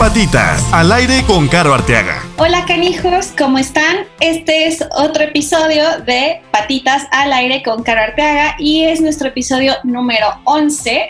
[0.00, 2.22] Patitas, al aire con Caro Arteaga.
[2.38, 4.06] Hola canijos, ¿cómo están?
[4.20, 9.74] Este es otro episodio de Patitas al aire con Caro Arteaga y es nuestro episodio
[9.84, 11.06] número 11.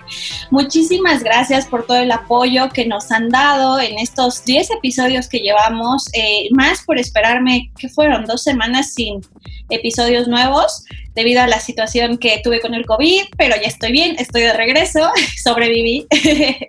[0.50, 5.40] Muchísimas gracias por todo el apoyo que nos han dado en estos 10 episodios que
[5.40, 9.20] llevamos, eh, más por esperarme, que fueron dos semanas sin
[9.70, 10.84] episodios nuevos
[11.14, 14.52] debido a la situación que tuve con el COVID, pero ya estoy bien, estoy de
[14.52, 15.10] regreso,
[15.44, 16.06] sobreviví.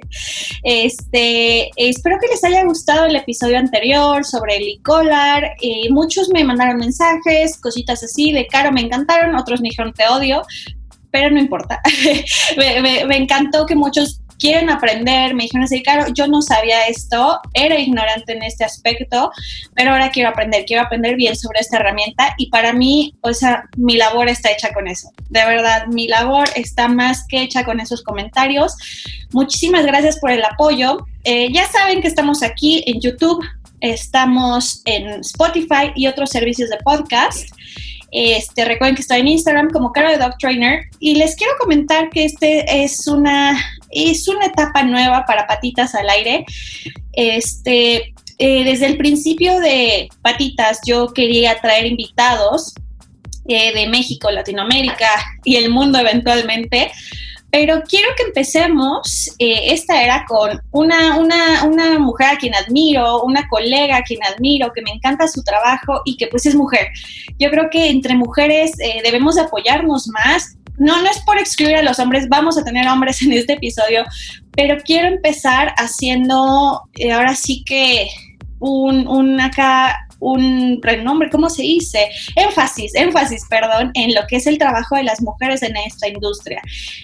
[0.63, 5.55] este, espero que les haya gustado el episodio anterior sobre el e-collar.
[5.61, 10.07] Eh, muchos me mandaron mensajes, cositas así de caro, me encantaron, otros me dijeron te
[10.07, 10.43] odio,
[11.13, 11.79] pero no importa.
[12.57, 17.79] me, encantó que muchos quieren aprender, me dijeron así, claro, yo no sabía esto, era
[17.79, 19.31] ignorante en este aspecto,
[19.73, 23.63] pero ahora quiero aprender, quiero aprender bien sobre esta herramienta y para mí, o sea,
[23.77, 25.11] mi labor está hecha con eso.
[25.29, 28.75] De verdad, mi labor está más que hecha con esos comentarios.
[29.31, 31.07] Muchísimas gracias por el apoyo.
[31.23, 33.41] Eh, ya saben que estamos aquí en YouTube,
[33.79, 37.47] estamos en Spotify y otros servicios de podcast.
[38.13, 42.11] Este, recuerden que estoy en Instagram como Caro de Dog Trainer y les quiero comentar
[42.11, 46.45] que este es una, es una etapa nueva para Patitas al Aire.
[47.13, 52.75] Este, eh, desde el principio de Patitas yo quería traer invitados
[53.47, 55.09] eh, de México, Latinoamérica
[55.43, 56.91] y el mundo eventualmente
[57.53, 63.21] pero quiero que empecemos eh, esta era con una, una, una, mujer a quien admiro,
[63.21, 66.87] una colega a quien admiro, que me encanta su trabajo y que pues es mujer.
[67.37, 70.57] Yo creo que entre mujeres eh, debemos apoyarnos más.
[70.79, 74.03] No, no es por excluir a los hombres, vamos a tener hombres en este episodio,
[74.53, 78.07] pero quiero empezar haciendo, eh, ahora sí que
[78.57, 82.09] un, un acá un renombre, ¿cómo se dice?
[82.35, 86.61] Énfasis, énfasis, perdón, en lo que es el trabajo de las mujeres en esta industria.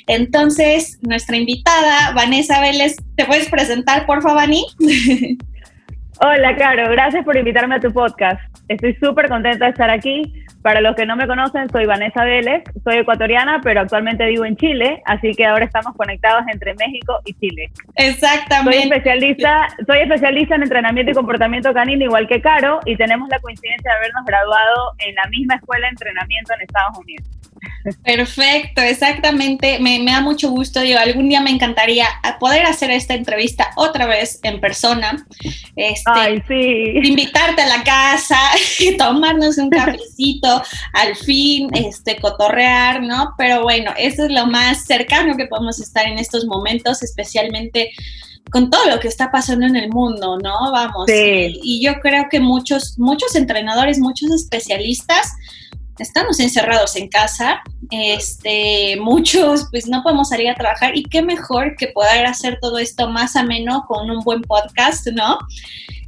[0.08, 4.66] Entonces, nuestra invitada, Vanessa Vélez, ¿te puedes presentar, por favor, Vani?
[6.22, 8.42] Hola, Caro, gracias por invitarme a tu podcast.
[8.67, 10.34] Estoy súper contenta de estar aquí.
[10.62, 14.58] Para los que no me conocen, soy Vanessa Vélez, soy ecuatoriana, pero actualmente vivo en
[14.58, 17.72] Chile, así que ahora estamos conectados entre México y Chile.
[17.96, 18.79] Exactamente.
[18.79, 23.40] Soy especialista, soy especialista en entrenamiento y comportamiento canino, igual que Caro, y tenemos la
[23.40, 27.38] coincidencia de habernos graduado en la misma escuela de entrenamiento en Estados Unidos.
[28.03, 29.80] Perfecto, exactamente.
[29.80, 30.81] Me, da mucho gusto.
[30.81, 32.06] Digo, algún día me encantaría
[32.40, 35.25] poder hacer esta entrevista otra vez en persona.
[35.75, 37.08] Este, Ay, sí.
[37.08, 38.38] Invitarte a la casa,
[38.97, 40.62] tomarnos un cafecito,
[40.94, 43.34] al fin, este, cotorrear, ¿no?
[43.38, 47.91] Pero bueno, eso es lo más cercano que podemos estar en estos momentos, especialmente
[48.52, 50.72] con todo lo que está pasando en el mundo, ¿no?
[50.72, 51.06] Vamos.
[51.08, 51.14] Sí.
[51.14, 55.34] Y, y yo creo que muchos, muchos entrenadores, muchos especialistas,
[55.99, 57.61] estamos encerrados en casa,
[57.91, 62.77] este, muchos pues no podemos salir a trabajar y qué mejor que poder hacer todo
[62.77, 65.39] esto más ameno con un buen podcast, ¿no?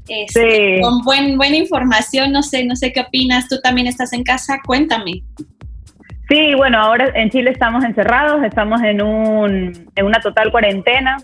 [0.07, 0.81] Este, sí.
[0.81, 4.59] Con buen, buena información, no sé, no sé qué opinas, tú también estás en casa,
[4.65, 5.23] cuéntame.
[6.27, 11.17] Sí, bueno, ahora en Chile estamos encerrados, estamos en, un, en una total cuarentena,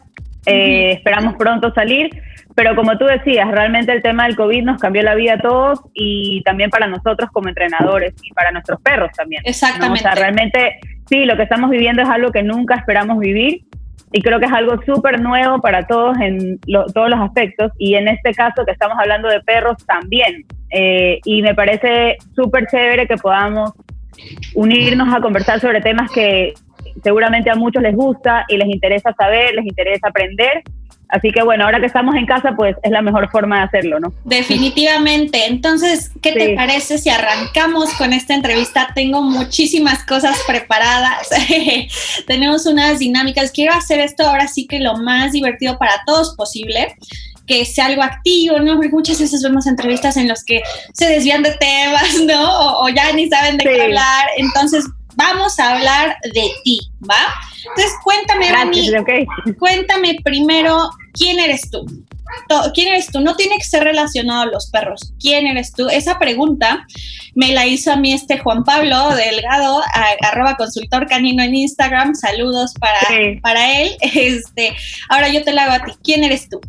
[0.47, 2.09] eh, esperamos pronto salir,
[2.55, 5.79] pero como tú decías, realmente el tema del COVID nos cambió la vida a todos
[5.93, 9.41] y también para nosotros como entrenadores y para nuestros perros también.
[9.45, 9.99] Exactamente.
[9.99, 13.65] O sea, realmente sí, lo que estamos viviendo es algo que nunca esperamos vivir
[14.11, 18.07] y creo que es algo súper nuevo para todos en todos los aspectos y en
[18.07, 20.45] este caso que estamos hablando de perros también.
[20.69, 23.73] Eh, y me parece súper chévere que podamos
[24.55, 26.53] unirnos a conversar sobre temas que
[27.03, 30.63] seguramente a muchos les gusta y les interesa saber, les interesa aprender
[31.09, 33.99] Así que bueno, ahora que estamos en casa, pues es la mejor forma de hacerlo,
[33.99, 34.13] ¿no?
[34.25, 35.45] Definitivamente.
[35.47, 38.89] Entonces, ¿qué te parece si arrancamos con esta entrevista?
[38.93, 41.29] Tengo muchísimas cosas preparadas.
[42.27, 43.51] Tenemos unas dinámicas.
[43.51, 46.95] Quiero hacer esto ahora sí que lo más divertido para todos posible
[47.45, 48.75] que sea algo activo, ¿no?
[48.75, 52.81] Porque muchas veces vemos entrevistas en las que se desvían de temas, ¿no?
[52.81, 54.27] O, ya ni saben de qué hablar.
[54.35, 54.83] Entonces,
[55.17, 56.79] vamos a hablar de ti,
[57.09, 57.33] ¿va?
[57.69, 58.49] Entonces, cuéntame,
[59.57, 61.85] cuéntame primero, ¿quién eres tú?
[62.73, 63.19] ¿Quién eres tú?
[63.19, 65.13] No tiene que ser relacionado a los perros.
[65.19, 65.89] ¿Quién eres tú?
[65.89, 66.85] Esa pregunta
[67.33, 69.81] me la hizo a mí este Juan Pablo Delgado,
[70.21, 72.13] arroba consultor canino en Instagram.
[72.15, 72.99] Saludos para,
[73.41, 73.91] para él.
[74.01, 74.75] Este,
[75.09, 75.93] ahora yo te la hago a ti.
[76.03, 76.59] ¿Quién eres tú?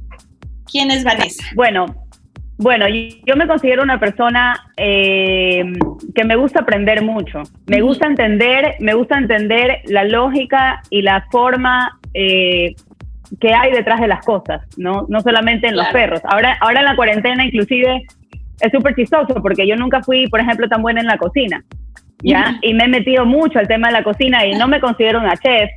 [0.70, 1.44] ¿Quién es Vanessa?
[1.54, 2.07] Bueno,
[2.58, 5.64] bueno, yo me considero una persona eh,
[6.12, 7.42] que me gusta aprender mucho.
[7.66, 12.74] Me gusta entender, me gusta entender la lógica y la forma eh,
[13.40, 16.20] que hay detrás de las cosas, no, no solamente en los perros.
[16.24, 18.04] Ahora, ahora en la cuarentena, inclusive,
[18.60, 21.62] es súper chistoso porque yo nunca fui, por ejemplo, tan buena en la cocina,
[22.22, 22.58] ¿ya?
[22.62, 25.36] Y me he metido mucho al tema de la cocina y no me considero una
[25.36, 25.70] chef,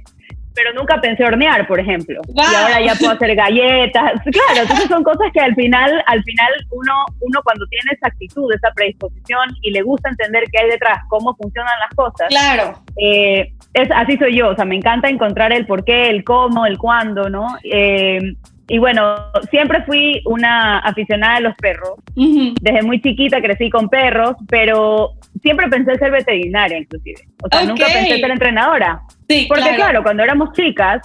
[0.53, 2.21] pero nunca pensé hornear, por ejemplo.
[2.33, 4.13] Y ahora ya puedo hacer galletas.
[4.31, 8.51] Claro, entonces son cosas que al final, al final uno, uno cuando tiene esa actitud,
[8.53, 12.27] esa predisposición y le gusta entender qué hay detrás, cómo funcionan las cosas.
[12.29, 12.81] Claro.
[12.97, 16.65] Eh, es, así soy yo, o sea, me encanta encontrar el por qué, el cómo,
[16.65, 17.57] el cuándo, ¿no?
[17.63, 18.35] Eh,
[18.71, 19.17] y bueno,
[19.49, 21.95] siempre fui una aficionada de los perros.
[22.15, 25.11] Desde muy chiquita crecí con perros, pero
[25.41, 27.21] siempre pensé ser veterinaria inclusive.
[27.43, 29.01] O sea, nunca pensé ser entrenadora.
[29.31, 30.03] Sí, Porque claro.
[30.03, 31.01] cuando éramos chicas,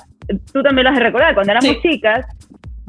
[0.52, 2.26] tú también lo has de recordar, cuando éramos chicas,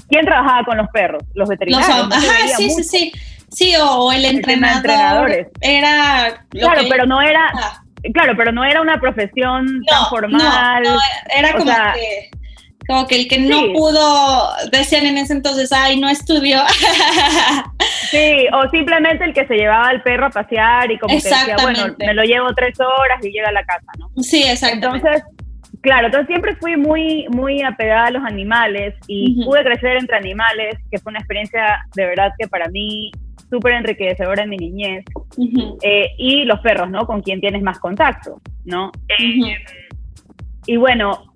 [0.09, 1.23] ¿quién trabajaba con los perros?
[1.33, 1.89] Los veterinarios.
[2.11, 3.11] ajá, sí, sí, sí.
[3.49, 6.43] Sí, o el entrenador era...
[6.49, 7.49] claro, pero no era...
[7.53, 7.81] Ah.
[8.13, 10.83] Claro, pero no era una profesión tan formal.
[10.83, 10.97] No,
[11.35, 12.29] era como que
[12.87, 16.59] como que el que no pudo, decían en ese entonces, ay, no estudió.
[18.11, 21.57] sí, o simplemente el que se llevaba al perro a pasear y como que decía,
[21.61, 24.09] bueno, me lo llevo tres horas y llega a la casa, ¿no?
[24.23, 25.05] Sí, exactamente.
[25.05, 25.23] Entonces,
[25.81, 30.75] claro, entonces siempre fui muy, muy apegada a los animales y pude crecer entre animales,
[30.89, 33.11] que fue una experiencia de verdad que para mí
[33.49, 35.03] súper enriquecedora en mi niñez.
[35.81, 37.05] Eh, y los perros, ¿no?
[37.05, 38.91] Con quien tienes más contacto, ¿no?
[39.09, 39.57] Eh,
[40.65, 41.26] y bueno,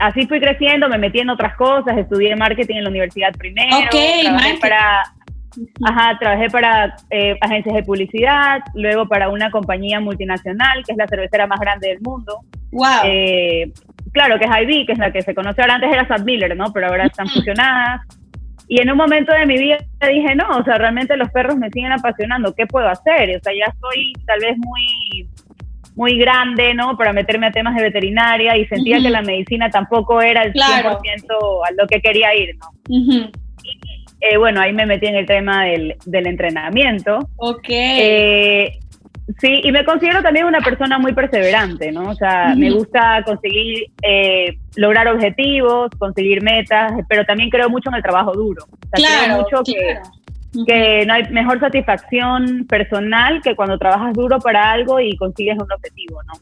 [0.00, 3.78] así fui creciendo, me metí en otras cosas, estudié marketing en la universidad primero.
[3.78, 5.02] Ok, trabajé para,
[5.84, 11.08] ajá, trabajé para eh, agencias de publicidad, luego para una compañía multinacional, que es la
[11.08, 12.40] cervecera más grande del mundo.
[12.72, 12.86] Wow.
[13.04, 13.72] Eh,
[14.12, 16.56] claro, que es IB, que es la que se conoce ahora, antes era Sad Miller,
[16.56, 16.72] ¿no?
[16.72, 18.02] Pero ahora están fusionadas.
[18.70, 21.70] Y en un momento de mi vida dije, no, o sea, realmente los perros me
[21.70, 23.34] siguen apasionando, ¿qué puedo hacer?
[23.34, 25.26] O sea, ya estoy tal vez muy
[25.98, 26.96] muy grande, ¿no?
[26.96, 30.96] Para meterme a temas de veterinaria y sentía que la medicina tampoco era el 100%
[31.66, 33.30] a lo que quería ir, ¿no?
[34.20, 37.18] Eh, bueno, ahí me metí en el tema del, entrenamiento.
[37.36, 37.66] Ok.
[37.68, 38.78] Eh,
[39.40, 42.10] sí, y me considero también una persona muy perseverante, ¿no?
[42.10, 47.96] O sea, me gusta conseguir, eh, lograr objetivos, conseguir metas, pero también creo mucho en
[47.96, 48.64] el trabajo duro.
[48.92, 49.98] claro, mucho que
[50.66, 55.70] que no hay mejor satisfacción personal que cuando trabajas duro para algo y consigues un
[55.70, 56.34] objetivo, ¿no?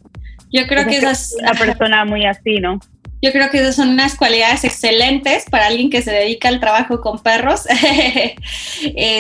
[0.53, 1.35] Yo creo que esas...
[1.41, 2.79] Una persona muy así, ¿no?
[3.23, 7.01] Yo creo que esas son unas cualidades excelentes para alguien que se dedica al trabajo
[7.01, 7.67] con perros.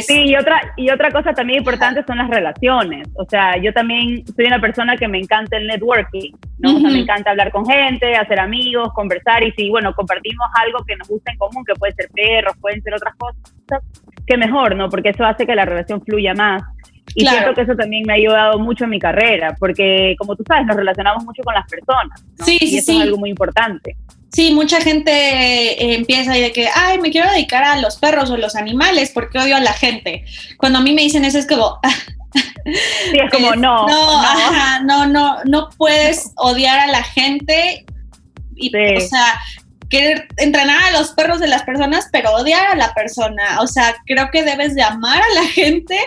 [0.06, 3.08] Sí, y otra, y otra cosa también importante son las relaciones.
[3.14, 6.76] O sea, yo también soy una persona que me encanta el networking, ¿no?
[6.76, 10.84] O sea, me encanta hablar con gente, hacer amigos, conversar y si, bueno, compartimos algo
[10.86, 13.82] que nos gusta en común, que puede ser perros, pueden ser otras cosas,
[14.26, 14.88] qué mejor, ¿no?
[14.88, 16.62] Porque eso hace que la relación fluya más.
[17.14, 20.44] Y siento que eso también me ha ayudado mucho en mi carrera, porque como tú
[20.46, 22.22] sabes, nos relacionamos mucho con las personas.
[22.44, 23.96] Sí, y eso es algo muy importante.
[24.32, 28.30] Sí, mucha gente eh, empieza ahí de que, ay, me quiero dedicar a los perros
[28.30, 30.24] o los animales porque odio a la gente.
[30.58, 31.78] Cuando a mí me dicen eso es como...
[32.64, 33.86] sí, es como, no.
[33.86, 37.86] No, no, no, no, puedes odiar a la gente.
[38.56, 39.40] Y, O sea,
[39.88, 43.60] querer entrenar a los perros de las personas, pero odiar a la persona.
[43.60, 45.98] O sea, creo que debes de amar a la gente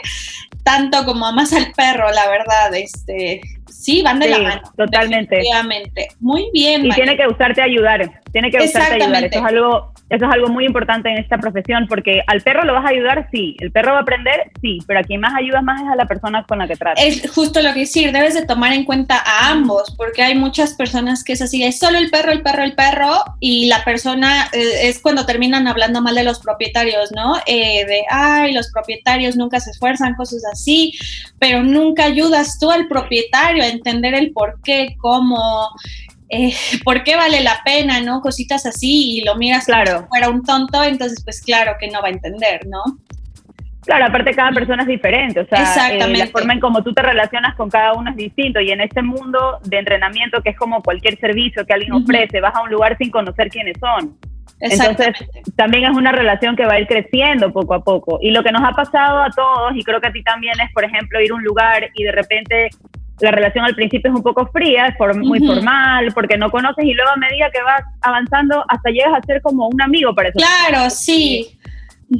[0.64, 2.74] tanto como amas al perro, la verdad.
[2.76, 4.62] Este, sí, van de la mano.
[4.78, 5.42] Totalmente.
[6.20, 6.86] Muy bien.
[6.86, 8.22] Y tiene que gustarte ayudar.
[8.32, 9.24] Tiene que gustarte ayudar.
[9.26, 12.74] Eso es algo eso es algo muy importante en esta profesión porque al perro lo
[12.74, 13.56] vas a ayudar, sí.
[13.60, 14.80] El perro va a aprender, sí.
[14.88, 17.04] Pero a quien más ayudas más es a la persona con la que tratas.
[17.04, 18.12] Es justo lo que decir.
[18.12, 21.78] Debes de tomar en cuenta a ambos porque hay muchas personas que es así, es
[21.78, 26.02] solo el perro, el perro, el perro y la persona eh, es cuando terminan hablando
[26.02, 27.38] mal de los propietarios, ¿no?
[27.46, 30.94] Eh, de, ay, los propietarios nunca se esfuerzan, cosas así,
[31.38, 35.70] pero nunca ayudas tú al propietario a entender el por qué, cómo
[36.30, 38.22] eh, ¿por qué vale la pena, no?
[38.22, 39.92] Cositas así y lo miras claro.
[39.92, 42.82] como si fuera un tonto, entonces pues claro que no va a entender, ¿no?
[43.86, 47.02] Claro, aparte cada persona es diferente, o sea, eh, la forma en cómo tú te
[47.02, 50.84] relacionas con cada uno es distinto y en este mundo de entrenamiento que es como
[50.84, 54.16] cualquier servicio que alguien ofrece, vas a un lugar sin conocer quiénes son.
[54.60, 55.16] Entonces,
[55.56, 58.20] también es una relación que va a ir creciendo poco a poco.
[58.22, 60.72] Y lo que nos ha pasado a todos, y creo que a ti también es,
[60.74, 62.70] por ejemplo, ir a un lugar y de repente
[63.22, 66.94] la relación al principio es un poco fría, es muy formal, porque no conoces y
[66.94, 70.38] luego a medida que vas avanzando hasta llegas a ser como un amigo para eso.
[70.38, 71.58] Claro, sí.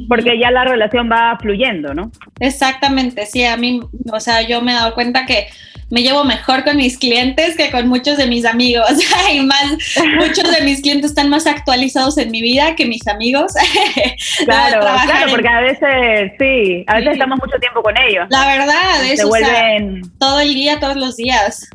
[0.08, 2.12] Porque ya la relación va fluyendo, ¿no?
[2.38, 3.80] Exactamente, sí, a mí,
[4.12, 5.48] o sea, yo me he dado cuenta que
[5.90, 8.90] me llevo mejor con mis clientes que con muchos de mis amigos.
[9.32, 9.72] y más,
[10.18, 13.52] muchos de mis clientes están más actualizados en mi vida que mis amigos.
[14.44, 18.26] claro, claro, porque a veces, sí, a veces estamos mucho tiempo con ellos.
[18.30, 19.22] La verdad, eso.
[19.22, 20.02] Se vuelven...
[20.18, 21.68] todo el día, todos los días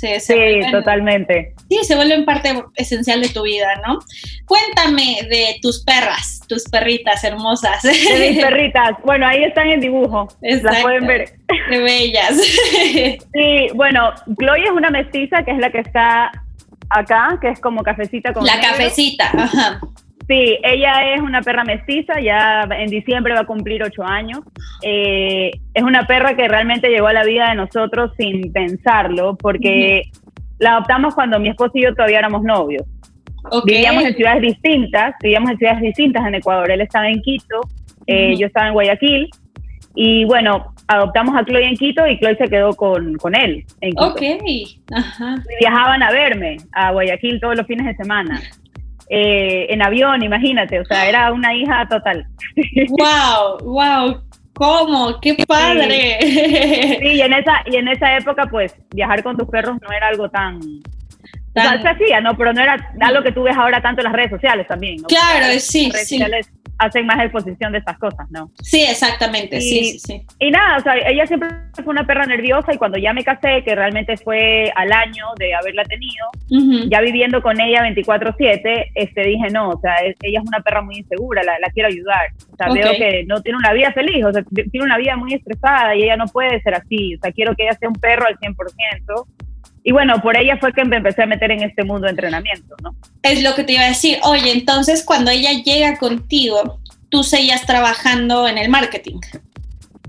[0.00, 1.54] sí, totalmente.
[1.68, 3.98] Sí, se vuelven parte esencial de tu vida, ¿no?
[4.46, 7.82] Cuéntame de tus perras, tus perritas hermosas.
[7.82, 8.92] De mis perritas.
[9.04, 10.28] Bueno, ahí están en dibujo.
[10.40, 11.30] Las pueden ver.
[11.70, 12.36] Qué bellas.
[13.32, 16.30] Sí, bueno, Chloe es una mestiza que es la que está
[16.90, 18.70] acá, que es como cafecita con La negro.
[18.70, 19.80] cafecita, ajá.
[20.28, 24.40] Sí, ella es una perra mestiza, ya en diciembre va a cumplir ocho años.
[24.82, 30.02] Eh, es una perra que realmente llegó a la vida de nosotros sin pensarlo, porque
[30.58, 32.84] la adoptamos cuando mi esposo y yo todavía éramos novios.
[33.64, 36.70] Vivíamos en ciudades distintas, vivíamos en ciudades distintas en Ecuador.
[36.70, 37.60] Él estaba en Quito,
[38.06, 39.30] eh, yo estaba en Guayaquil.
[39.94, 43.90] Y bueno, adoptamos a Chloe en Quito y Chloe se quedó con, con él en
[43.92, 44.08] Quito.
[44.08, 44.22] Ok,
[44.92, 45.36] ajá.
[45.58, 48.42] Viajaban a verme a Guayaquil todos los fines de semana.
[49.10, 52.26] Eh, en avión, imagínate, o sea, era una hija total.
[52.90, 54.22] Wow, wow.
[54.54, 55.20] ¿Cómo?
[55.20, 56.18] ¡Qué padre!
[57.00, 60.08] Sí, y en esa, y en esa época, pues, viajar con tus perros no era
[60.08, 60.56] algo tan...
[60.56, 62.36] O sea, Tan- se hacía, ¿no?
[62.36, 65.06] Pero no era algo que tú ves ahora tanto en las redes sociales también, ¿no?
[65.08, 66.18] Claro, sí, redes sí.
[66.18, 68.50] sociales hacen más exposición de estas cosas, ¿no?
[68.62, 70.26] Sí, exactamente, sí, Y- sí, sí.
[70.38, 73.62] Y nada, o sea, ella siempre fue una perra nerviosa y cuando ya me casé,
[73.64, 76.88] que realmente fue al año de haberla tenido, Ujú.
[76.90, 80.82] ya viviendo con ella 24/7, este, dije, no, o sea, es- ella es una perra
[80.82, 82.30] muy insegura, la, la quiero ayudar.
[82.52, 82.74] O sea, Ok.
[82.74, 86.04] veo que no tiene una vida feliz, o sea, tiene una vida muy estresada y
[86.04, 87.14] ella no puede ser así.
[87.16, 89.26] O sea, quiero que ella sea un perro al 100%.
[89.88, 92.76] Y bueno, por ella fue que me empecé a meter en este mundo de entrenamiento,
[92.82, 92.94] ¿no?
[93.22, 94.18] Es lo que te iba a decir.
[94.22, 96.78] Oye, entonces cuando ella llega contigo,
[97.08, 99.18] tú seguías trabajando en el marketing.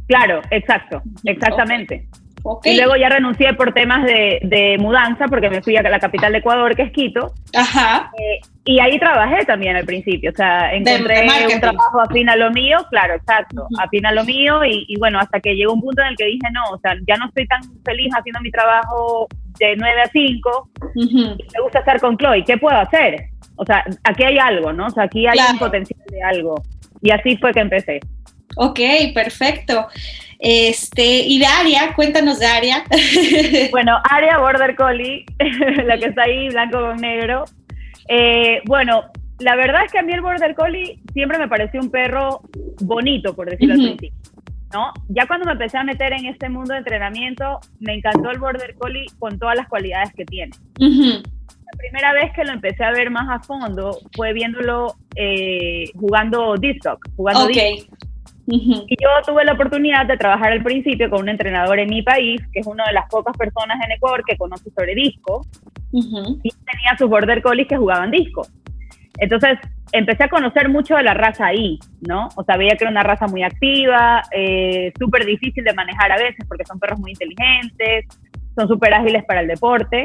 [0.10, 2.10] Claro, exacto, exactamente.
[2.64, 6.32] Y luego ya renuncié por temas de, de mudanza porque me fui a la capital
[6.32, 8.12] de Ecuador, que es Quito, Ajá.
[8.18, 12.52] Eh, y ahí trabajé también al principio, o sea, encontré un trabajo afín a lo
[12.52, 13.82] mío, claro, exacto, Ujú.
[13.82, 16.26] afín a lo mío, y, y bueno, hasta que llegó un punto en el que
[16.26, 19.28] dije, no, o sea, ya no estoy tan feliz haciendo mi trabajo
[19.60, 21.18] de 9 a 5, Ujú.
[21.18, 23.26] me gusta estar con Chloe, ¿qué puedo hacer?
[23.56, 24.86] O sea, aquí hay algo, ¿no?
[24.86, 25.54] O sea, aquí hay Claro.
[25.54, 26.56] un potencial de algo.
[27.02, 28.00] Y así fue que empecé.
[28.56, 28.80] Ok,
[29.14, 29.88] perfecto.
[30.40, 32.84] Este, y de Aria, cuéntanos de Aria.
[33.72, 35.26] Bueno, Aria Border Collie,
[35.86, 37.46] la que está ahí, blanco con negro.
[38.08, 39.04] Eh, bueno,
[39.40, 42.42] la verdad es que a mí el Border Collie siempre me pareció un perro
[42.82, 44.12] bonito, por decirlo principio.
[44.74, 44.94] ¿no?
[45.10, 48.76] Ya cuando me empecé a meter en este mundo de entrenamiento, me encantó el Border
[48.76, 50.52] Collie con todas las cualidades que tiene.
[50.80, 56.56] La primera vez que lo empecé a ver más a fondo fue viéndolo eh, jugando
[56.56, 57.52] disc jugando Ok.
[57.52, 57.90] disc
[58.52, 62.42] Y yo tuve la oportunidad de trabajar al principio con un entrenador en mi país,
[62.52, 65.46] que es una de las pocas personas en Ecuador que conoce sobre disco,
[65.92, 66.40] Ujú.
[66.44, 68.46] y tenía sus border collies que jugaban disco.
[69.20, 69.60] Entonces
[69.92, 72.30] empecé a conocer mucho de la raza ahí, ¿no?
[72.36, 76.18] O sea, veía que era una raza muy activa, eh, súper difícil de manejar a
[76.18, 78.06] veces porque son perros muy inteligentes,
[78.56, 80.04] son súper ágiles para el deporte.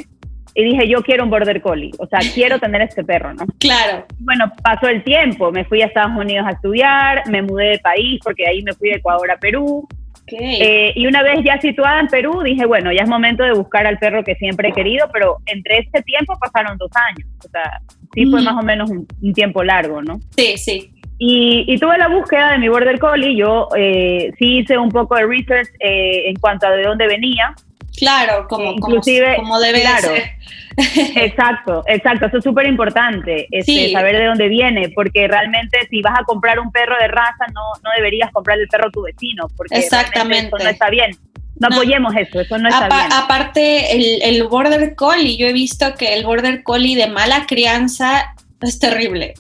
[0.56, 3.44] Y dije, yo quiero un border collie, o sea, quiero tener este perro, ¿no?
[3.58, 4.06] Claro.
[4.20, 8.20] Bueno, pasó el tiempo, me fui a Estados Unidos a estudiar, me mudé de país
[8.22, 9.86] porque ahí me fui de Ecuador a Perú.
[10.22, 10.32] Ok.
[10.32, 13.86] Eh, y una vez ya situada en Perú, dije, bueno, ya es momento de buscar
[13.86, 17.28] al perro que siempre he querido, pero entre este tiempo pasaron dos años.
[17.44, 17.80] O sea,
[18.14, 18.44] sí fue Ujú.
[18.50, 20.20] más o menos un, un tiempo largo, ¿no?
[20.36, 20.90] sí, sí.
[21.18, 23.36] Y, y tuve la búsqueda de mi Border Collie.
[23.36, 27.54] Yo eh, sí hice un poco de research eh, en cuanto a de dónde venía.
[27.96, 29.00] Claro, como, como,
[29.36, 30.10] como debe claro.
[30.10, 30.30] de ser.
[31.16, 32.26] Exacto, exacto.
[32.26, 33.92] Eso es súper importante, este, Sí.
[33.92, 37.60] saber de dónde viene, porque realmente si vas a comprar un perro de raza, no,
[37.82, 40.48] no deberías comprar el perro a tu vecino, porque Exactamente.
[40.48, 41.12] eso no está bien.
[41.60, 41.76] No, No.
[41.76, 43.12] apoyemos eso, eso no está Apa- bien.
[43.12, 48.34] aparte, el, el Border Collie, yo he visto que el Border Collie de mala crianza
[48.60, 49.34] es terrible.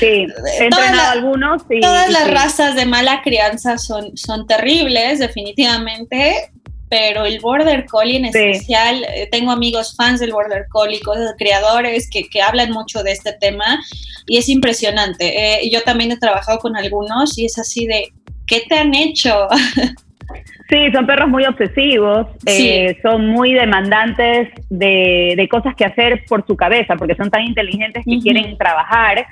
[0.00, 0.26] Sí, he
[0.70, 6.50] Todas entrenado la- algunos Todas las razas de mala crianza son, son terribles, definitivamente,
[6.88, 8.38] pero el Border Collie en Sí.
[8.38, 13.12] especial, eh, tengo amigos fans del Border Collie, cosas creadores que, que hablan mucho de
[13.12, 13.78] este tema
[14.26, 15.24] y es impresionante.
[15.64, 18.12] Eh, yo también he trabajado con algunos y es así de,
[18.46, 19.48] ¿qué te han hecho?
[20.68, 22.68] Sí, son perros muy obsesivos, Sí.
[22.68, 27.42] eh, son muy demandantes de, de cosas que hacer por su cabeza, porque son tan
[27.42, 29.26] inteligentes que quieren trabajar.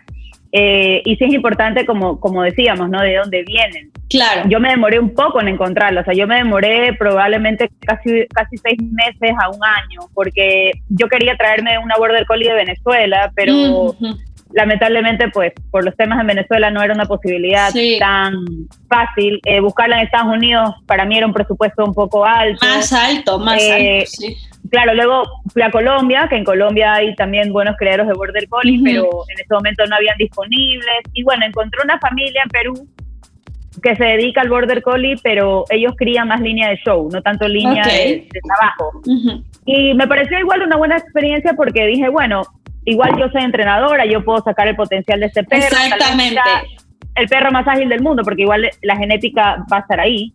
[0.57, 3.01] Eh, y sí es importante, como, como decíamos, ¿no?
[3.03, 3.91] De dónde vienen.
[4.09, 4.43] claro.
[4.49, 8.57] Yo me demoré un poco en encontrarlo, o sea, yo me demoré probablemente casi, casi
[8.59, 13.97] seis meses a un año, porque yo quería traerme una Border Collie de Venezuela, pero
[14.53, 17.97] lamentablemente, pues, por los temas en Venezuela no era una posibilidad Sí.
[17.99, 18.35] tan
[18.89, 19.41] fácil.
[19.45, 22.65] Eh, buscarla en Estados Unidos para mí era un presupuesto un poco alto.
[22.65, 24.37] Más alto, más Eh, alto, sí.
[24.75, 28.81] Claro, luego fui a Colombia, que en Colombia hay también buenos criaderos de Border Collie,
[28.83, 30.97] pero en ese momento no habían disponibles.
[31.13, 32.89] Y bueno, encontré una familia en Perú
[33.81, 37.47] que se dedica al Border Collie, pero ellos crían más línea de show, no tanto
[37.47, 39.01] línea de, de trabajo.
[39.65, 42.43] Y me pareció igual una buena experiencia porque dije, bueno,
[42.85, 45.67] igual yo soy entrenadora, yo puedo sacar el potencial de este perro.
[45.67, 46.41] Exactamente.
[47.15, 50.35] El perro más ágil del mundo, porque igual la genética va a estar ahí.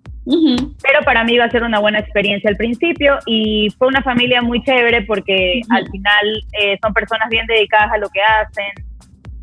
[0.82, 4.42] Pero para mí iba a ser una buena experiencia al principio y fue una familia
[4.42, 8.86] muy chévere porque al final eh, son personas bien dedicadas a lo que hacen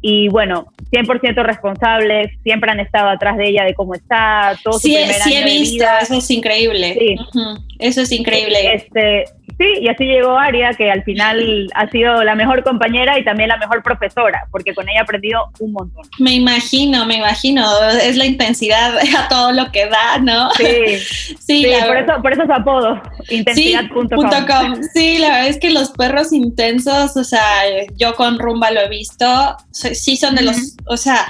[0.00, 4.96] y bueno, 100% responsables, siempre han estado atrás de ella de cómo está, todo sí,
[5.24, 6.94] sí he visto, eso es increíble.
[6.98, 7.16] Sí.
[7.80, 8.74] Eso es increíble.
[8.74, 9.24] Este,
[9.58, 13.48] Sí, y así llegó Aria, que al final ha sido la mejor compañera y también
[13.48, 16.04] la mejor profesora, porque con ella he aprendido un montón.
[16.18, 17.66] Me imagino, me imagino,
[18.02, 20.50] es la intensidad a todo lo que da, ¿no?
[20.52, 20.98] Sí,
[21.40, 24.82] sí, por, eso, por eso su apodo, intensidad.com.
[24.92, 27.42] Sí, la verdad es que los perros intensos, o sea,
[27.96, 31.26] yo con Rumba lo he visto, sí son de los, o sea,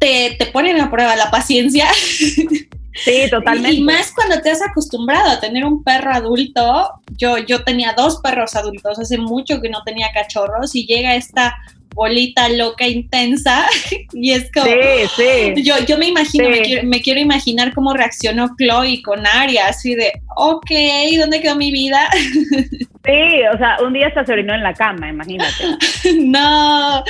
[0.00, 1.86] te, te ponen a prueba la paciencia.
[2.94, 3.76] Sí, totalmente.
[3.76, 6.92] Y, más cuando te has acostumbrado a tener un perro adulto.
[7.16, 11.54] Yo, yo tenía dos perros adultos, hace mucho que no tenía cachorros y llega esta
[11.94, 13.66] bolita loca intensa
[14.12, 14.72] y es como sí,
[15.16, 15.62] sí.
[15.62, 19.94] Yo, yo me imagino me, quiero, me, quiero, imaginar cómo reaccionó Chloe con Aria así
[19.94, 20.70] de ok
[21.18, 22.08] ¿dónde quedó mi vida?
[23.04, 25.52] Sí, o sea, un día se orinó en la cama, imagínate.
[26.20, 27.04] no,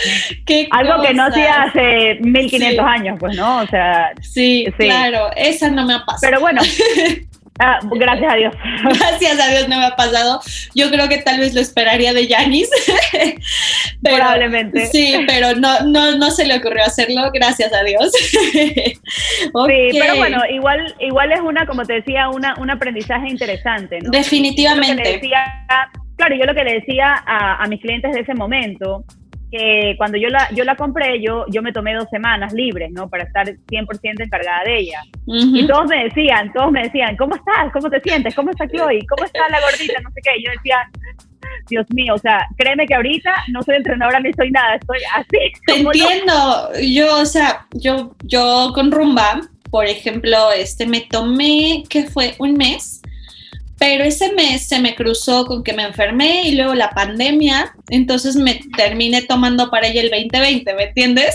[0.45, 3.61] qué Algo que no hacía hace 1500 años, pues, ¿no?
[3.61, 4.11] O sea.
[4.21, 6.21] Sí, claro, esa no me ha pasado.
[6.23, 6.63] Pero bueno.
[7.61, 8.55] Ah, gracias a Dios.
[8.83, 10.41] Gracias a Dios no me ha pasado.
[10.75, 12.69] Yo creo que tal vez lo esperaría de Yanis.
[14.03, 14.87] Probablemente.
[14.87, 18.11] Sí, pero no, no, no se le ocurrió hacerlo, gracias a Dios.
[19.67, 24.01] Sí, pero bueno, igual, igual es una, como te decía, una, un aprendizaje interesante.
[24.01, 24.11] ¿no?
[24.11, 25.21] Definitivamente.
[26.17, 29.05] claro, yo lo que le decía a, a mis clientes de ese momento
[29.55, 33.09] que cuando yo la, yo la compré, yo, yo me tomé dos semanas libres, ¿no?
[33.09, 35.01] Para estar 100% encargada de ella.
[35.27, 37.73] Y todos me decían, todos me decían, ¿cómo estás?
[37.73, 38.35] ¿Cómo te sientes?
[38.35, 39.07] ¿Cómo está Chloe?
[39.09, 40.01] ¿Cómo está la gordita?
[40.03, 40.31] No sé qué.
[40.39, 40.79] Y yo decía,
[41.69, 45.53] Dios mío, o sea, créeme que ahorita no soy entrenadora ni soy nada, estoy así.
[45.67, 46.71] Te entiendo.
[46.83, 52.35] Yo, o sea, yo, yo con Rumba, por ejemplo, este, me tomé, ¿qué fue?
[52.39, 52.94] Un mes
[53.79, 58.37] pero ese mes se me cruzó con que me enfermé y luego la pandemia, entonces
[58.37, 61.35] me terminé tomando para ella el 2020, ¿me entiendes?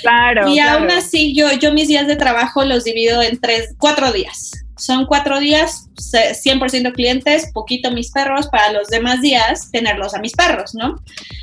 [0.00, 0.48] Claro.
[0.48, 4.52] Y aún así yo, yo mis días de trabajo los divido en tres, cuatro días.
[4.76, 10.34] Son cuatro días, 100% clientes, poquito mis perros, para los demás días tenerlos a mis
[10.34, 11.02] perros, ¿no?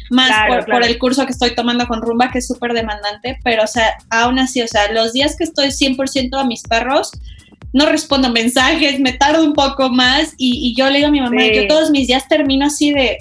[0.10, 3.64] Más por, por, el curso que estoy tomando con Rumba, que es súper demandante, pero
[3.64, 7.12] o sea, aún así, o sea, los días que estoy 100% a mis perros,
[7.76, 11.46] no respondo mensajes, me tardo un poco más y, yo le digo a mi mamá,
[11.54, 13.18] yo todos mis días termino así de,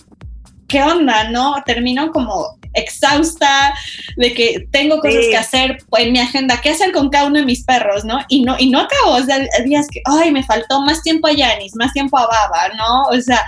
[0.69, 1.29] ¿qué onda?
[1.29, 1.57] ¿No?
[1.67, 3.75] Termino como exhausta,
[4.17, 7.45] de que tengo cosas que hacer en mi agenda, qué hacer con cada uno de
[7.45, 8.21] mis perros, ¿no?
[8.29, 11.33] Y no, y no acabo, o sea, días que, ay, me faltó más tiempo a
[11.33, 13.03] Yanis, más tiempo a Baba, ¿no?
[13.17, 13.45] O sea,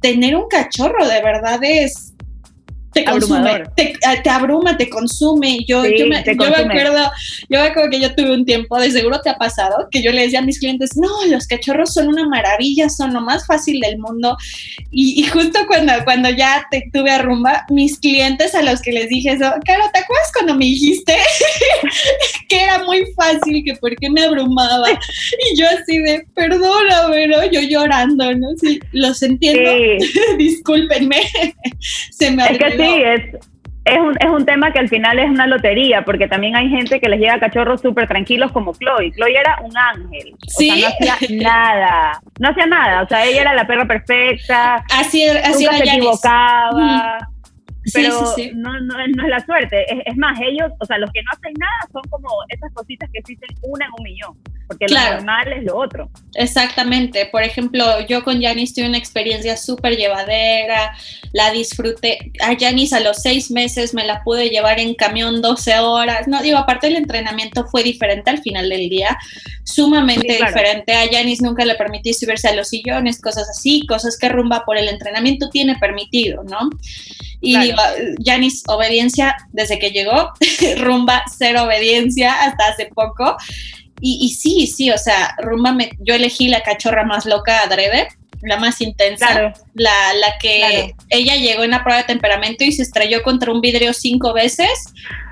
[0.00, 2.14] tener un cachorro de verdad es,
[2.96, 5.58] te consume, te, ah, te, abruma, te consume.
[5.66, 7.10] Yo, yo, me, yo, me, acuerdo,
[7.48, 10.12] yo me acuerdo que yo tuve un tiempo, de seguro te ha pasado, que yo
[10.12, 13.80] le decía a mis clientes, no, los cachorros son una maravilla, son lo más fácil
[13.80, 14.36] del mundo.
[14.90, 18.92] Y, y justo cuando, cuando ya te tuve a rumba, mis clientes a los que
[18.92, 21.14] les dije eso, claro, ¿te acuerdas cuando me dijiste
[22.48, 24.88] que era muy fácil, que por qué me abrumaba?
[24.90, 27.44] Y yo así de, perdóname, ¿no?
[27.50, 28.48] Yo llorando, ¿no?
[28.58, 29.70] Sí, los entiendo,
[30.38, 31.20] discúlpenme,
[32.10, 32.44] se me
[32.86, 33.46] sí, es,
[33.86, 37.00] es un, es un tema que al final es una lotería, porque también hay gente
[37.00, 39.12] que les llega cachorros súper tranquilos como Chloe.
[39.12, 40.34] Chloe era un ángel.
[40.48, 40.70] ¿Sí?
[40.70, 42.20] O sea, no hacía nada.
[42.40, 43.02] No hacía nada.
[43.02, 44.84] O sea, ella era la perra perfecta.
[44.92, 47.18] Así, así nunca se equivocaba.
[47.94, 49.84] Pero No, no, no, es la suerte.
[49.92, 53.08] Es, es, más, ellos, o sea, los que no hacen nada son como esas cositas
[53.12, 54.36] que existen una en un millón.
[54.66, 56.10] Porque lo normal es lo otro.
[56.34, 57.26] Exactamente.
[57.26, 60.96] Por ejemplo, yo con Janice tuve una experiencia súper llevadera,
[61.32, 62.32] la disfruté.
[62.40, 66.26] A Janice a los seis meses me la pude llevar en camión 12 horas.
[66.26, 69.16] No, digo, aparte el entrenamiento fue diferente al final del día,
[69.62, 70.92] sumamente diferente.
[70.94, 74.76] A Janice nunca le permití subirse a los sillones, cosas así, cosas que Rumba por
[74.76, 76.70] el entrenamiento tiene permitido, ¿no?
[77.40, 77.82] Y digo,
[78.24, 80.32] Janice, obediencia desde que llegó,
[80.78, 83.36] Rumba, cero obediencia hasta hace poco.
[84.00, 88.08] Y, sí, sí, o sea, Rumba, me, yo elegí la cachorra más loca adrede,
[88.42, 92.82] la más intensa, la, la, que ella llegó en la prueba de temperamento y se
[92.82, 94.68] estrelló contra un vidrio cinco veces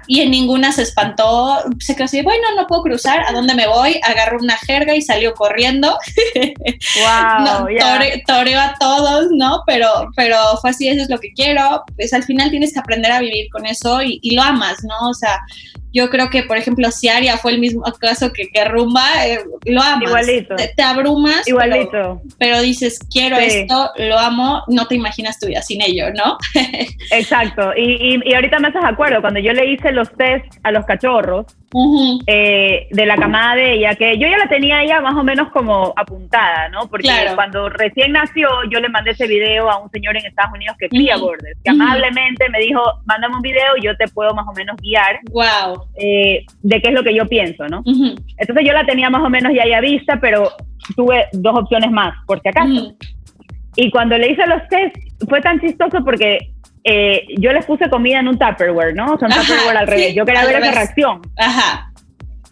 [0.07, 3.67] y en ninguna se espantó, se quedó así, bueno, no puedo cruzar, ¿a dónde me
[3.67, 4.01] voy?
[4.03, 5.99] Agarró una jerga y salió corriendo.
[6.97, 7.67] Wow,
[8.27, 9.63] toreó a todos, ¿no?
[9.67, 11.85] Pero, pero fue así, eso es lo que quiero.
[11.97, 15.09] Pues al final tienes que aprender a vivir con eso y, y lo amas, ¿no?
[15.09, 15.41] O sea,
[15.95, 19.39] yo creo que, por ejemplo, si Aria fue el mismo caso que, que Rumba, eh,
[19.65, 20.03] lo amas.
[20.03, 20.57] Igualito.
[20.57, 21.47] Te, abrumas.
[21.47, 22.21] Igualito.
[22.39, 26.37] Pero, dices, quiero esto, lo amo, no te imaginas tu vida sin ello, ¿no?
[27.13, 27.71] Exacto.
[27.77, 30.85] Y, y, y, ahorita me haces acuerdo, cuando yo le hice los test a los
[30.85, 31.47] cachorros,
[32.27, 35.51] eh, de la camada de ella, que yo ya la tenía ella más o menos
[35.51, 36.89] como apuntada, ¿no?
[36.89, 40.77] Porque cuando recién nació, yo le mandé ese video a un señor en Estados Unidos
[40.79, 44.53] que cría borders, que amablemente me dijo, mándame un video yo te puedo más o
[44.53, 45.85] menos guiar wow.
[45.97, 47.83] Eh, de qué es lo que yo pienso, ¿no?
[47.85, 50.51] Entonces yo la tenía más o menos ya ya vista, pero
[50.95, 52.95] tuve dos opciones más, por si acaso.
[53.77, 54.97] Y cuando le hice los test,
[55.29, 56.54] fue tan chistoso porque
[56.85, 59.13] eh, yo les puse comida en un Tupperware, ¿no?
[59.13, 60.15] Un Tupperware al revés.
[60.15, 61.23] yo quería ver esa reacción.
[61.39, 61.91] Ajá.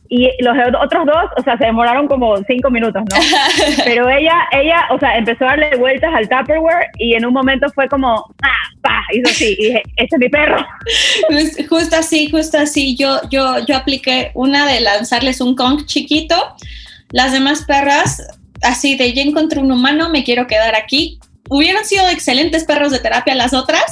[0.09, 3.17] Y los otros dos, o sea, se demoraron como cinco minutos, ¿no?
[3.85, 7.67] Pero ella, ella, o sea, empezó a darle vueltas al Tupperware y en un momento
[7.75, 8.77] fue como, ¡ah!
[8.83, 9.03] ¡pa!
[9.13, 9.57] Hizo así.
[9.59, 10.65] Y dije, ese es mi perro.
[11.29, 12.95] Pues, justo así, justo así.
[12.97, 16.37] Yo, yo, yo apliqué una de lanzarles un Kong chiquito.
[17.11, 18.23] Las demás perras,
[18.63, 23.01] así de ya encontré un humano, me quiero quedar aquí hubieran sido excelentes perros de
[23.01, 23.85] terapia las otras.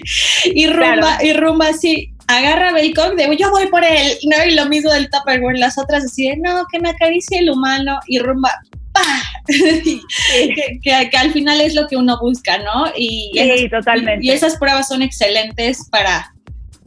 [0.44, 4.44] y rumba, y rumba así, agarra Belcock de yo voy por él, ¿no?
[4.44, 7.98] Y lo mismo del Tupperware, las otras así de no, que me acaricie el humano
[8.06, 8.52] y rumba.
[10.82, 12.86] que, al final es lo que uno busca, ¿no?
[12.96, 14.26] Y, sí, totalmente.
[14.26, 16.32] y esas pruebas son excelentes para,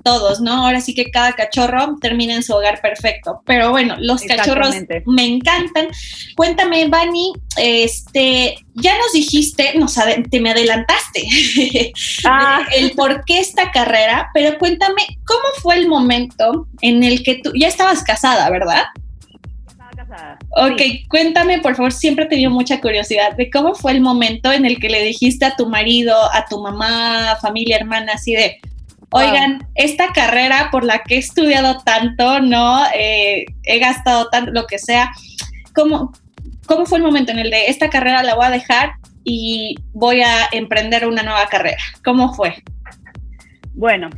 [0.03, 0.65] todos, ¿no?
[0.65, 3.41] Ahora sí que cada cachorro termina en su hogar perfecto.
[3.45, 5.87] Pero bueno, los cachorros me encantan.
[6.35, 9.95] Cuéntame, Vani, este, ya nos dijiste, nos
[10.29, 11.27] te me adelantaste
[12.25, 12.65] ah.
[12.75, 17.51] el por qué esta carrera, pero cuéntame, ¿cómo fue el momento en el que tú
[17.55, 18.83] ya estabas casada, verdad?
[19.67, 20.39] Estaba casada.
[20.51, 24.65] Ok, cuéntame, por favor, siempre he tenido mucha curiosidad de cómo fue el momento en
[24.65, 28.59] el que le dijiste a tu marido, a tu mamá, familia, hermana, así de,
[29.13, 32.85] Oigan, esta carrera por la que he estudiado tanto, ¿no?
[32.95, 35.11] Eh, he gastado tanto, lo que sea.
[35.75, 36.13] ¿Cómo,
[36.65, 38.93] ¿Cómo fue el momento en el de esta carrera la voy a dejar
[39.25, 41.83] y voy a emprender una nueva carrera?
[42.05, 42.63] ¿Cómo fue?
[43.73, 44.09] Bueno,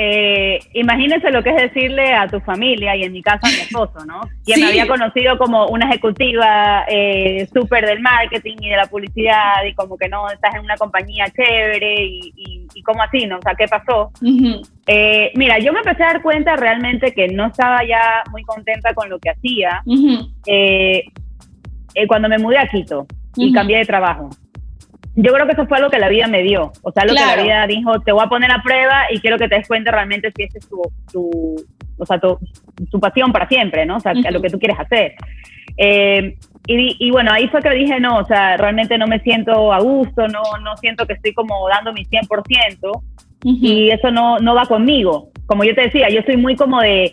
[0.00, 3.56] eh, imagínense lo que es decirle a tu familia y en mi caso a mi
[3.56, 4.20] esposo, ¿no?
[4.44, 9.64] Quien me había conocido como una ejecutiva eh, súper del marketing y de la publicidad
[9.68, 12.32] y como que no, estás en una compañía chévere y,
[12.72, 13.38] y, como así, ¿no?
[13.38, 14.12] O sea, ¿qué pasó?
[14.86, 18.94] Eh, mira, yo me empecé a dar cuenta realmente que no estaba ya muy contenta
[18.94, 19.82] con lo que hacía
[20.46, 21.02] eh,
[22.06, 24.30] cuando me mudé a Quito y cambié de trabajo
[25.20, 26.70] yo creo que eso fue lo que la vida me dio.
[26.82, 29.36] O sea, lo que la vida dijo, te voy a poner a prueba y quiero
[29.36, 30.80] que te des cuenta realmente si esa es tu,
[31.12, 31.56] tu,
[31.98, 32.38] o sea, tu,
[32.88, 33.96] tu, pasión para siempre, ¿no?
[33.96, 35.16] O sea, lo que tú quieres hacer.
[35.76, 36.36] Eh,
[36.68, 39.80] y, y, bueno, ahí fue que dije, no, o sea, realmente no me siento a
[39.80, 43.02] gusto, no, no siento que estoy como dando mi 100%
[43.42, 45.30] y eso no, no va conmigo.
[45.46, 47.12] Como yo te decía, yo soy muy como de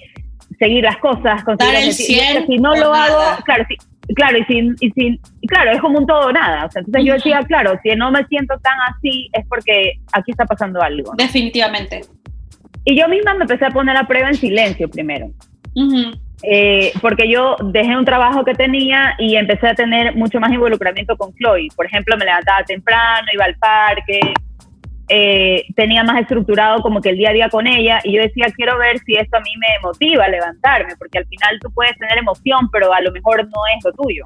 [0.59, 3.77] seguir las cosas, conseguir el 100 si no lo hago, claro, sí
[4.13, 6.65] claro, y sin, y sin, claro, es como un todo nada.
[6.65, 10.31] O sea, entonces yo decía, claro, si no me siento tan así es porque aquí
[10.31, 11.13] está pasando algo.
[11.17, 12.01] Definitivamente.
[12.83, 15.31] Y yo misma me empecé a poner a prueba en silencio primero.
[16.43, 21.17] Eh, porque yo dejé un trabajo que tenía y empecé a tener mucho más involucramiento
[21.17, 21.69] con Chloe.
[21.75, 24.19] Por ejemplo, me levantaba temprano, iba al parque,
[25.07, 28.47] eh, tenía más estructurado como que el día a día con ella y yo decía,
[28.55, 31.97] quiero ver si esto a mí me motiva a levantarme, porque al final tú puedes
[31.97, 34.25] tener emoción, pero a lo mejor no es lo tuyo.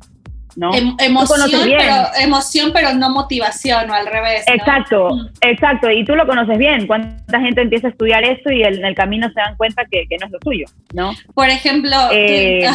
[0.55, 0.73] ¿no?
[0.73, 4.43] Em, emoción, pero, emoción, pero no motivación, o al revés.
[4.47, 5.09] Exacto,
[5.41, 6.87] exacto, y tú lo conoces bien.
[6.87, 10.25] ¿Cuánta gente empieza a estudiar esto y en el camino se dan cuenta que, no
[10.25, 10.65] es lo tuyo?
[10.93, 11.13] ¿no?
[11.33, 12.67] Por ejemplo, eh,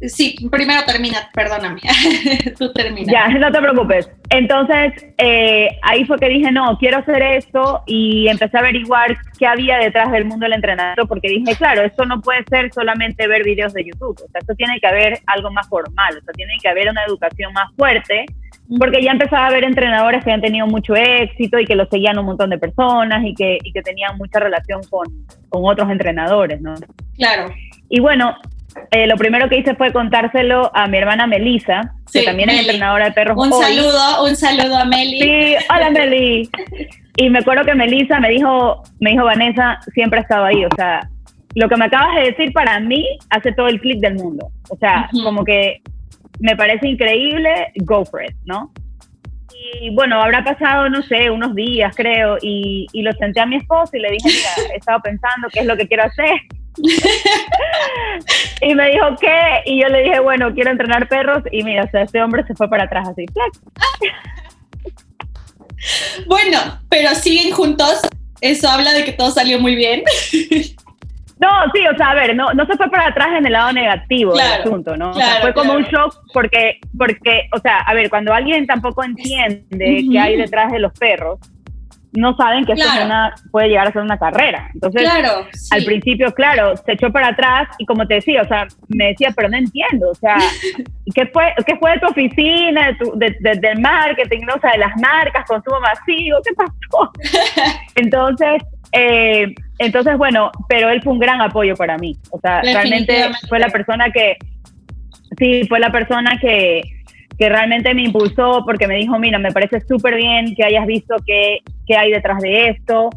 [0.00, 1.80] Sí, primero termina, perdóname.
[2.58, 3.10] Tú termina.
[3.10, 4.10] Ya, no te preocupes.
[4.28, 9.46] Entonces, eh, ahí fue que dije, no, quiero hacer esto y empecé a averiguar qué
[9.46, 13.42] había detrás del mundo del entrenamiento, porque dije, claro, esto no puede ser solamente ver
[13.42, 16.52] videos de YouTube, o sea, esto tiene que haber algo más formal, o sea, tiene
[16.60, 18.26] que haber una educación más fuerte,
[18.78, 22.18] porque ya empezaba a ver entrenadores que han tenido mucho éxito y que lo seguían
[22.18, 25.06] un montón de personas y que, y que tenían mucha relación con,
[25.48, 26.74] con otros entrenadores, ¿no?
[27.16, 27.54] Claro.
[27.88, 28.36] Y bueno,
[28.90, 33.06] eh, lo primero que hice fue contárselo a mi hermana Melisa, que también es entrenadora
[33.06, 33.36] de perros.
[33.36, 35.20] Un saludo, un saludo a Meli.
[35.20, 36.48] Sí, hola Meli.
[37.16, 40.64] Y me acuerdo que Melisa me dijo, me dijo Vanessa, siempre ha estado ahí.
[40.64, 41.08] O sea,
[41.54, 44.48] lo que me acabas de decir para mí hace todo el clic del mundo.
[44.68, 45.80] O sea, como que
[46.38, 48.72] me parece increíble, go for it, ¿no?
[49.80, 53.56] Y bueno, habrá pasado, no sé, unos días creo, y, y lo senté a mi
[53.56, 56.30] esposo y le dije, mira, he estado pensando qué es lo que quiero hacer
[58.60, 59.62] y me dijo, ¿qué?
[59.66, 61.42] Y yo le dije, bueno, quiero entrenar perros.
[61.50, 63.26] Y mira, o sea, este hombre se fue para atrás así.
[66.26, 66.58] bueno,
[66.88, 68.00] pero siguen juntos.
[68.40, 70.02] Eso habla de que todo salió muy bien.
[71.38, 73.70] No, sí, o sea, a ver, no, no se fue para atrás en el lado
[73.70, 75.12] negativo del asunto, ¿no?
[75.42, 80.18] fue como un shock porque, porque, o sea, a ver, cuando alguien tampoco entiende qué
[80.18, 81.38] hay detrás de los perros,
[82.16, 84.70] no saben que esto es una, puede llegar a ser una carrera.
[84.74, 88.66] Entonces, claro, al principio, claro, se echó para atrás y como te decía, o sea,
[88.88, 90.36] me decía, pero no entiendo, o sea,
[91.14, 94.54] ¿qué fue, qué fue de tu oficina, de tu, de, del marketing, ¿no?
[94.54, 97.12] o sea, de las marcas, consumo masivo, qué pasó?
[97.94, 103.30] Entonces, eh, entonces, bueno, pero él fue un gran apoyo para mí, o sea, realmente
[103.48, 104.36] fue la persona que,
[105.36, 106.82] sí, fue la persona que
[107.38, 111.16] que realmente me impulsó porque me dijo, mira, me parece súper bien que hayas visto
[111.86, 113.10] qué, hay detrás de esto,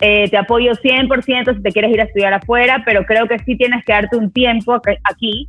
[0.00, 3.56] eh, te apoyo 100% si te quieres ir a estudiar afuera, pero creo que sí
[3.56, 5.48] tienes que darte un tiempo aquí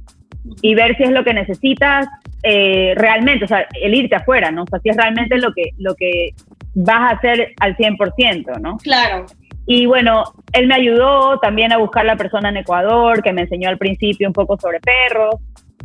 [0.61, 2.07] y ver si es lo que necesitas
[2.43, 4.63] eh, realmente, o sea, el irte afuera, ¿no?
[4.63, 6.29] O sea, si es realmente lo que, lo que
[6.75, 8.77] vas a hacer al 100%, ¿no?
[8.77, 9.25] Claro.
[9.65, 13.67] Y bueno, él me ayudó también a buscar la persona en Ecuador, que me enseñó
[13.67, 15.35] al principio un poco sobre perros.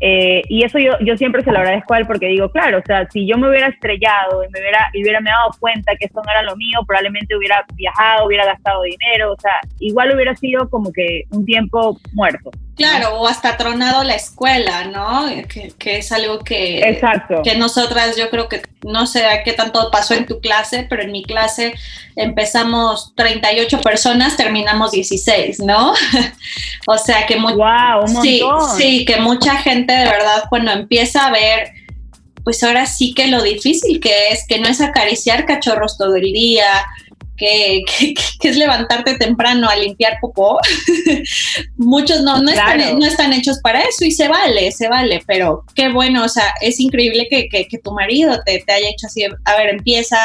[0.00, 2.82] Eh, y eso yo, yo siempre se lo agradezco a él porque digo, claro, o
[2.84, 6.06] sea, si yo me hubiera estrellado y me hubiera, y hubiera me dado cuenta que
[6.06, 10.34] esto no era lo mío, probablemente hubiera viajado, hubiera gastado dinero, o sea, igual hubiera
[10.34, 12.50] sido como que un tiempo muerto.
[12.90, 15.26] Claro, o hasta tronado la escuela, ¿no?
[15.48, 17.42] Que, que, es algo que, Exacto.
[17.42, 21.12] que nosotras, yo creo que no sé qué tanto pasó en tu clase, pero en
[21.12, 21.74] mi clase
[22.16, 25.92] empezamos 38 personas, terminamos 16, ¿no?
[26.86, 28.42] o sea que wow, un sí,
[28.76, 31.72] sí, que mucha gente de verdad cuando empieza a ver
[32.44, 36.32] pues ahora sí que lo difícil que es, que no es acariciar cachorros todo el
[36.32, 36.66] día,
[37.42, 38.14] que,
[38.48, 40.58] es levantarte temprano a limpiar popó.
[41.76, 45.64] Muchos no, no, están, no están hechos para eso y se vale, se vale, pero
[45.74, 49.56] qué bueno, o sea, es increíble que, tu marido te, te, haya hecho así, a
[49.56, 50.18] ver, empieza,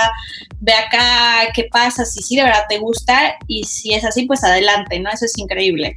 [0.60, 4.44] ve acá, qué pasa, si sí de verdad te gusta y si es así, pues
[4.44, 5.10] adelante, ¿no?
[5.10, 5.96] Eso es increíble.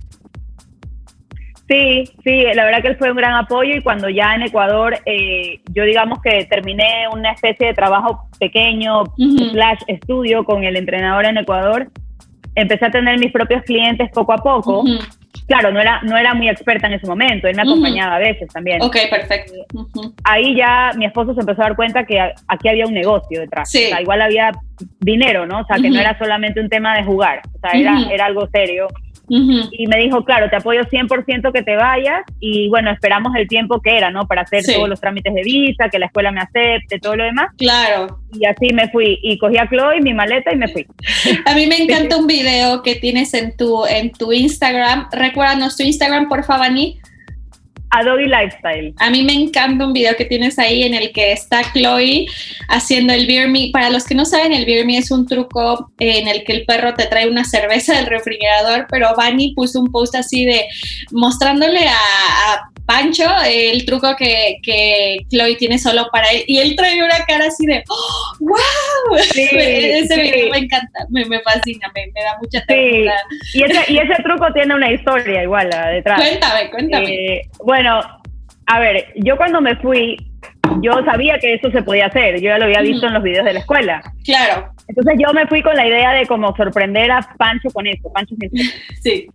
[1.70, 4.98] Sí, sí, la verdad que él fue un gran apoyo y cuando ya en Ecuador,
[5.06, 9.04] eh, yo digamos que terminé una especie de trabajo pequeño,
[9.52, 11.88] slash estudio con el entrenador en Ecuador,
[12.56, 14.82] empecé a tener mis propios clientes poco a poco.
[15.46, 18.48] Claro, no era, no era muy experta en ese momento, él me acompañaba a veces
[18.52, 18.82] también.
[18.82, 19.54] Ok, perfecto.
[20.24, 23.70] Ahí ya mi esposo se empezó a dar cuenta que aquí había un negocio detrás.
[23.70, 23.84] Sí.
[23.86, 24.50] O sea, igual había
[24.98, 25.60] dinero, ¿no?
[25.60, 28.48] O sea, que no era solamente un tema de jugar, o sea, era, era algo
[28.48, 28.88] serio.
[29.30, 33.80] Y me dijo, claro, te apoyo 100% que te vayas y bueno, esperamos el tiempo
[33.80, 34.26] que era, ¿no?
[34.26, 37.50] Para hacer todos los trámites de visa, que la escuela me acepte, todo lo demás.
[37.56, 38.18] Claro.
[38.32, 40.86] Y así me fui y cogí a Chloe, mi maleta y me fui.
[41.46, 45.08] A mí me encanta un video que tienes en tu, en tu Instagram.
[45.12, 47.00] Recuérdanos tu Instagram, por favor, Ani.
[47.90, 48.94] Adobe Lifestyle.
[48.98, 52.26] A mí me encanta un video que tienes ahí en el que está Chloe
[52.68, 53.70] haciendo el beer me.
[53.72, 56.64] Para los que no saben, el beer me es un truco en el que el
[56.64, 60.66] perro te trae una cerveza del refrigerador, pero Vani puso un post así de
[61.10, 67.00] mostrándole a, Pancho el truco que, que, Chloe tiene solo para él y él trae
[67.00, 67.84] una cara así de
[68.40, 69.16] ¡Wow!
[69.16, 73.14] ese video me encanta, me, fascina, me, da mucha ternura.
[73.54, 76.20] Y, ese, y ese truco tiene una historia igual detrás.
[76.20, 77.14] Cuéntame, cuéntame.
[77.14, 78.00] Eh, bueno,
[78.66, 80.16] a ver, yo cuando me fui,
[80.82, 83.44] yo sabía que eso se podía hacer, yo ya lo había visto en los videos
[83.44, 84.02] de la escuela.
[84.24, 84.68] Claro.
[84.88, 88.34] Entonces yo me fui con la idea de como sorprender a Pancho con eso, Pancho
[89.00, 89.28] Sí.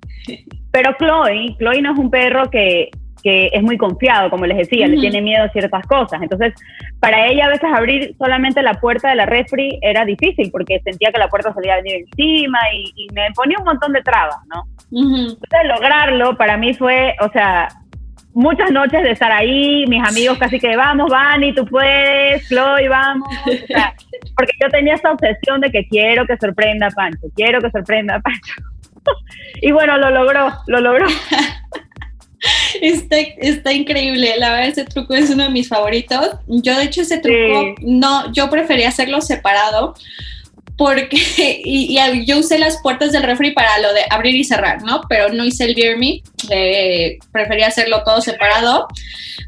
[0.72, 2.90] Pero Chloe, Chloe no es un perro que,
[3.26, 6.22] que es muy confiado, como les decía, le tiene miedo a ciertas cosas.
[6.22, 6.54] Entonces,
[7.00, 11.12] para ella a veces abrir solamente la puerta de la refri era difícil porque sentía
[11.12, 14.66] que la puerta salía a venir encima y, me ponía un montón de trabas, ¿no?
[14.92, 17.68] Entonces, lograrlo para mí fue, o sea,
[18.36, 23.28] muchas noches de estar ahí, mis amigos casi que vamos, Vani, tú puedes, Chloe, vamos.
[24.38, 28.18] porque yo tenía esta obsesión de que quiero que sorprenda a Pancho, quiero que sorprenda
[28.18, 28.54] a Pancho.
[29.64, 31.08] y bueno, lo logró, lo logró.
[32.82, 36.32] Está, está, increíble, la verdad ese truco es uno de mis favoritos.
[36.48, 39.96] Yo de hecho ese truco no, yo prefería hacerlo separado
[40.78, 41.18] porque
[41.66, 45.02] y, yo usé las puertas del refri para lo de abrir y cerrar, ¿no?
[45.10, 46.22] Pero no hice el beer me,
[47.32, 48.88] prefería hacerlo todo separado.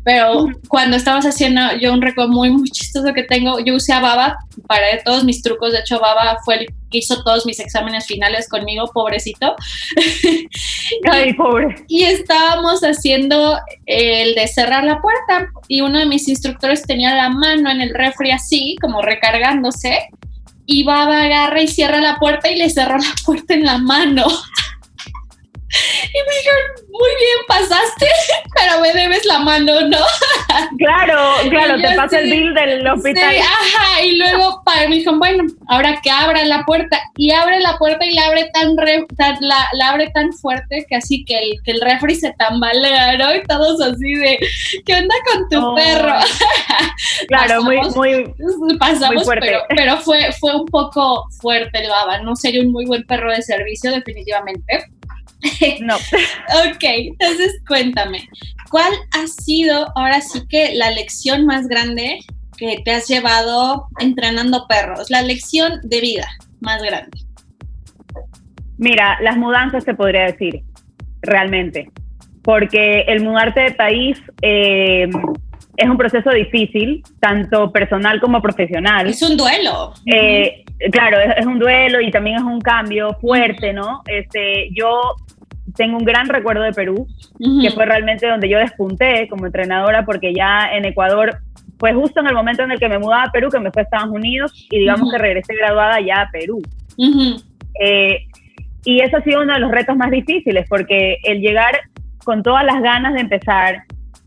[0.04, 4.00] Pero cuando estabas haciendo yo un récord muy, muy chistoso que tengo, yo usé a
[4.00, 5.74] Baba para todos mis trucos.
[5.74, 9.56] De hecho, Baba fue el que hizo todos mis exámenes finales conmigo, pobrecito.
[11.12, 11.76] Ay, pobre.
[11.90, 17.30] Y estábamos haciendo el de cerrar la puerta y uno de mis instructores tenía la
[17.30, 20.08] mano en el refri así, como recargándose
[20.68, 24.28] y Baba agarra y cierra la puerta y le cerró la puerta en la mano.
[26.04, 28.08] Y me dijeron, muy bien, pasaste,
[28.56, 29.98] pero me debes la mano, ¿no?
[30.78, 33.36] Claro, claro, te pasa el bill del hospital.
[33.36, 37.78] Sí, ajá, y luego me dijeron, bueno, ahora que abra la puerta, y abre la
[37.78, 38.76] puerta y la abre tan,
[39.42, 43.36] la, abre tan fuerte que así que el, que el refri se tambalea, ¿no?
[43.36, 44.40] Y todos así de,
[44.86, 46.14] ¿qué onda con tu perro?
[47.28, 49.52] claro, muy, muy, pasamos, fuerte.
[49.70, 52.20] Pero, fue, fue un poco fuerte el baba.
[52.20, 54.86] No sería un muy buen perro de servicio, definitivamente.
[55.82, 55.96] No.
[56.70, 58.28] ok, entonces cuéntame,
[58.70, 62.20] ¿cuál ha sido ahora sí que la lección más grande
[62.58, 65.10] que te has llevado entrenando perros?
[65.10, 66.28] La lección de vida
[66.60, 67.18] más grande.
[68.78, 70.62] Mira, las mudanzas se podría decir,
[71.22, 71.90] realmente,
[72.44, 75.10] porque el mudarte de país eh,
[75.78, 79.08] es un proceso difícil, tanto personal como profesional.
[79.08, 79.94] Es un duelo.
[80.06, 84.02] Eh, claro, es, un duelo y también es un cambio fuerte, ¿no?
[84.08, 85.16] Este, yo
[85.76, 87.08] tengo un gran recuerdo de Perú,
[87.62, 91.38] que fue realmente donde yo despunté como entrenadora, porque ya en Ecuador
[91.80, 93.82] fue justo en el momento en el que me mudaba a Perú, que me fui
[93.82, 96.62] a Estados Unidos y digamos que regresé graduada ya a Perú.
[97.80, 98.26] Eh,
[98.84, 101.78] y eso ha sido uno de los retos más difíciles, porque el llegar
[102.24, 103.84] con todas las ganas de empezar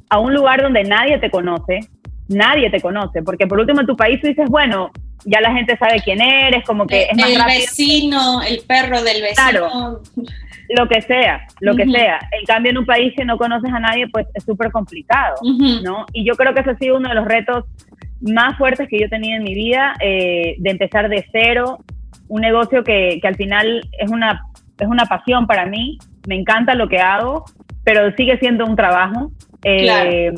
[0.08, 1.80] a un lugar donde nadie te conoce,
[2.28, 4.90] nadie te conoce, porque por último en tu país tú dices, bueno,
[5.24, 9.22] ya la gente sabe quién eres, como que es más el vecino, el perro del
[9.22, 9.34] vecino.
[9.34, 10.02] Claro,
[10.68, 12.20] lo que sea, lo que sea.
[12.38, 15.36] En cambio, en un país que no conoces a nadie, pues es súper complicado,
[15.82, 16.06] ¿no?
[16.12, 17.64] Y yo creo que ese ha sido uno de los retos
[18.20, 21.78] más fuertes que yo he tenido en mi vida, eh, de empezar de cero,
[22.28, 24.42] un negocio que, que, al final es una,
[24.78, 27.44] es una pasión para mí, me encanta lo que hago,
[27.82, 29.32] pero sigue siendo un trabajo.
[29.64, 30.32] Eh,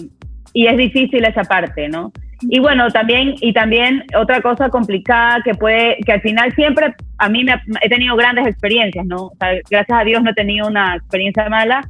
[0.55, 2.13] y es difícil esa parte, ¿no?
[2.49, 7.29] Y bueno, también, y también otra cosa complicada que puede, que al final siempre a
[7.29, 9.27] mí me he tenido grandes experiencias, ¿no?
[9.27, 11.83] O sea, gracias a Dios no he tenido una experiencia mala,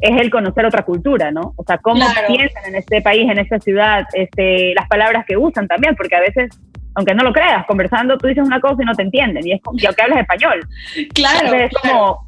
[0.00, 1.54] es el conocer otra cultura, ¿no?
[1.56, 5.66] O sea, cómo piensan en este país, en esta ciudad, este, las palabras que usan
[5.66, 6.50] también, porque a veces,
[6.94, 9.62] aunque no lo creas, conversando tú dices una cosa y no te entienden, y es
[9.62, 10.60] como, y aunque hablas español.
[11.14, 11.54] Claro.
[11.54, 12.27] es como,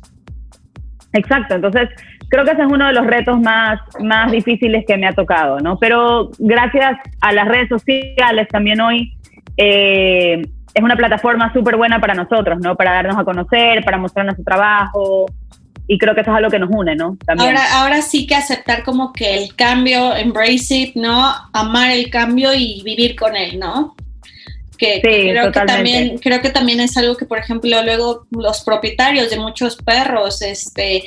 [1.13, 1.89] exacto, entonces
[2.29, 5.59] creo que ese es uno de los retos más, más difíciles que me ha tocado,
[5.61, 5.79] ¿no?
[5.79, 9.15] Pero gracias a las redes sociales también hoy
[9.57, 10.43] eh,
[10.73, 12.77] es una plataforma súper buena para nosotros, ¿no?
[12.77, 15.27] Para darnos a conocer, para mostrar nuestro trabajo.
[15.87, 17.19] Y creo que eso es algo que nos une, ¿no?
[17.27, 21.33] Ahora, ahora sí que aceptar como que el cambio, embrace it, ¿no?
[21.53, 23.97] Amar el cambio y vivir con él, ¿no?
[24.81, 28.63] Que, sí, creo que también creo que también es algo que por ejemplo luego los
[28.63, 31.05] propietarios de muchos perros este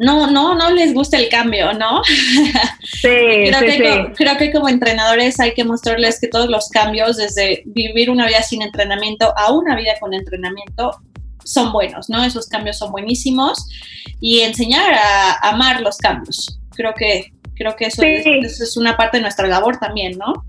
[0.00, 2.02] no, no, no les gusta el cambio, ¿no?
[2.04, 7.62] Sí, creo, que, creo que como entrenadores hay que mostrarles que todos los cambios, desde
[7.66, 10.92] vivir una vida sin entrenamiento a una vida con entrenamiento,
[11.44, 12.24] son buenos, ¿no?
[12.24, 13.66] Esos cambios son buenísimos
[14.20, 16.58] y enseñar a, amar los cambios.
[16.70, 20.46] Creo que, creo que eso, es, una parte de nuestra labor también, ¿no?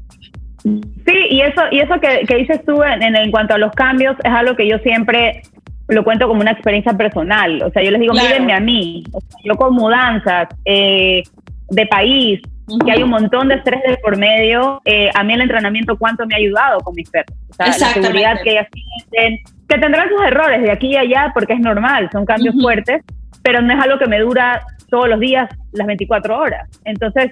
[0.63, 4.32] Sí, y eso, y eso que, dices tú en, en, cuanto a los cambios es
[4.32, 5.41] algo que yo siempre
[5.88, 7.62] lo cuento como una experiencia personal.
[7.63, 9.04] O sea, yo les digo, mírenme a mí.
[9.43, 11.24] yo con mudanzas eh,
[11.69, 12.41] de país,
[12.86, 16.26] que hay un montón de estrés de por medio, eh, a mí el entrenamiento cuánto
[16.26, 17.36] me ha ayudado con mis perros.
[17.50, 21.32] O sea, la seguridad que ellas tienen, que tendrán sus errores de aquí y allá
[21.34, 23.04] porque es normal, son cambios fuertes,
[23.43, 26.69] pero no es algo que me dura todos los días, las 24 horas.
[26.86, 27.32] Entonces,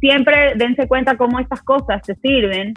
[0.00, 2.74] siempre dense cuenta cómo estas cosas te sirven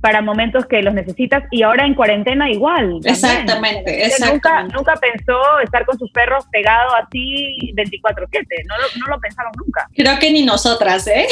[0.00, 3.00] para momentos que los necesitas y ahora en cuarentena igual.
[3.04, 9.52] Exactamente, Nunca, nunca pensó estar con sus perros pegado así 24/7, no, no lo pensaron
[9.56, 9.88] nunca.
[9.94, 11.26] Creo que ni nosotras, ¿eh?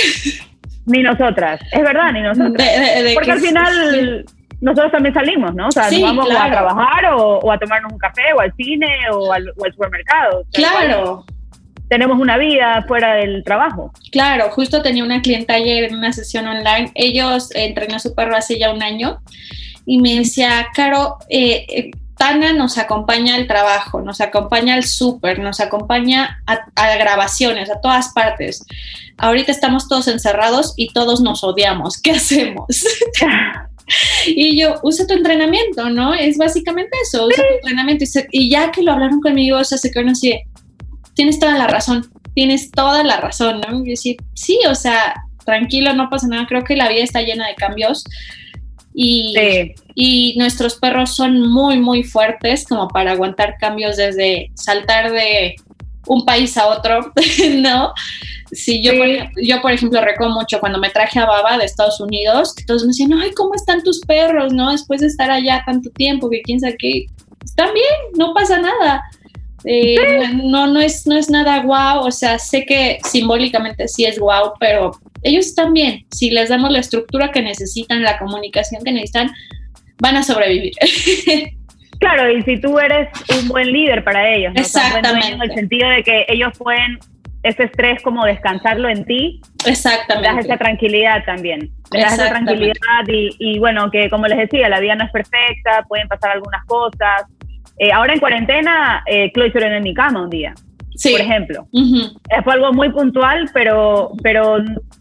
[0.87, 2.69] Ni nosotras, es verdad, ni nosotras.
[3.15, 4.25] Porque al final
[4.61, 5.69] nosotros también salimos, ¿no?
[5.69, 9.33] O sea, nos vamos a trabajar o, a tomarnos un café o al cine o
[9.33, 10.45] al, supermercado.
[10.53, 11.25] claro
[11.89, 13.93] tenemos una vida fuera del trabajo.
[14.11, 16.91] Claro, justo tenía una clienta ayer en una sesión online.
[16.95, 19.21] Ellos entrenó a su perro hace ya un año
[19.87, 25.41] y me decía, Caro, eh, eh, Tana nos acompaña al trabajo, nos acompaña al súper,
[25.41, 28.65] nos acompaña a, a, grabaciones, a todas partes.
[29.19, 32.01] Ahorita estamos todos encerrados y todos nos odiamos.
[32.01, 32.67] ¿Qué hacemos?
[34.27, 36.15] y yo, usa tu entrenamiento, ¿no?
[36.15, 38.05] Es básicamente eso, usa tu entrenamiento.
[38.31, 40.41] Y, ya que lo hablaron conmigo, o sea, se quedaron así,
[41.15, 43.85] tienes toda la razón, tienes toda la razón, ¿no?
[43.85, 47.47] Y decir, sí, o sea, tranquilo, no pasa nada, creo que la vida está llena
[47.47, 48.05] de cambios
[48.95, 49.35] y,
[49.95, 55.57] y nuestros perros son muy, muy fuertes como para aguantar cambios desde saltar de
[56.07, 57.13] un país a otro,
[57.57, 57.93] ¿no?
[58.53, 59.09] Sí, yo, Por,
[59.43, 62.83] yo por ejemplo recuerdo mucho cuando me traje a Baba de Estados Unidos, que todos
[62.83, 64.53] me decían, ay, ¿cómo están tus perros?
[64.53, 64.71] ¿No?
[64.71, 67.07] Después de estar allá tanto tiempo, que quién sabe qué,
[67.45, 69.03] están bien, no pasa nada.
[69.67, 69.97] Eh,
[70.43, 74.53] no, no, es, no es nada guau, o sea, sé que simbólicamente sí es guau,
[74.61, 74.93] pero
[75.23, 76.05] ellos están bien.
[76.11, 79.33] Si les damos la estructura que necesitan, la comunicación que necesitan,
[79.99, 80.73] van a sobrevivir.
[82.01, 83.09] Claro, y si tú eres
[83.41, 85.29] un buen líder para ellos, Exactamente.
[85.29, 86.99] en el sentido de que ellos pueden
[87.45, 89.41] ese estrés como descansarlo en ti.
[89.67, 90.29] Exactamente.
[90.29, 91.71] Das esa tranquilidad también.
[91.91, 95.85] Das esa tranquilidad y, y, bueno, que como les decía, la vida no es perfecta,
[95.89, 97.25] pueden pasar algunas cosas.
[97.79, 100.55] Eh, ahora en cuarentena, eh, Chloe se en mi cama un día
[101.11, 101.67] por ejemplo.
[102.45, 104.59] Fue algo muy puntual, pero, pero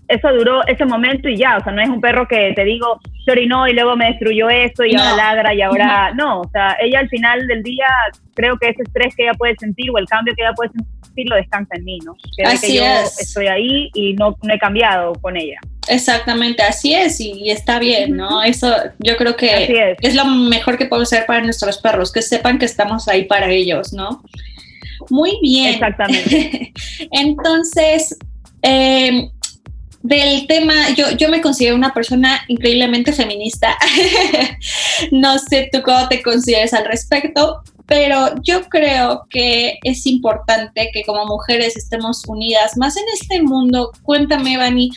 [0.07, 2.99] eso duró ese momento y ya, o sea, no es un perro que te digo,
[3.23, 6.75] se orinó y luego me destruyó esto y ahora ladra y ahora no, o sea,
[6.81, 7.85] ella al final del día
[8.33, 11.29] creo que ese estrés que ella puede sentir o el cambio que ella puede sentir
[11.29, 12.15] lo descansa en mí, ¿no?
[12.35, 15.59] Que, que yo estoy ahí y no, no he cambiado con ella.
[15.87, 18.41] Exactamente, así es y, está bien, ¿no?
[18.43, 19.97] Eso yo creo que es.
[20.01, 20.15] es.
[20.15, 23.93] lo mejor que podemos hacer para nuestros perros, que sepan que estamos ahí para ellos,
[23.93, 24.23] ¿no?
[25.09, 25.73] Muy bien.
[25.73, 26.73] Exactamente.
[27.11, 28.17] Entonces,
[28.61, 29.29] em,
[30.01, 33.77] del tema, yo, yo me considero una persona increíblemente feminista.
[35.11, 41.03] no sé tú cómo te consideres al respecto, pero yo creo que es importante que
[41.03, 43.91] como mujeres estemos unidas, más en este mundo.
[44.03, 44.89] Cuéntame, Vani,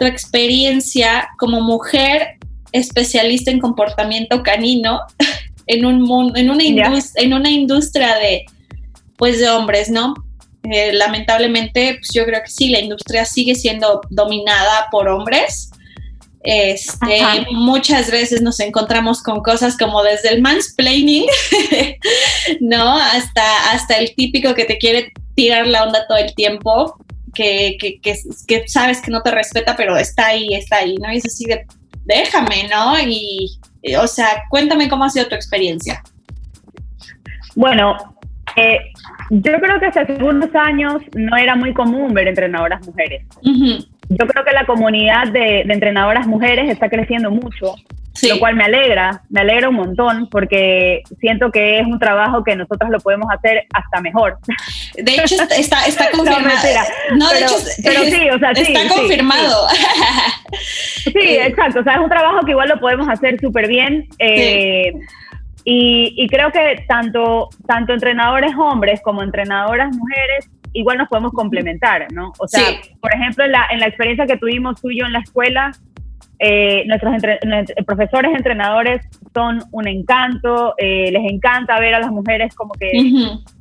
[0.00, 2.38] tu experiencia como mujer
[2.72, 5.00] especialista en comportamiento canino
[5.66, 8.46] en un mundo, en una, en una industria de
[9.18, 10.14] pues de hombres, ¿no?
[10.62, 15.70] Eh, lamentablemente, pues yo creo que sí, la industria sigue siendo dominada por hombres.
[16.42, 17.20] Este,
[17.52, 21.26] muchas veces nos encontramos con cosas como desde el mansplaining,
[22.60, 22.96] ¿no?
[22.96, 26.96] Hasta, hasta el típico que te quiere tirar la onda todo el tiempo,
[27.34, 31.12] que, que, que, sabes que no te respeta, pero está ahí, está ahí, ¿no?
[31.12, 31.66] Y es así de,
[32.04, 32.98] déjame, ¿no?
[33.00, 33.58] Y,
[33.98, 36.02] o sea, cuéntame cómo ha sido tu experiencia.
[37.54, 37.96] Bueno,
[38.56, 38.78] eh,
[39.30, 43.24] yo creo que hace algunos años no era muy común ver entrenadoras mujeres.
[43.42, 47.76] Yo creo que la comunidad de, entrenadoras mujeres está creciendo mucho,
[48.28, 52.56] lo cual me alegra, me alegra un montón porque siento que es un trabajo que
[52.56, 54.38] nosotros lo podemos hacer hasta mejor.
[54.94, 56.56] De hecho, está, está confirmado.
[57.16, 59.68] No, de hecho, pero sí, o sea, sí, está confirmado.
[61.04, 61.80] Sí, exacto.
[61.80, 64.08] O sea, es un trabajo que igual lo podemos hacer súper bien.
[64.18, 64.92] Eh,
[65.64, 72.32] y, creo que tanto, tanto entrenadores hombres como entrenadoras mujeres igual nos podemos complementar, ¿no?
[72.38, 72.62] O sea,
[73.00, 75.72] por ejemplo, en la, en la experiencia que tuvimos tú y yo en la escuela,
[76.40, 77.14] eh, nuestros,
[77.86, 79.02] profesores entrenadores
[79.34, 82.90] son un encanto, eh, les encanta ver a las mujeres como que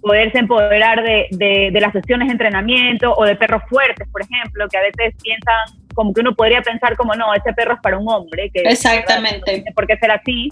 [0.02, 4.78] poderse empoderar de, de, las sesiones de entrenamiento o de perros fuertes, por ejemplo, que
[4.78, 8.08] a veces piensan como que uno podría pensar como, no, ese perro es para un
[8.08, 9.64] hombre, que Exactamente.
[9.66, 10.50] No por qué ser así,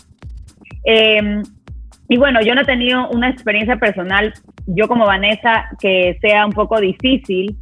[0.90, 1.44] Em,
[2.10, 4.34] y bueno, yo no he tenido una experiencia personal,
[4.66, 7.56] yo como Vanessa, que sea un poco difícil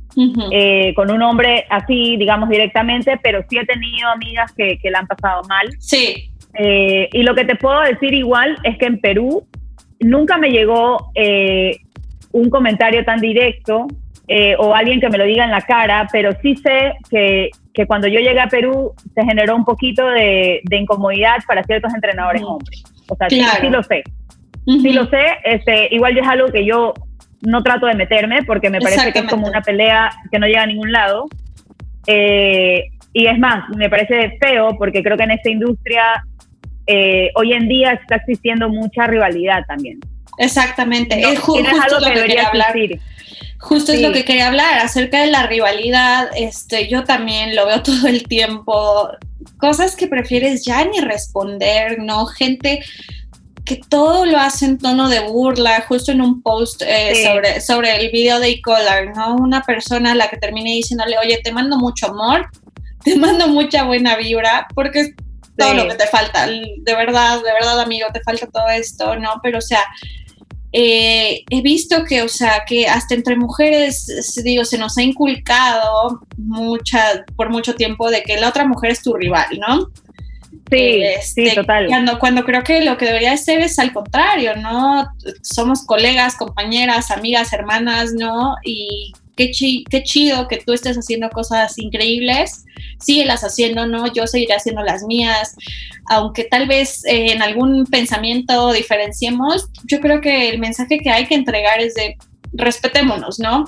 [0.52, 5.00] eh, con un hombre así, digamos, directamente, pero sí he tenido amigas que, que la
[5.00, 5.68] han pasado mal.
[5.80, 6.30] Sí.
[6.54, 9.48] Eh, y lo que te puedo decir igual es que en Perú
[10.00, 11.78] nunca me llegó eh,
[12.32, 13.88] un comentario tan directo
[14.58, 18.08] o alguien que me lo diga en la cara, pero sí sé que, que cuando
[18.08, 22.84] yo llegué a Perú se generó un poquito de, de incomodidad para ciertos entrenadores hombres.
[23.08, 24.04] O sea, sí, lo sé.
[24.66, 25.24] Sí lo sé.
[25.44, 26.94] Este, igual es algo que yo
[27.42, 30.64] no trato de meterme porque me parece que es como una pelea que no llega
[30.64, 31.26] a ningún lado.
[32.08, 36.24] Eh, y es más, me parece feo porque creo que en esta industria
[36.88, 40.00] eh, hoy en día está existiendo mucha rivalidad también.
[40.38, 41.20] Exactamente.
[41.20, 42.74] es, justo algo que, debería hablar.
[43.60, 46.30] Justo es lo que quería hablar acerca de la rivalidad.
[46.36, 49.10] Este, yo también lo veo todo el tiempo
[49.58, 52.26] cosas que prefieres ya ni responder, ¿no?
[52.26, 52.84] Gente
[53.66, 57.96] que todo lo hace en tono de burla, justo en un post eh, sobre, sobre
[57.96, 59.36] el video de e-collar, ¿no?
[59.36, 62.48] Una persona a la que termine diciéndole, oye, te mando mucho amor,
[63.04, 65.10] te mando mucha buena vibra, porque es
[65.58, 69.40] todo lo que te falta, de verdad, de verdad, amigo, te falta todo esto, ¿no?
[69.42, 69.84] Pero, o sea,
[70.74, 74.06] eh, he visto que, o sea, que hasta entre mujeres,
[74.44, 79.02] digo, se nos ha inculcado mucha, por mucho tiempo de que la otra mujer es
[79.02, 79.90] tu rival, ¿no?
[80.70, 81.88] Sí, sí, este, total.
[81.88, 85.08] Cuando, cuando creo que lo que debería ser es al contrario, ¿no?
[85.42, 88.56] Somos colegas, compañeras, amigas, hermanas, ¿no?
[88.64, 89.52] Y qué,
[89.90, 92.66] qué chido que tú estés haciendo cosas increíbles,
[93.00, 94.12] síguelas haciendo, ¿no?
[94.12, 95.56] Yo seguiré haciendo las mías,
[96.10, 101.28] aunque tal vez eh, en algún pensamiento diferenciemos, yo creo que el mensaje que hay
[101.28, 102.18] que entregar es de
[102.54, 103.66] respetémonos, ¿no?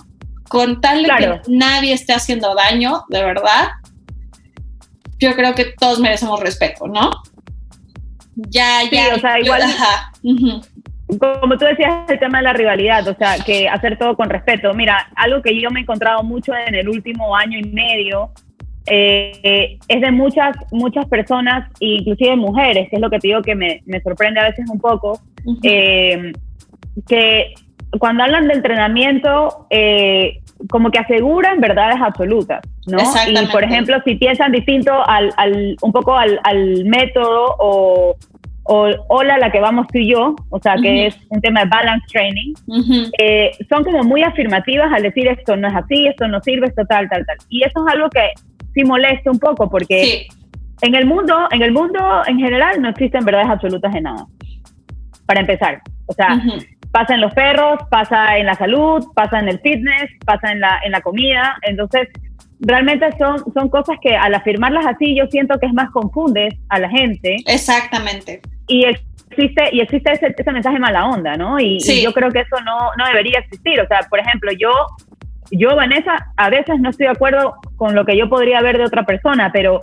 [0.50, 3.68] Con tal de que nadie esté haciendo daño, de verdad,
[5.20, 7.12] yo creo que todos merecemos respeto, ¿no?
[8.36, 9.16] Ya, ya.
[9.16, 9.64] o sea, igual
[11.20, 14.74] como tú decías, el tema de la rivalidad, o sea, que hacer todo con respeto.
[14.74, 18.32] Mira, algo que yo me he encontrado mucho en el último año y medio
[18.88, 23.56] eh, es de muchas, muchas personas, inclusive mujeres, que es lo que te digo que
[23.56, 25.22] me, me sorprende a veces un poco,
[25.64, 26.34] eh,
[27.08, 27.54] que
[28.00, 32.98] cuando hablan de entrenamiento, eh, como que aseguran verdades absolutas, ¿no?
[33.28, 38.16] Y por ejemplo, si piensan distinto al, al un poco al, al método o,
[38.64, 41.70] o, hola la que vamos tú y yo, o sea, que es un tema de
[41.70, 42.54] balance training,
[43.20, 46.84] eh, son como muy afirmativas al decir esto no es así, esto no sirve, esto
[46.86, 47.38] tal, tal, tal.
[47.50, 48.32] Y eso es algo que
[48.74, 50.28] sí molesta un poco porque
[50.82, 54.26] en el mundo, en el mundo en general no existen verdades absolutas de nada.
[55.26, 56.42] Para empezar, o sea,
[56.98, 60.80] pasa en los perros, pasa en la salud, pasa en el fitness, pasa en la,
[60.84, 61.56] en la comida.
[61.62, 62.08] Entonces,
[62.60, 66.80] realmente son, son cosas que al afirmarlas así yo siento que es más confundes a
[66.80, 67.36] la gente.
[67.46, 68.42] Exactamente.
[68.68, 71.60] Y existe, y existe ese, ese mensaje mala onda, ¿no?
[71.60, 73.80] Y, y, yo creo que eso no, no debería existir.
[73.80, 74.72] O sea, por ejemplo, yo,
[75.52, 78.86] yo, Vanessa, a veces no estoy de acuerdo con lo que yo podría ver de
[78.86, 79.82] otra persona, pero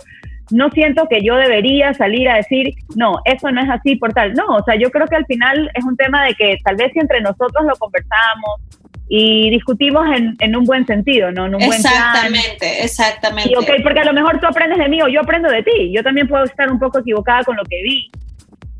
[0.51, 4.33] no siento que yo debería salir a decir, no, eso no es así por tal.
[4.33, 6.91] No, o sea, yo creo que al final es un tema de que tal vez
[6.93, 8.61] si entre nosotros lo conversamos
[9.07, 11.45] y discutimos en, en un buen sentido, ¿no?
[11.45, 13.51] En un exactamente, buen exactamente.
[13.51, 15.91] Y ok, porque a lo mejor tú aprendes de mí o yo aprendo de ti.
[15.95, 18.11] Yo también puedo estar un poco equivocada con lo que vi.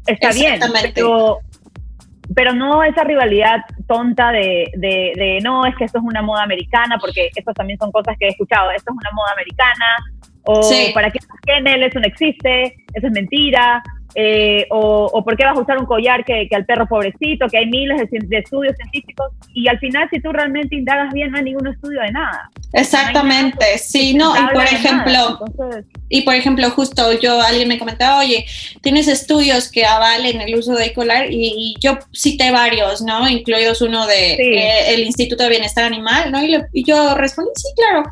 [0.08, 0.60] Está bien,
[0.94, 1.40] pero,
[2.36, 6.44] pero no esa rivalidad tonta de, de, de, no, es que esto es una moda
[6.44, 9.86] americana, porque estas también son cosas que he escuchado, esto es una moda americana,
[10.46, 10.62] o
[10.94, 13.84] para qué Kennel, eso no existe, eso es mentira,
[14.18, 17.48] eh, o, o, por qué vas a usar un collar que, que al perro pobrecito,
[17.50, 21.38] que hay miles de, estudios científicos, y al final si tú realmente indagas bien no
[21.38, 22.50] hay ningún estudio de nada.
[22.72, 25.40] Exactamente, sí, no, y por ejemplo,
[26.08, 28.46] y por ejemplo, justo yo, alguien me comentaba, oye,
[28.82, 33.28] tienes estudios que avalen el uso de collar, y, yo cité varios, ¿no?
[33.28, 36.42] Incluidos uno de eh, el Instituto de Bienestar Animal, ¿no?
[36.42, 38.04] Y, y yo respondí, sí, claro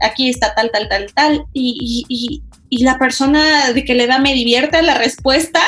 [0.00, 4.18] aquí está tal, tal, tal, tal, y, y, y, la persona de que le da
[4.18, 5.60] me divierte la respuesta,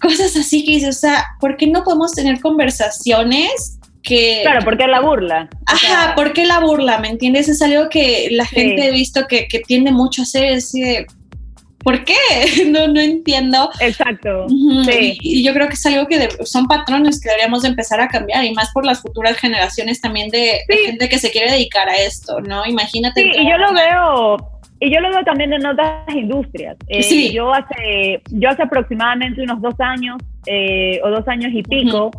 [0.00, 4.40] cosas así que dice, o sea, ¿por qué no podemos tener conversaciones que...
[4.42, 5.48] Claro, ¿por qué la burla?
[5.66, 6.98] Ajá, ¿por qué la burla?
[6.98, 7.48] ¿Me entiendes?
[7.48, 11.06] Es algo que la gente ha visto que, que tiende mucho a hacer, es decir,
[11.84, 12.14] ¿por qué?
[12.66, 13.70] No, no entiendo.
[13.78, 14.48] Exacto.
[14.48, 15.18] sí.
[15.20, 18.44] y, yo creo que es algo que son patrones que deberíamos de empezar a cambiar
[18.44, 22.40] y más por las futuras generaciones también de, gente que se quiere dedicar a esto,
[22.40, 22.66] ¿no?
[22.66, 23.22] Imagínate.
[23.22, 24.50] Sí, y yo lo veo.
[24.80, 26.76] Y yo lo veo también en otras industrias.
[26.88, 27.32] Eh, sí.
[27.32, 30.16] Yo hace, yo hace aproximadamente unos dos años
[30.46, 32.10] eh, o dos años y pico,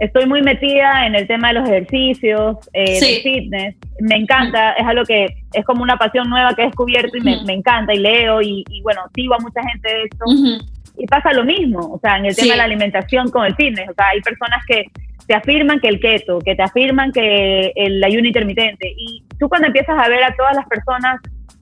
[0.00, 3.76] estoy muy metida en el tema de los ejercicios, eh, de fitness.
[4.00, 7.42] Me encanta, es algo que es como una pasión nueva que he descubierto y me,
[7.44, 10.64] me, encanta y leo y, y, bueno, sigo a mucha gente de esto.
[10.96, 13.88] Y pasa lo mismo, o sea, en el tema de la alimentación con el fitness.
[13.88, 14.84] O sea, hay personas que
[15.26, 18.92] te afirman que el keto, que te afirman que el ayuno intermitente.
[18.96, 21.20] Y tú cuando empiezas a ver a todas las personas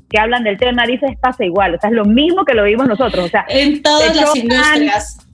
[0.09, 1.74] que hablan del tema, dices, pasa igual.
[1.74, 3.24] O sea, es lo mismo que lo vimos nosotros.
[3.24, 5.26] O sea, en todas las industrias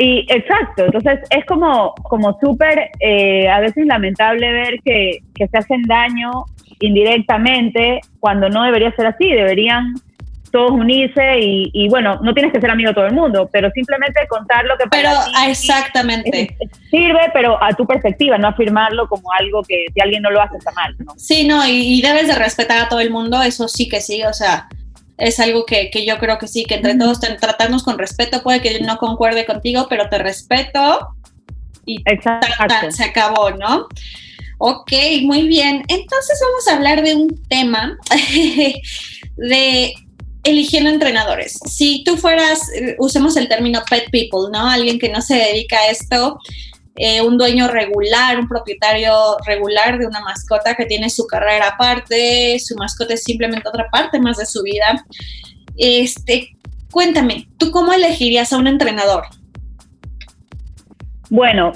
[0.00, 5.58] y exacto, entonces es como, como súper eh, a veces lamentable ver que, que, se
[5.58, 6.44] hacen daño
[6.78, 9.94] indirectamente cuando no debería ser así, deberían
[10.52, 13.72] todos unirse y, y bueno, no tienes que ser amigo de todo el mundo, pero
[13.72, 15.10] simplemente contar lo que Pero
[15.48, 16.56] exactamente.
[16.92, 20.58] sirve, pero a tu perspectiva, no afirmarlo como algo que si alguien no lo hace
[20.58, 20.94] está mal.
[21.00, 21.12] ¿no?
[21.16, 24.22] Sí, no, y, y debes de respetar a todo el mundo, eso sí que sí,
[24.22, 24.68] o sea,
[25.18, 28.60] es algo que, que, yo creo que sí, que entre todos tratarnos con respeto, puede
[28.62, 31.08] que yo no concuerde contigo, pero te respeto
[31.84, 32.02] y
[32.90, 33.88] se acabó, ¿no?
[34.58, 34.92] Ok,
[35.22, 35.84] muy bien.
[35.88, 37.96] Entonces vamos a hablar de un tema
[39.36, 39.94] de
[40.44, 41.58] eligiendo entrenadores.
[41.66, 44.68] Si tú fueras, eh, usemos el término pet people, ¿no?
[44.68, 46.38] Alguien que no se dedica a esto,
[46.98, 49.12] eh, un dueño regular, un propietario
[49.46, 54.20] regular de una mascota que tiene su carrera aparte, su mascota es simplemente otra parte
[54.20, 55.04] más de su vida.
[55.76, 56.56] Este,
[56.90, 59.24] cuéntame, ¿tú cómo elegirías a un entrenador?
[61.30, 61.72] Bueno,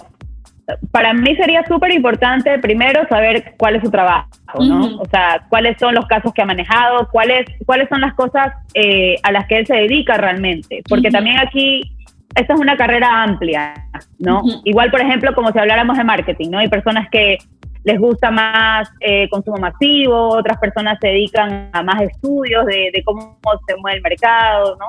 [0.90, 5.00] para mí sería súper importante primero saber cuál es su trabajo, ¿no?
[5.00, 9.16] O sea, cuáles son los casos que ha manejado, cuáles, cuáles son las cosas eh,
[9.22, 10.82] a las que él se dedica realmente.
[10.88, 11.92] Porque también aquí
[12.34, 13.74] esta es una carrera amplia,
[14.18, 14.42] ¿no?
[14.64, 16.58] Igual, por ejemplo, como si habláramos de marketing, ¿no?
[16.58, 17.38] Hay personas que
[17.84, 23.02] les gusta más eh, consumo masivo, otras personas se dedican a más estudios de, de
[23.04, 24.86] cómo se mueve el mercado, ¿no?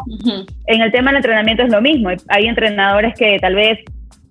[0.68, 2.10] En el tema del entrenamiento es lo mismo.
[2.30, 3.80] Hay entrenadores que tal vez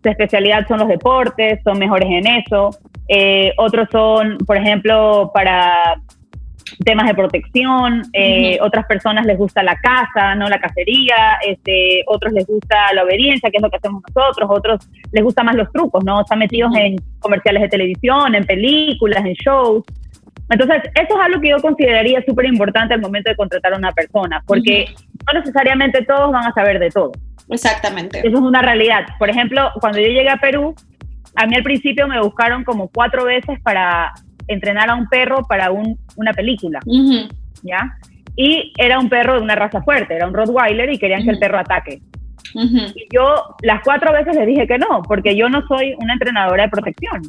[0.02, 2.70] su especialidad son los deportes, son mejores en eso.
[3.08, 6.00] Eh, otros son, por ejemplo, para
[6.84, 12.32] temas de protección, eh, otras personas les gusta la caza, no la cacería, este, otros
[12.32, 15.70] les gusta la obediencia, que es lo que hacemos nosotros, otros les gustan más los
[15.72, 16.20] trucos, ¿no?
[16.20, 19.84] Están metidos en comerciales de televisión, en películas, en shows.
[20.50, 23.92] Entonces, eso es algo que yo consideraría súper importante al momento de contratar a una
[23.92, 24.86] persona, porque
[25.32, 27.12] no necesariamente todos van a saber de todo.
[27.48, 28.18] Exactamente.
[28.18, 29.06] Eso es una realidad.
[29.18, 30.74] Por ejemplo, cuando yo llegué a Perú,
[31.34, 34.12] a mí al principio me buscaron como cuatro veces para
[34.49, 37.28] entrenar a un perro para un, una película, Ujú,
[37.62, 37.97] ¿ya?
[38.36, 41.38] Y era un perro de una raza fuerte, era un Rottweiler y querían que el
[41.38, 42.01] perro ataque.
[42.55, 46.14] ujú, Y yo las cuatro veces les dije que no, porque yo no soy una
[46.14, 47.20] entrenadora de protección.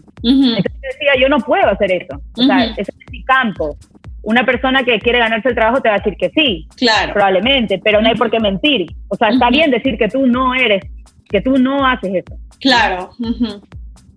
[0.57, 2.21] Entonces decía, yo no puedo hacer eso.
[2.37, 3.75] O sea, ese es mi campo.
[4.21, 7.11] Una persona que quiere ganarse el trabajo te va a decir que sí, Claro.
[7.11, 8.85] probablemente, pero no hay por qué mentir.
[9.09, 10.81] O sea, está bien decir que tú no eres,
[11.29, 12.37] que tú no haces eso.
[12.61, 13.09] Claro.
[13.19, 13.61] ujú,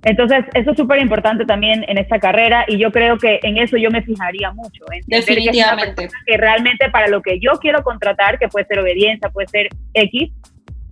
[0.04, 3.76] Entonces, eso es súper importante también en esta carrera y yo creo que en eso
[3.76, 4.84] yo me fijaría mucho.
[4.90, 5.94] Que es una Definitivamente.
[6.02, 9.68] persona que realmente para lo que yo quiero contratar, que puede ser obediencia, puede ser
[9.94, 10.30] X,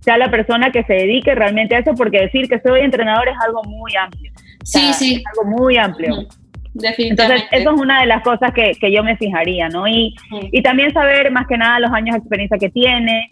[0.01, 3.35] sea la persona que se dedique realmente a eso, porque decir que soy entrenador es
[3.45, 4.31] algo muy amplio.
[4.35, 5.15] O Sí, sea, sí.
[5.15, 6.11] Es algo muy amplio.
[6.13, 7.47] ujú, Entonces, Definitivamente.
[7.57, 9.87] eso es una de las cosas que, que yo me fijaría, ¿no?
[9.87, 10.13] Y,
[10.51, 13.29] y también saber más que nada los años de experiencia que tiene.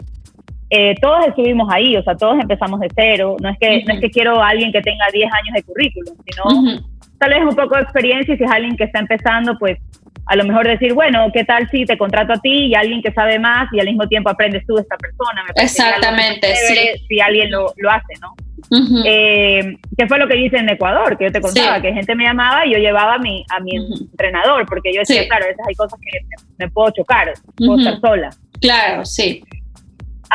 [0.75, 3.35] Eh, todos estuvimos ahí, o sea, todos empezamos de cero.
[3.39, 3.87] No es que, Ujú.
[3.87, 6.81] no es que quiero a alguien que tenga 10 años de currículum, sino Ujú,
[7.19, 9.77] tal vez un poco de experiencia y si es alguien que está empezando, pues
[10.25, 13.11] a lo mejor decir, bueno, ¿qué tal si te contrato a ti y alguien que
[13.11, 15.43] sabe más y al mismo tiempo aprendes tú de esta persona?
[15.43, 18.33] Me Exactamente, chévere Si alguien lo, lo hace, ¿no?
[18.71, 19.03] ujú.
[19.05, 21.15] Eh, ¿Qué fue lo que hice en Ecuador?
[21.19, 21.81] Que yo te contaba, Sí.
[21.83, 23.93] que gente me llamaba y yo llevaba a mi, a mi Ujú.
[24.11, 25.27] entrenador, porque yo decía, Sí.
[25.27, 26.19] claro, a veces hay cosas que
[26.57, 27.79] me, me puedo chocar, puedo Ujú.
[27.81, 28.29] estar sola.
[28.59, 29.43] Claro, sí.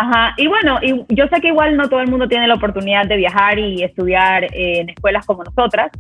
[0.01, 3.07] Ajá, y bueno, y yo sé que igual no todo el mundo tiene la oportunidad
[3.07, 5.90] de viajar y estudiar eh, en escuelas como nosotras,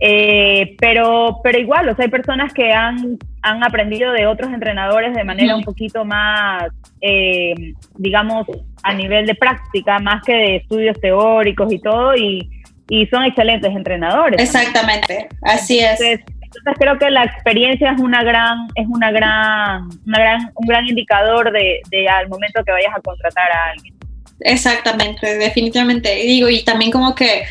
[0.00, 5.14] eh, pero, pero igual, o sea, hay personas que han, han aprendido de otros entrenadores
[5.14, 6.64] de manera un poquito más,
[7.00, 7.54] eh,
[7.96, 8.44] digamos,
[8.82, 12.50] a nivel de práctica, más que de estudios teóricos y todo, y,
[12.88, 14.42] y son excelentes entrenadores.
[14.42, 15.28] Exactamente.
[15.42, 16.00] Así es.
[16.48, 20.86] Entonces, creo que la experiencia es una gran, es una gran, una gran, un gran
[20.86, 23.94] indicador de, de al momento que vayas a contratar a alguien.
[24.40, 26.24] Exactamente, definitivamente.
[26.24, 27.42] Y Digo, y también como que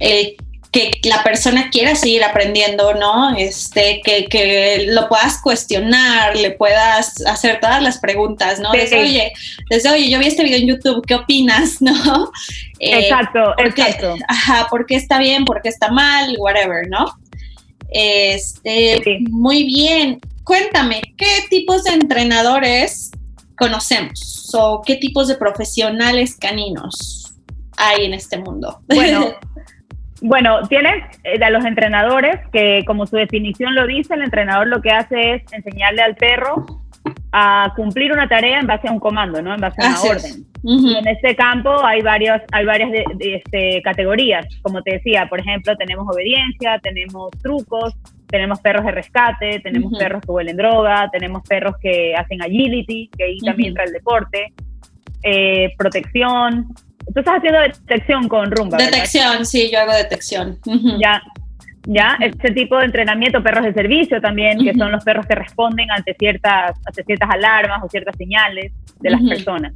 [0.00, 0.36] eh,
[0.72, 3.36] que la persona quiera seguir aprendiendo, ¿no?
[3.36, 8.70] Este, que, que lo puedas cuestionar, le puedas hacer todas las preguntas, ¿no?
[8.72, 8.78] Sí.
[8.78, 9.32] Desde, oye,
[9.68, 12.30] desde, oye, yo vi este video en YouTube, ¿qué opinas, no?
[12.78, 14.14] Eh, exacto, ¿por qué- exacto.
[14.28, 15.44] Ajá, ¿por qué está bien?
[15.44, 16.36] ¿Por qué está mal?
[16.38, 17.04] Whatever, ¿no?
[17.90, 19.24] Este, Sí.
[19.30, 20.20] muy bien.
[20.44, 23.10] Cuéntame, ¿qué tipos de entrenadores
[23.56, 24.50] conocemos?
[24.54, 27.34] ¿O qué tipos de profesionales caninos
[27.76, 28.80] hay en este mundo?
[28.88, 29.34] Bueno,
[30.22, 34.82] bueno, tienes eh, a los entrenadores que, como su definición lo dice, el entrenador lo
[34.82, 36.66] que hace es enseñarle al perro
[37.32, 39.54] a cumplir una tarea en base a un comando, ¿no?
[39.54, 40.46] En base a una Así orden.
[40.62, 44.46] Ujú, Y en este campo hay varias, hay varias de, de, este, categorías.
[44.62, 47.94] Como te decía, por ejemplo, tenemos obediencia, tenemos trucos,
[48.28, 49.98] tenemos perros de rescate, tenemos Ujú.
[49.98, 53.80] perros que huelen droga, tenemos perros que hacen agility, que ahí también Ujú.
[53.80, 54.52] entra el deporte,
[55.22, 56.66] eh, protección.
[57.12, 58.76] Tú estás haciendo detección con rumba.
[58.76, 58.92] ¿verdad?
[58.92, 60.58] Detección, sí, yo hago detección.
[61.00, 61.22] Ya,
[61.92, 65.90] ya, este tipo de entrenamiento, perros de servicio también, que son los perros que responden
[65.90, 69.72] ante ciertas, ante ciertas alarmas o ciertas señales de las personas.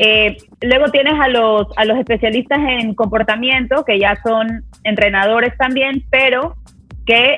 [0.00, 6.04] Eh, luego tienes a los, a los especialistas en comportamiento, que ya son entrenadores también,
[6.10, 6.56] pero
[7.06, 7.36] que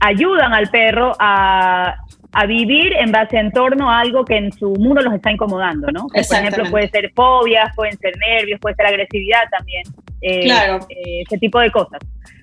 [0.00, 1.96] ayudan al perro a,
[2.32, 5.88] a vivir en base en torno a algo que en su mundo los está incomodando,
[5.92, 6.06] ¿no?
[6.08, 9.82] Que, por ejemplo, puede ser fobias, pueden ser nervios, puede ser agresividad también.
[10.22, 10.86] eh, Claro.
[10.88, 12.00] eh, ese tipo de cosas.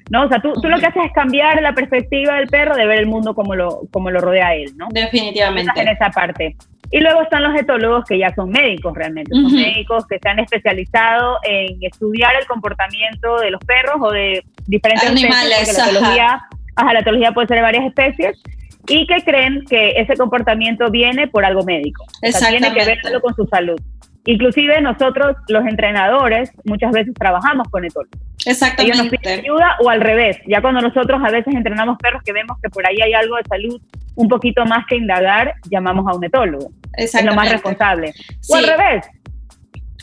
[0.09, 0.23] ¿No?
[0.23, 2.99] O sea, tú, tú lo que haces es cambiar la perspectiva del perro de ver
[2.99, 4.87] el mundo como lo, como lo rodea a él, ¿no?
[4.91, 5.79] Definitivamente.
[5.79, 6.55] En esa parte.
[6.91, 9.55] Y luego están los etólogos que ya son médicos realmente, son Ujú.
[9.55, 15.07] médicos que se han especializado en estudiar el comportamiento de los perros o de diferentes
[15.07, 16.41] Animales, especies, porque la etología,
[16.75, 18.41] ajá, la etología puede ser de varias especies,
[18.87, 22.03] y que creen que ese comportamiento viene por algo médico.
[22.05, 23.07] O sea, tiene que ver Exactamente.
[23.07, 23.79] algo con su salud.
[24.25, 28.19] Inclusive nosotros, los entrenadores, muchas veces trabajamos con etólogos.
[28.45, 29.29] Ellos nos piden Exactamente.
[29.29, 30.37] ayuda o al revés.
[30.47, 33.43] Ya cuando nosotros a veces entrenamos perros que vemos que por ahí hay algo de
[33.49, 33.81] salud
[34.15, 36.71] un poquito más que indagar, llamamos a un etólogo.
[36.93, 37.51] Es lo más Exactamente.
[37.53, 38.13] responsable.
[38.41, 38.53] Sí.
[38.53, 39.05] O al revés.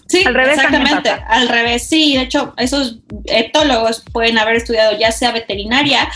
[0.08, 1.10] Sí, Al revés exactamente.
[1.10, 2.16] Al revés, sí.
[2.16, 6.08] De hecho, esos etólogos pueden haber estudiado ya sea veterinaria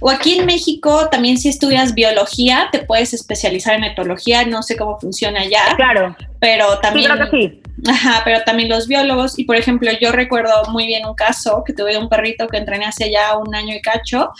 [0.00, 4.44] o aquí en México también si estudias biología te puedes especializar en etología.
[4.44, 6.16] No sé cómo funciona allá, Claro.
[6.40, 7.10] pero Sí, también.
[7.10, 7.62] creo que sí.
[7.88, 9.38] Ajá, pero también los biólogos.
[9.38, 12.84] Y por ejemplo, yo recuerdo muy bien un caso que tuve un perrito que entrené
[12.86, 14.30] hace ya un año y cacho.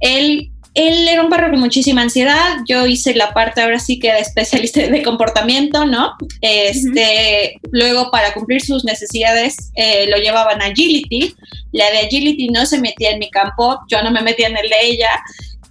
[0.00, 2.58] Él, él era un perro con muchísima ansiedad.
[2.68, 6.12] Yo hice la parte ahora sí que de especialista de comportamiento, ¿no?
[6.40, 11.34] Este, Luego, para cumplir sus necesidades, eh, lo llevaban a agility.
[11.72, 14.68] La de agility no se metía en mi campo, yo no me metía en el
[14.68, 15.10] de ella.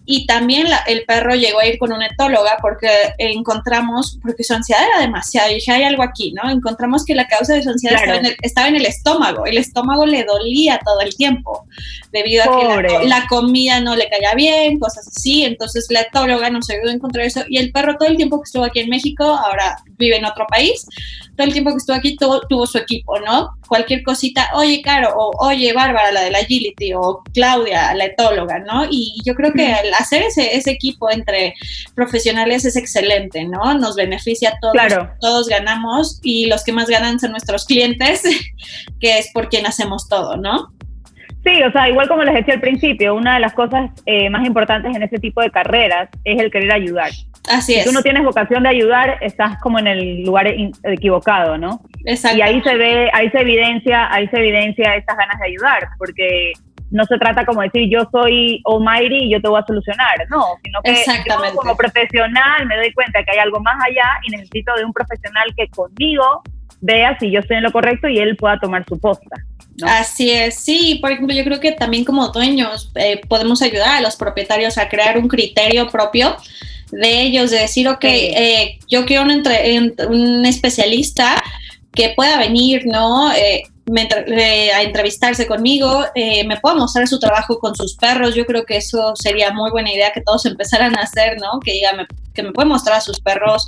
[0.09, 2.87] Y también el perro llegó a ir con una etóloga porque
[3.17, 6.49] encontramos, porque su ansiedad era demasiado, y dije, hay algo aquí, ¿no?
[6.49, 7.97] Encontramos que la causa de su ansiedad
[8.41, 11.65] estaba, en el, estómago, el estómago le dolía todo el tiempo,
[12.13, 16.69] debido a que la, comida no le caía bien, cosas así, entonces la etóloga nos
[16.69, 19.25] ayudó a encontrar eso, y el perro todo el tiempo que estuvo aquí en México,
[19.25, 20.87] ahora vive en otro país,
[21.35, 23.49] todo el tiempo que estuvo aquí tuvo, tuvo su equipo, ¿no?
[23.67, 28.59] Cualquier cosita, oye, Caro, o oye, Bárbara, la de la Agility, o Claudia, la etóloga,
[28.59, 28.87] ¿no?
[28.89, 31.53] Y yo creo que al hacer ese, ese equipo entre
[31.95, 33.73] profesionales es excelente, ¿no?
[33.75, 35.11] Nos beneficia a todos, claro.
[35.19, 38.23] todos ganamos y los que más ganan son nuestros clientes,
[38.99, 40.73] que es por quien hacemos todo, ¿no?
[41.43, 44.45] Sí, o sea, igual como les decía al principio, una de las cosas eh, más
[44.45, 47.11] importantes en ese tipo de carreras es el querer ayudar.
[47.49, 47.85] Así si es.
[47.85, 50.47] tú no tienes vocación de ayudar, estás como en el lugar
[50.83, 51.79] equivocado, ¿no?
[52.03, 52.37] Exacto.
[52.37, 56.51] Y ahí se ve, ahí se evidencia, ahí se evidencia estas ganas de ayudar, porque
[56.89, 60.43] no se trata como decir yo soy almighty y yo te voy a solucionar, no,
[60.63, 64.73] sino que yo como profesional me doy cuenta que hay algo más allá y necesito
[64.75, 66.43] de un profesional que conmigo
[66.81, 69.37] vea si yo estoy en lo correcto y él pueda tomar su posta.
[69.83, 74.01] Así es, sí, por ejemplo, yo creo que también como dueños eh, podemos ayudar a
[74.01, 76.35] los propietarios a crear un criterio propio
[76.91, 81.43] de ellos, de decir, ok, eh, yo quiero un, un especialista
[81.93, 83.31] que pueda venir, ¿no?
[83.33, 83.63] Eh,
[83.95, 88.35] a entrevistarse conmigo, eh, me pueda mostrar su trabajo con sus perros.
[88.35, 91.59] Yo creo que eso sería muy buena idea que todos empezaran a hacer, ¿no?
[91.59, 93.67] Que diga, que me puede mostrar a sus perros,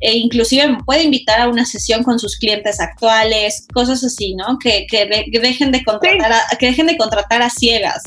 [0.00, 4.58] e inclusive me puede invitar a una sesión con sus clientes actuales, cosas así, ¿no?
[4.58, 5.06] Que, que,
[5.40, 8.02] dejen de contratar a, que dejen de contratar a ciegas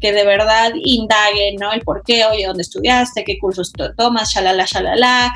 [0.00, 1.72] que de verdad indaguen, ¿no?
[1.72, 5.30] El por qué, oye, dónde estudiaste, qué cursos tomas, shalala, shalala,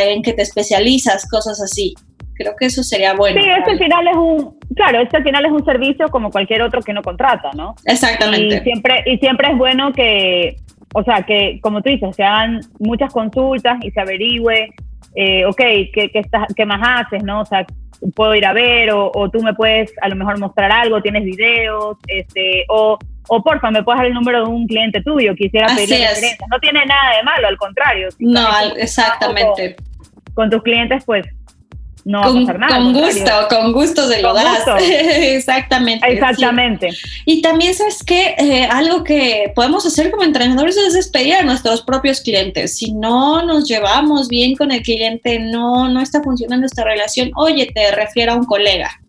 [0.00, 1.94] en qué te especializas, cosas así.
[2.40, 3.38] Creo que eso sería bueno.
[3.38, 6.62] Sí, este al final es un, claro, este al final es un servicio como cualquier
[6.62, 7.74] otro que no contrata, ¿no?
[7.84, 8.56] Exactamente.
[8.56, 10.56] Y siempre, y siempre es bueno que,
[10.94, 14.70] o sea, que como tú dices, se hagan muchas consultas y se averigüe,
[15.16, 15.58] eh, ok,
[15.92, 16.22] ¿qué, qué,
[16.56, 17.42] ¿qué más haces, no?
[17.42, 17.66] O sea,
[18.14, 21.24] puedo ir a ver o, o, tú me puedes a lo mejor mostrar algo, tienes
[21.24, 25.66] videos, este, o, o porfa, me puedes dar el número de un cliente tuyo, quisiera
[25.66, 26.38] pedir referencias.
[26.50, 28.08] No tiene nada de malo, al contrario.
[28.18, 29.76] no, exactamente.
[30.32, 31.26] con, tus clientes, pues
[32.04, 32.76] no con, va a pasar nada.
[32.76, 34.64] Con gusto, con gusto se lo das.
[34.80, 36.06] Exactamente.
[36.12, 36.90] Exactamente.
[37.24, 41.82] Y también sabes que eh, algo que podemos hacer como entrenadores es despedir a nuestros
[41.82, 42.76] propios clientes.
[42.76, 47.70] Si no nos llevamos bien con el cliente, no, no está funcionando esta relación, oye,
[47.74, 49.00] te refiero a un colega.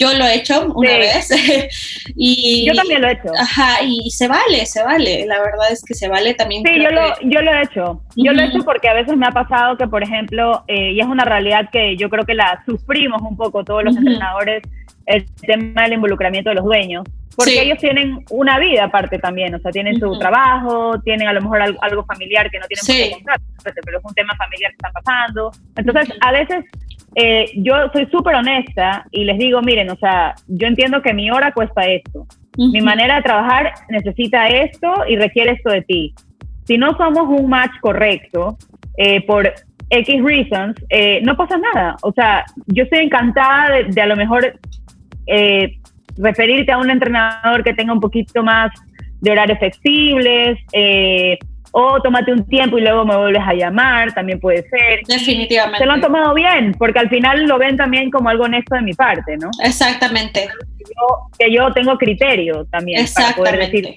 [0.00, 1.28] Yo lo he hecho una vez.
[2.16, 3.28] y, yo también lo he hecho.
[3.38, 5.26] Ajá, y se vale, se vale.
[5.26, 6.62] La verdad es que se vale también.
[6.66, 8.02] Sí, yo, lo, yo lo he hecho.
[8.16, 11.00] Yo lo he hecho porque a veces me ha pasado que, por ejemplo, eh, y
[11.00, 14.62] es una realidad que yo creo que la sufrimos un poco todos los entrenadores,
[15.04, 17.04] el tema del involucramiento de los dueños.
[17.36, 21.40] Porque ellos tienen una vida aparte también, o sea, tienen su trabajo, tienen a lo
[21.40, 23.40] mejor algo, familiar que no tienen por qué contar,
[23.84, 25.50] pero es un tema familiar que están pasando.
[25.76, 26.64] Entonces, a veces
[27.14, 31.30] eh, yo soy súper honesta y les digo, miren, o sea, yo entiendo que mi
[31.30, 36.14] hora cuesta esto, mi manera de trabajar necesita esto y requiere esto de ti.
[36.64, 38.58] Si no somos un match correcto,
[38.96, 39.52] eh, por
[39.88, 41.96] X reasons, eh, no pasa nada.
[42.02, 44.58] O sea, yo estoy encantada de, a lo mejor
[46.18, 48.70] referirte a un entrenador que tenga un poquito más
[49.20, 51.38] de horarios flexibles, eh,
[51.72, 55.00] o tómate un tiempo y luego me vuelves a llamar, también puede ser.
[55.06, 55.78] Definitivamente.
[55.78, 58.82] Se lo han tomado bien, porque al final lo ven también como algo honesto de
[58.82, 59.50] mi parte, ¿no?
[59.62, 60.48] Exactamente.
[61.38, 63.94] que yo tengo criterio también para poder decir,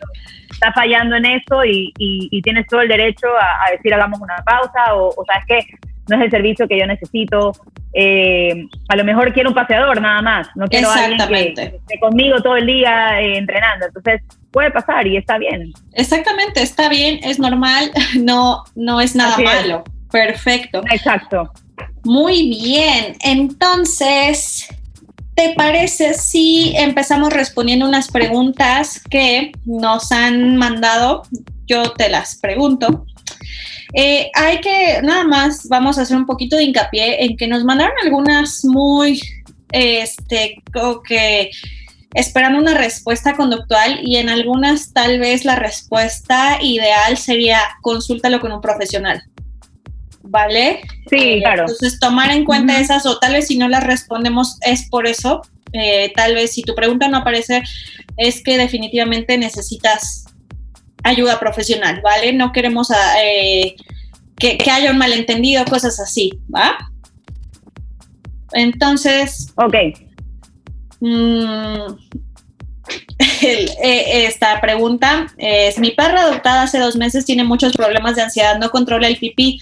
[0.51, 4.95] está fallando en eso y, y, tienes todo el derecho a, decir hagamos una pausa
[4.95, 5.77] o, o sabes que
[6.09, 7.53] no es el servicio que yo necesito.
[7.93, 11.99] Eh, a lo mejor quiero un paseador nada más, no quiero a alguien que, esté
[11.99, 13.85] conmigo todo el día eh, entrenando.
[13.85, 14.21] Entonces,
[14.53, 15.73] puede pasar y está bien.
[15.93, 19.83] Exactamente, está bien, es normal, no, no es nada malo.
[20.09, 20.81] Perfecto.
[20.91, 21.51] Exacto.
[22.05, 24.67] Muy bien, entonces,
[25.35, 31.23] ¿te parece si empezamos respondiendo unas preguntas que nos han mandado?
[31.65, 33.05] Yo te las pregunto.
[33.93, 37.63] Eh, hay que, nada más, vamos a hacer un poquito de hincapié en que nos
[37.63, 39.19] mandaron algunas muy,
[39.71, 40.61] este,
[41.07, 41.49] que
[42.13, 48.51] esperan una respuesta conductual y en algunas tal vez la respuesta ideal sería consúltalo con
[48.51, 49.23] un profesional.
[50.21, 50.81] ¿Vale?
[51.09, 51.63] Sí, eh, claro.
[51.63, 55.41] Entonces, tomar en cuenta esas o tal vez si no las respondemos es por eso.
[55.73, 57.63] Eh, tal vez si tu pregunta no aparece
[58.15, 60.25] es que definitivamente necesitas
[61.03, 62.31] ayuda profesional, ¿vale?
[62.31, 62.89] No queremos
[63.21, 63.75] eh,
[64.37, 66.77] que, que, haya un malentendido, cosas así, ¿va?
[68.53, 69.51] Entonces...
[69.55, 69.75] Ok.
[71.05, 71.97] Mm,
[73.41, 78.57] Eh, esta pregunta es, mi perra adoptada hace dos meses tiene muchos problemas de ansiedad,
[78.59, 79.59] no controla el pipí.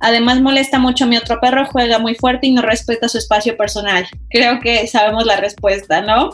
[0.00, 3.56] Además molesta mucho a mi otro perro, juega muy fuerte y no respeta su espacio
[3.56, 4.06] personal.
[4.30, 6.30] Creo que sabemos la respuesta, ¿no?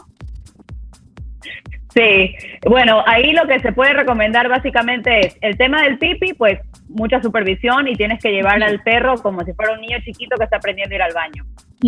[1.94, 2.34] Sí,
[2.66, 6.58] bueno, ahí lo que se puede recomendar básicamente es el tema del pipi, pues
[6.90, 10.44] mucha supervisión y tienes que llevar al perro como si fuera un niño chiquito que
[10.44, 11.44] está aprendiendo a ir al baño.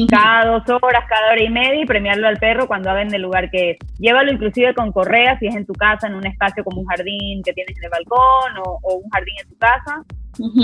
[0.08, 3.20] Cada dos horas, cada hora y media y premiarlo al perro cuando haga en el
[3.20, 3.76] lugar que es.
[3.98, 7.42] Llévalo inclusive con correa si es en tu casa, en un espacio como un jardín
[7.42, 10.02] que tienes en el balcón o, o un jardín en tu casa.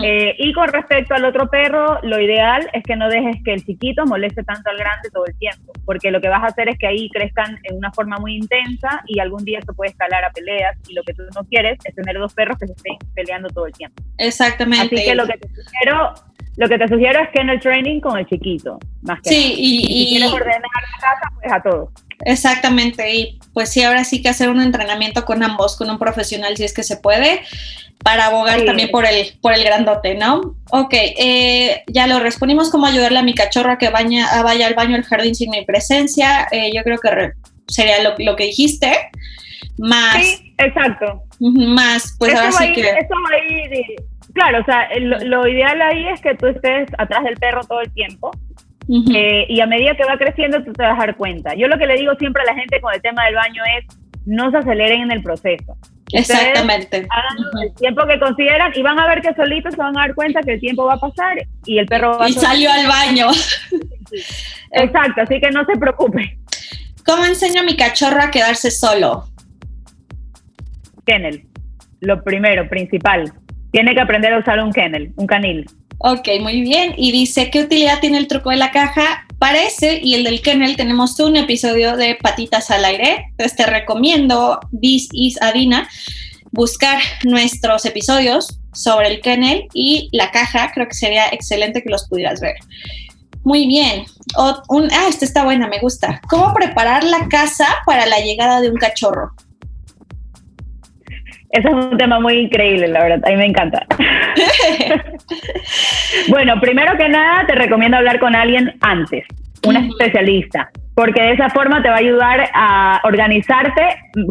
[0.03, 3.65] Eh, y con respecto al otro perro, lo ideal es que no dejes que el
[3.65, 6.79] chiquito moleste tanto al grande todo el tiempo, porque lo que vas a hacer es
[6.79, 10.31] que ahí crezcan en una forma muy intensa y algún día esto puede escalar a
[10.31, 13.49] peleas y lo que tú no quieres es tener dos perros que se estén peleando
[13.49, 14.03] todo el tiempo.
[14.17, 14.97] Exactamente.
[14.97, 16.15] Así que lo que te sugiero,
[16.57, 19.55] lo que te sugiero es que en el training con el chiquito, más que Sí,
[19.59, 22.08] y, si quieres ordenar la casa, pues a todos.
[22.25, 26.57] Exactamente, y pues sí, ahora sí que hacer un entrenamiento con ambos, con un profesional
[26.57, 27.43] si es que se puede,
[28.03, 30.57] para abogar también por el, por el grandote, ¿no?
[30.71, 34.67] Ok, eh, ya lo respondimos, cómo ayudarle a mi cachorro a que baña, a vaya
[34.67, 37.33] al baño al jardín sin mi presencia, eh, yo creo que
[37.67, 39.11] sería lo, lo, que dijiste,
[39.79, 40.17] más...
[40.17, 41.23] Sí, exacto.
[41.41, 42.81] Más, pues eso ahora sí ahí, que...
[42.81, 43.15] Eso
[44.33, 47.81] claro, o sea, lo, lo ideal ahí es que tú estés atrás del perro todo
[47.81, 48.31] el tiempo,
[48.89, 49.17] Uh -huh.
[49.17, 51.55] eh, y a medida que va creciendo tú te vas a dar cuenta.
[51.55, 53.85] Yo lo que le digo siempre a la gente con el tema del baño es
[54.25, 55.77] no se aceleren en el proceso.
[56.13, 56.97] Exactamente.
[56.97, 57.63] Hagan uh -huh.
[57.65, 60.41] el tiempo que consideran y van a ver que solitos se van a dar cuenta
[60.41, 61.37] que el tiempo va a pasar
[61.67, 62.37] y el perro va y a...
[62.37, 63.27] Y salió al baño.
[64.73, 66.39] Exacto, así que no se preocupe.
[67.05, 69.25] ¿Cómo enseño a mi cachorro a quedarse solo?
[71.07, 71.47] Kennel.
[72.01, 73.33] Lo primero, principal.
[73.73, 75.67] Tiene que aprender a usar un kennel, un canil.
[75.99, 76.95] Ok, muy bien.
[76.97, 79.27] Y dice, ¿qué utilidad tiene el truco de la caja?
[79.39, 83.27] Para ese y el del kennel tenemos un episodio de Patitas al Aire.
[83.31, 85.89] Entonces te recomiendo, This is Adina,
[86.53, 90.71] buscar nuestros episodios sobre el kennel y la caja.
[90.73, 92.55] Creo que sería excelente que los pudieras ver.
[93.43, 94.05] Muy bien.
[94.69, 96.21] Un, ah, esta está buena, me gusta.
[96.29, 99.33] ¿Cómo preparar la casa para la llegada de un cachorro?
[101.51, 103.21] Ese es un tema muy increíble, la verdad.
[103.27, 103.87] A mí me encanta.
[106.29, 109.25] bueno, primero que nada, te recomiendo hablar con alguien antes,
[109.67, 109.91] un uh -huh.
[109.91, 113.83] especialista, porque de esa forma te va a ayudar a organizarte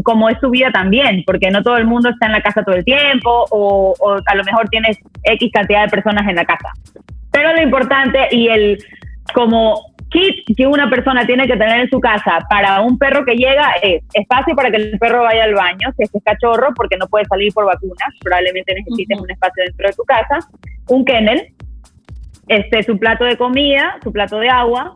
[0.03, 2.75] como es tu vida también, porque no todo el mundo está en la casa todo
[2.75, 6.69] el tiempo o, o a lo mejor tienes X cantidad de personas en la casa.
[7.31, 8.77] Pero lo importante y el
[9.33, 13.35] como kit que una persona tiene que tener en su casa para un perro que
[13.35, 16.73] llega es espacio para que el perro vaya al baño, si es que es cachorro,
[16.75, 19.23] porque no puede salir por vacunas, probablemente necesites uh -huh.
[19.23, 20.39] un espacio dentro de tu casa,
[20.89, 21.53] un kennel,
[22.47, 24.95] este, su plato de comida, su plato de agua,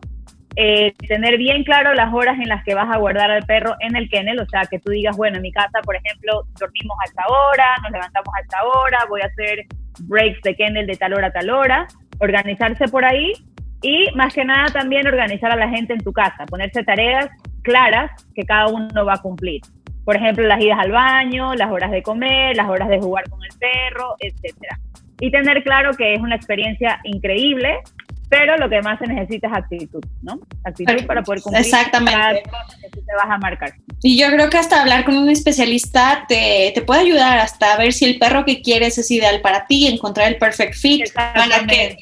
[0.55, 3.95] eh, tener bien claro las horas en las que vas a guardar al perro en
[3.95, 7.05] el kennel, o sea, que tú digas, bueno, en mi casa, por ejemplo, dormimos a
[7.05, 9.65] esta hora, nos levantamos a esta hora, voy a hacer
[10.01, 11.87] breaks de kennel de tal hora a tal hora,
[12.19, 13.33] organizarse por ahí
[13.81, 17.29] y más que nada también organizar a la gente en tu casa, ponerse tareas
[17.63, 19.61] claras que cada uno va a cumplir.
[20.03, 23.39] Por ejemplo, las idas al baño, las horas de comer, las horas de jugar con
[23.43, 24.79] el perro, etcétera.
[25.19, 27.79] Y tener claro que es una experiencia increíble,
[28.27, 30.39] pero lo que más se necesita es actitud, ¿no?
[30.63, 32.13] Actitud para poder cumplir Exactamente.
[32.13, 33.73] cada cosa que tú te vas a marcar.
[34.01, 37.93] Y yo creo que hasta hablar con un especialista te, te, puede ayudar hasta ver
[37.93, 41.97] si el perro que quieres es ideal para ti, encontrar el perfect fit para que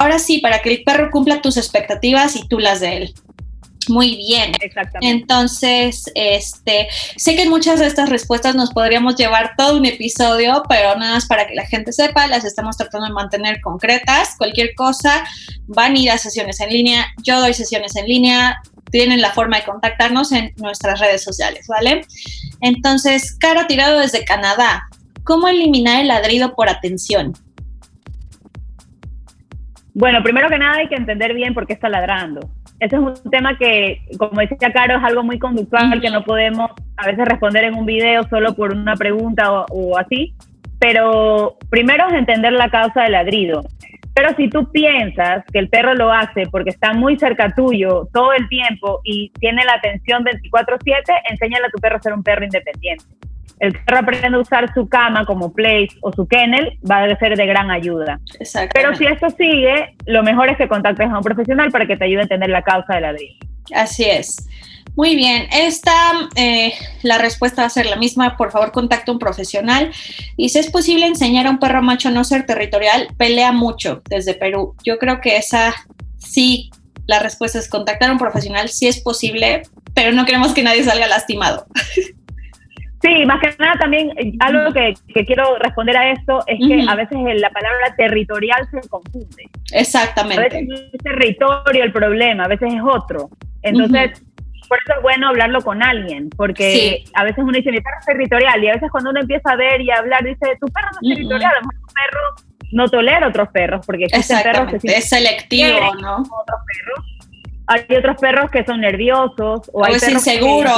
[0.00, 3.14] ahora sí, para que el perro cumpla tus expectativas y tú las de él.
[3.88, 4.52] Muy bien.
[4.60, 5.14] Exactamente.
[5.14, 10.62] Entonces, este, sé que en muchas de estas respuestas nos podríamos llevar todo un episodio,
[10.68, 14.36] pero nada más para que la gente sepa, las estamos tratando de mantener concretas.
[14.38, 15.24] Cualquier cosa,
[15.66, 17.06] van a ir a sesiones en línea.
[17.22, 18.58] Yo doy sesiones en línea.
[18.90, 22.06] Tienen la forma de contactarnos en nuestras redes sociales, ¿vale?
[22.62, 24.88] Entonces, Caro Tirado desde Canadá.
[25.24, 27.34] ¿Cómo eliminar el ladrido por atención?
[29.94, 32.40] Bueno, primero que nada hay que entender bien por qué está ladrando.
[32.78, 36.70] Ese es un tema que, como decía Caro, es algo muy conductual que no podemos
[36.96, 40.34] a veces responder en un video solo por una pregunta o, o, así.
[40.78, 43.62] Pero primero es entender la causa del ladrido.
[44.14, 48.32] Pero si tú piensas que el perro lo hace porque está muy cerca tuyo todo
[48.32, 52.44] el tiempo y tiene la atención 24/7, enséñale a tu perro a ser un perro
[52.44, 53.04] independiente
[53.60, 57.36] el perro aprende a usar su cama como place o su kennel, va a ser
[57.36, 58.18] de gran ayuda.
[58.72, 62.04] Pero si esto sigue, lo mejor es que contactes a un profesional para que te
[62.04, 63.36] ayude a entender la causa del ladrillo.
[63.74, 64.48] Así es.
[64.96, 65.92] Muy bien, esta,
[66.34, 68.36] eh, la respuesta va a ser la misma.
[68.36, 69.92] Por favor, contacta a un profesional.
[70.36, 74.02] Y si es posible enseñar a un perro macho a no ser territorial, pelea mucho
[74.08, 74.74] desde Perú.
[74.84, 75.74] Yo creo que esa
[76.16, 76.70] sí,
[77.06, 79.62] la respuesta es contactar a un profesional, si sí es posible,
[79.94, 81.66] pero no queremos que nadie salga lastimado.
[83.02, 84.94] Sí, más que nada también eh, algo que,
[85.24, 89.48] quiero responder a esto es que a veces la palabra territorial se confunde.
[89.72, 90.40] Exactamente.
[90.40, 93.30] A veces no es territorio el problema, a veces es otro.
[93.62, 94.22] Entonces,
[94.68, 98.06] por eso es bueno hablarlo con alguien, porque a veces uno dice, mi perro es
[98.06, 100.88] territorial, y a veces cuando uno empieza a ver y a hablar, dice, tu perro
[100.92, 104.92] no es territorial, a lo mejor tu perro no tolera otros perros, porque perros que
[104.92, 106.18] es selectivo, ¿no?
[106.18, 107.06] Otros perros.
[107.66, 110.70] Hay otros perros que son nerviosos, o, hay es perros inseguro.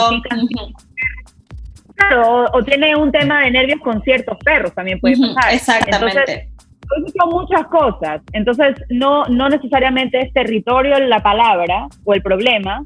[1.97, 5.53] Claro, o, tiene un tema de nervios con ciertos perros, también puede pasar.
[5.53, 6.21] Exactamente.
[6.21, 8.23] Entonces, son muchas cosas.
[8.33, 12.85] Entonces, no, no necesariamente es territorio la palabra o el problema.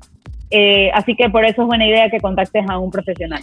[0.50, 3.42] Eh, así que por eso es buena idea que contactes a un profesional.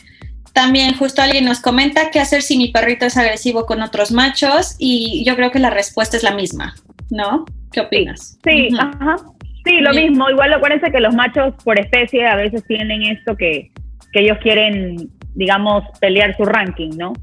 [0.53, 4.75] También justo alguien nos comenta qué hacer si mi perrito es agresivo con otros machos
[4.77, 6.75] y yo creo que la respuesta es la misma,
[7.09, 7.45] ¿no?
[7.71, 8.37] ¿Qué opinas?
[8.43, 9.15] Sí, ajá.
[9.65, 10.29] Sí, lo mismo.
[10.29, 13.71] Igual acuérdense que los machos por especie a veces tienen esto que,
[14.11, 17.13] que ellos quieren digamos, pelear su ranking, ¿no?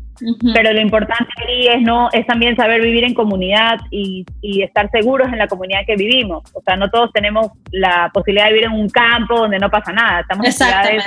[0.52, 4.26] Pero lo importante ahí es, no, es también saber vivir en comunidad y,
[4.62, 6.42] estar seguros en la comunidad que vivimos.
[6.52, 9.92] O sea, no todos tenemos la posibilidad de vivir en un campo donde no pasa
[9.92, 10.20] nada.
[10.20, 11.04] Estamos en ciudades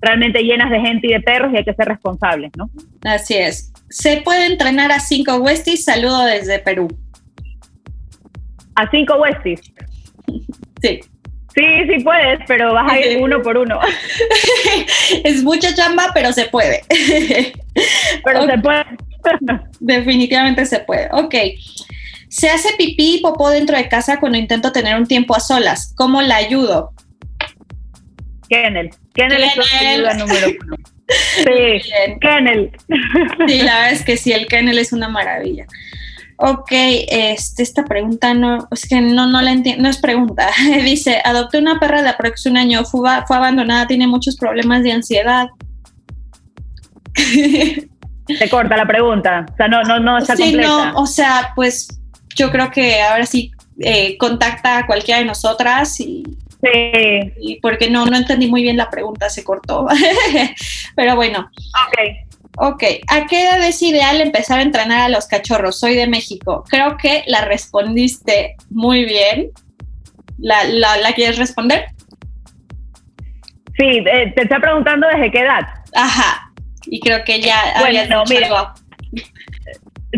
[0.00, 2.70] realmente llenas de gente y de perros y hay que ser responsables, ¿no?
[3.04, 3.72] Así es.
[3.88, 5.84] Se puede entrenar a cinco Westies.
[5.84, 6.88] Saludo desde Perú.
[8.76, 9.60] A cinco Westies.
[10.80, 11.00] Sí.
[11.54, 13.78] Sí, sí puedes, pero vas a ir uno por uno.
[15.24, 16.82] es mucha chamba, pero se puede.
[18.24, 18.84] pero se puede.
[19.80, 21.08] Definitivamente se puede.
[21.12, 21.34] Ok.
[22.28, 25.92] Se hace pipí y popó dentro de casa cuando intento tener un tiempo a solas.
[25.96, 26.92] ¿Cómo la ayudo?
[28.48, 28.90] Kennel.
[29.14, 30.76] Kennel, es la ayuda número uno.
[31.36, 31.90] Sí,
[32.20, 32.70] Kennel.
[33.46, 35.66] Sí, la verdad es que sí, el Kennel es una maravilla.
[36.44, 40.50] Ok, este, esta pregunta no, es que no, no la entiendo, no es pregunta.
[40.84, 42.12] Dice, adopté una perra de
[42.46, 45.50] un año, fue, fue abandonada, tiene muchos problemas de ansiedad.
[48.26, 52.00] Se corta la pregunta, o sea, no, no, no está sí, no, o sea, pues
[52.34, 56.24] yo creo que ahora sí eh, contacta a cualquiera de nosotras y,
[56.62, 57.32] Sí.
[57.40, 59.84] Y porque no, no entendí muy bien la pregunta, se cortó.
[60.94, 61.50] Pero bueno.
[61.88, 62.31] Ok.
[62.58, 65.78] Ok, ¿a qué edad es ideal empezar a entrenar a los cachorros?
[65.78, 66.64] Soy de México.
[66.68, 69.50] Creo que la respondiste muy bien.
[70.38, 71.86] ¿La, la, quieres responder?
[73.76, 75.62] Sí, eh, te está preguntando desde qué edad.
[75.94, 76.52] Ajá,
[76.84, 78.74] y creo que ya bueno, mira,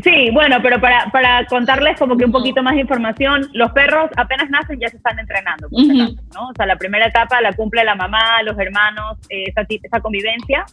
[0.03, 4.11] Sí, bueno, pero para, para contarles como que un poquito más de información, los perros
[4.17, 6.49] apenas nacen ya se están entrenando, ¿no?
[6.49, 10.65] O sea, la primera etapa la cumple la mamá, los hermanos, eh, esa, esa convivencia,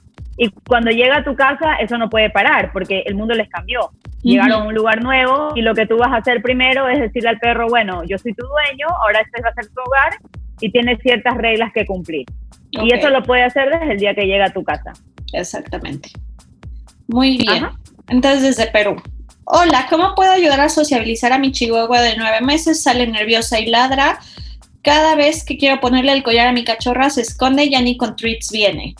[0.43, 3.91] y cuando llega a tu casa, eso no puede parar, porque el mundo les cambió.
[4.23, 7.29] Llegaron a un lugar nuevo y lo que tú vas a hacer primero es decirle
[7.29, 10.17] al perro, bueno, yo soy tu dueño, ahora este va a ser tu hogar
[10.59, 12.25] y tienes ciertas reglas que cumplir.
[12.71, 14.93] Y eso lo puede hacer desde el día que llega a tu casa.
[15.31, 16.09] Exactamente.
[17.07, 17.67] Muy bien.
[18.09, 18.95] Entonces, desde Perú.
[19.45, 22.81] Hola, ¿cómo puedo ayudar a sociabilizar a mi chihuahua de nueve meses?
[22.81, 24.17] Sale nerviosa y ladra.
[24.81, 27.95] Cada vez que quiero ponerle el collar a mi cachorra se esconde y ya ni
[27.95, 28.95] con treats viene.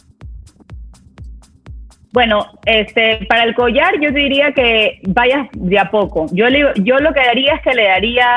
[2.13, 6.25] Bueno, este, para el collar yo diría que vayas de a poco.
[6.33, 6.45] Yo,
[6.75, 8.27] yo lo que haría es que le daría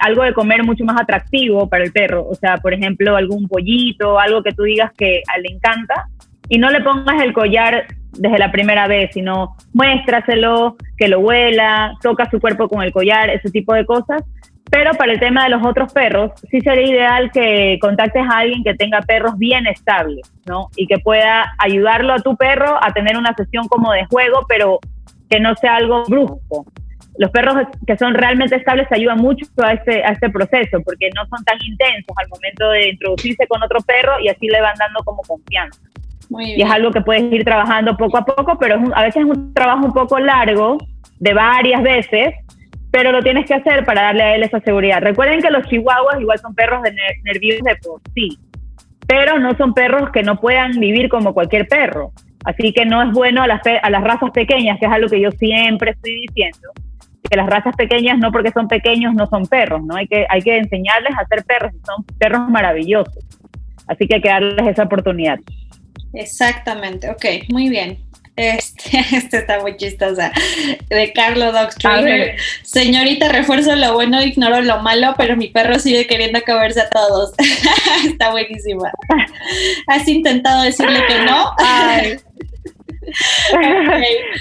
[0.00, 2.26] algo de comer mucho más atractivo para el perro.
[2.28, 6.06] O sea, por ejemplo, algún pollito, algo que tú digas que le encanta.
[6.48, 11.94] Y no le pongas el collar desde la primera vez, sino muéstraselo, que lo huela,
[12.02, 14.22] toca su cuerpo con el collar, ese tipo de cosas.
[14.70, 18.64] Pero para el tema de los otros perros, sí sería ideal que contactes a alguien
[18.64, 20.68] que tenga perros bien estables, ¿no?
[20.76, 24.80] Y que pueda ayudarlo a tu perro a tener una sesión como de juego, pero
[25.28, 26.66] que no sea algo brusco.
[27.16, 27.54] Los perros
[27.86, 31.58] que son realmente estables ayudan mucho a este, a este proceso, porque no son tan
[31.64, 35.80] intensos al momento de introducirse con otro perro y así le van dando como confianza.
[36.40, 39.54] y es algo que puedes ir trabajando poco a poco, pero a veces es un
[39.54, 40.78] trabajo un poco largo,
[41.20, 42.34] de varias veces,
[42.94, 45.00] pero lo tienes que hacer para darle a él esa seguridad.
[45.02, 48.38] Recuerden que los chihuahuas igual son perros de nerviosos de por sí,
[49.08, 52.12] pero no son perros que no puedan vivir como cualquier perro.
[52.44, 55.20] Así que no es bueno a las, a las razas pequeñas, que es algo que
[55.20, 56.68] yo siempre estoy diciendo,
[57.28, 59.96] que las razas pequeñas no porque son pequeños no son perros, ¿no?
[59.96, 63.24] Hay que, hay que enseñarles a ser perros, son perros maravillosos.
[63.88, 65.40] Así que hay que darles esa oportunidad.
[66.12, 67.98] Exactamente, ok, muy bien.
[68.36, 70.32] Este, este está muy chistosa.
[70.88, 71.70] De Carlo Dog
[72.62, 77.32] Señorita, refuerzo lo bueno, ignoro lo malo, pero mi perro sigue queriendo comerse a todos.
[78.06, 78.90] está buenísima.
[79.86, 81.54] ¿Has intentado decirle que no?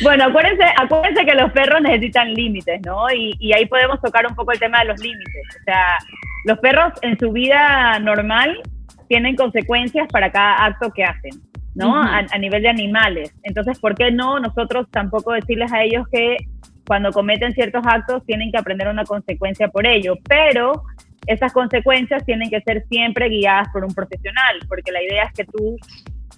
[0.02, 3.12] Bueno, acuérdense, acuérdense que los perros necesitan límites, ¿no?
[3.12, 5.58] Y, y ahí podemos tocar un poco el tema de los límites.
[5.60, 5.98] O sea,
[6.46, 8.62] los perros en su vida normal
[9.10, 11.32] tienen consecuencias para cada acto que hacen.
[11.76, 11.96] ¿No?
[11.96, 13.34] a, a nivel de animales.
[13.44, 16.38] Entonces, ¿por qué no nosotros tampoco decirles a ellos que
[16.86, 20.16] cuando cometen ciertos actos tienen que aprender una consecuencia por ello?
[20.28, 20.84] Pero
[21.28, 25.46] esas consecuencias tienen que ser siempre guiadas por un profesional, porque la idea es que
[25.46, 25.78] tú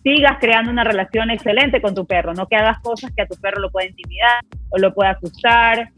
[0.03, 3.35] sigas creando una relación excelente con tu perro, no que hagas cosas que a tu
[3.37, 5.89] perro lo pueda intimidar o lo pueda asustar,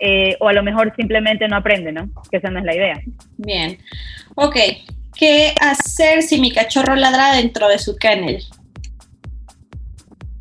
[0.00, 2.10] eh, o a lo mejor simplemente no aprende, ¿no?
[2.30, 3.00] Que esa no es la idea.
[3.38, 3.78] Bien.
[4.34, 4.56] Ok.
[5.16, 8.42] ¿Qué hacer si mi cachorro ladra dentro de su kennel?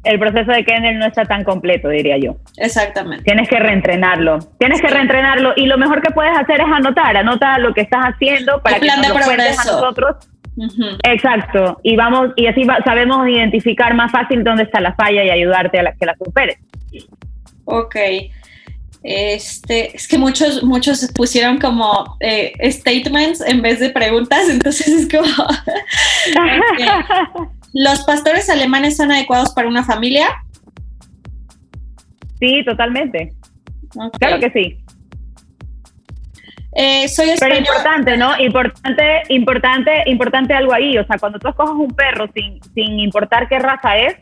[0.04, 2.36] El proceso de kennel no está tan completo, diría yo.
[2.58, 3.24] Exactamente.
[3.24, 4.40] Tienes que reentrenarlo.
[4.60, 8.02] Tienes que reentrenarlo y lo mejor que puedes hacer es anotar, anota lo que estás
[8.04, 10.16] haciendo para que de nos lo cuentes a nosotros.
[11.04, 11.80] Exacto.
[11.84, 15.80] Y vamos y así va- sabemos identificar más fácil dónde está la falla y ayudarte
[15.80, 16.58] a la, que la superes.
[17.66, 17.96] Ok.
[19.04, 25.10] Este, es que muchos, muchos pusieron como eh, statements en vez de preguntas, entonces es
[25.10, 25.28] como.
[27.74, 30.28] ¿Los pastores alemanes son adecuados para una familia?
[32.40, 33.34] sí, totalmente.
[34.20, 34.78] Claro que sí.
[36.76, 38.38] Eh, soy Pero importante, ¿no?
[38.40, 40.98] Importante, importante, importante algo ahí.
[40.98, 44.16] O sea, cuando tú escoges un perro sin, sin importar qué raza es,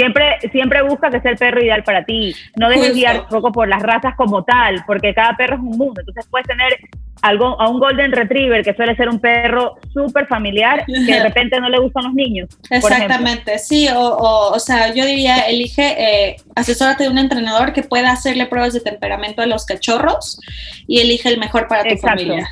[0.00, 2.34] siempre, siempre busca que sea el perro ideal para ti.
[2.56, 2.96] No dejes Justo.
[2.96, 6.00] guiar poco por las razas como tal, porque cada perro es un mundo.
[6.00, 6.78] Entonces puedes tener
[7.22, 11.60] algo, a un Golden Retriever, que suele ser un perro súper familiar, que de repente
[11.60, 12.48] no le gustan los niños.
[12.70, 17.82] Exactamente, sí, o, o, o sea, yo diría, elige, eh, asesórate de un entrenador que
[17.82, 20.40] pueda hacerle pruebas de temperamento a los cachorros
[20.86, 22.22] y elige el mejor para tu Exacto.
[22.22, 22.48] familia.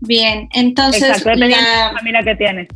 [0.00, 2.68] Bien, entonces Exacto, la, la familia que tienes.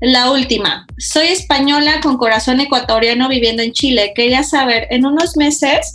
[0.00, 0.86] la última.
[0.98, 4.12] Soy española con corazón ecuatoriano viviendo en Chile.
[4.14, 5.94] Quería saber, en unos meses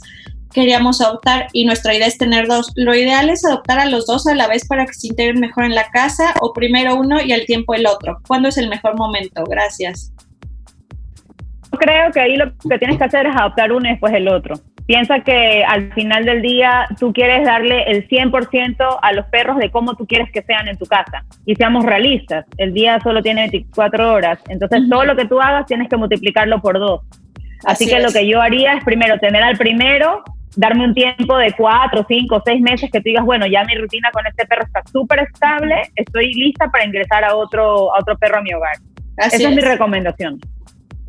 [0.53, 2.71] queríamos adoptar y nuestra idea es tener dos.
[2.75, 5.65] Lo ideal es adoptar a los dos a la vez para que se integren mejor
[5.65, 8.19] en la casa o primero uno y al tiempo el otro.
[8.27, 9.43] ¿Cuándo es el mejor momento?
[9.45, 10.11] Gracias.
[11.71, 14.27] Yo creo que ahí lo que tienes que hacer es adoptar uno y después el
[14.27, 14.55] otro.
[14.89, 19.69] Piensa que al final del día tú quieres darle el 100% a los perros de
[19.69, 21.23] cómo tú quieres que sean en tu casa.
[21.45, 25.67] Y seamos realistas, el día solo tiene 24 horas, entonces todo lo que tú hagas
[25.67, 27.01] tienes que multiplicarlo por dos.
[27.65, 28.03] Así, Así que es.
[28.03, 30.23] lo que yo haría es primero tener al primero,
[30.55, 34.09] darme un tiempo de cuatro, cinco, seis meses que tú digas, bueno, ya mi rutina
[34.11, 38.39] con este perro está súper estable, estoy lista para ingresar a otro, a otro perro
[38.39, 38.77] a mi hogar.
[39.17, 40.39] Así Esa es mi recomendación.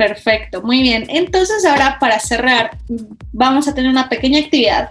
[0.00, 1.04] Perfecto, muy bien.
[1.10, 2.70] Entonces ahora para cerrar,
[3.32, 4.88] vamos a tener una pequeña actividad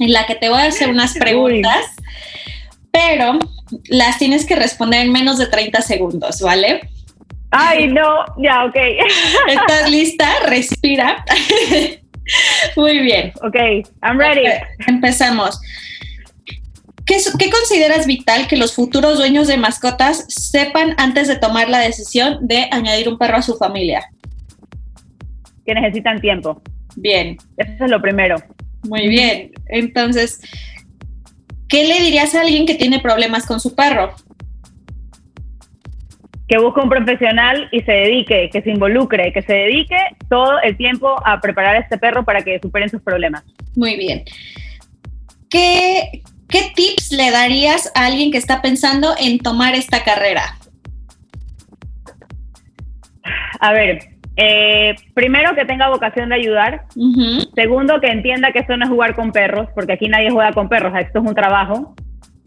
[0.00, 1.86] en la que te voy a hacer unas preguntas,
[2.90, 3.38] pero
[3.84, 6.80] las tienes que responder en menos de 30 segundos, ¿vale?
[7.52, 8.74] Ay, no, ya, ok.
[9.46, 10.28] ¿Estás lista?
[10.44, 11.24] Respira.
[12.76, 13.32] Muy bien.
[13.44, 13.54] Ok,
[14.02, 14.42] I'm ready.
[14.88, 15.60] Empezamos.
[17.06, 21.78] ¿Qué, qué consideras vital que los futuros dueños de mascotas sepan antes de tomar la
[21.78, 24.04] decisión de añadir un perro a su familia?
[25.66, 26.60] Que necesitan tiempo.
[26.96, 28.36] Bien, Eso es lo primero.
[28.84, 29.52] muy bien.
[29.68, 30.40] Entonces,
[31.68, 34.14] ¿qué le dirías a alguien que tiene problemas con su perro?
[36.48, 39.96] Que busque un profesional y se dedique, que se involucre, que se dedique
[40.28, 43.42] todo el tiempo a preparar a este perro para que superen sus problemas.
[43.74, 44.24] Muy bien.
[45.48, 50.58] ¿Qué, qué tips le darías a alguien que está pensando en tomar esta carrera?
[53.60, 56.84] A ver, eh, primero que tenga vocación de ayudar.
[56.96, 60.52] Ujú, Segundo, que entienda que esto no es jugar con perros, porque aquí nadie juega
[60.52, 61.94] con perros, esto es un trabajo.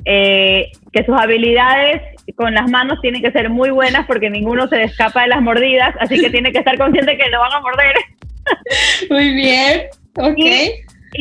[0.08, 2.02] Eh, que sus habilidades
[2.36, 5.96] con las manos tienen que ser muy buenas porque ninguno se escapa de las mordidas,
[6.00, 7.96] así que tiene que estar consciente que lo van a morder.
[9.10, 9.82] Muy bien.
[10.18, 10.38] Ok.
[10.38, 10.72] Y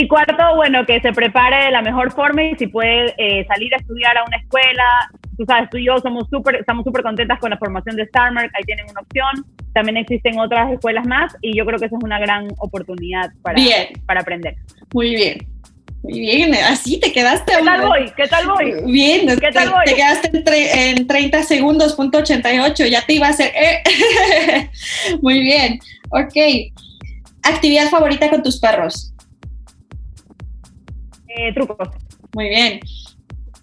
[0.09, 3.79] cuarto, bueno, que se prepare de la mejor forma y si puede eh, salir a
[3.79, 4.85] estudiar a una escuela.
[5.37, 8.51] Tú sabes, tú y yo somos súper, estamos súper contentas con la formación de Starmark,
[8.55, 9.45] ahí tienen una opción.
[9.73, 13.57] También existen otras escuelas más y yo creo que esa es una gran oportunidad para,
[13.57, 13.89] Bien.
[14.07, 14.55] para aprender.
[14.93, 15.39] Muy bien.
[16.05, 16.55] Muy bien.
[16.55, 17.53] Así te quedaste.
[17.59, 18.13] ¿Qué tal voy?
[18.17, 18.93] ¿Qué tal voy?
[18.93, 19.85] Bien, ¿Qué te, tal voy?
[19.87, 20.69] te quedaste en, tre-
[20.99, 23.53] en 30 segundos, punto 88, ya te iba a hacer.
[23.57, 24.71] eh.
[25.23, 25.79] Muy bien,
[26.11, 26.73] ok.
[27.43, 29.14] Actividad favorita con tus perros.
[31.37, 31.89] Eh, trucos.
[32.35, 32.81] Muy bien.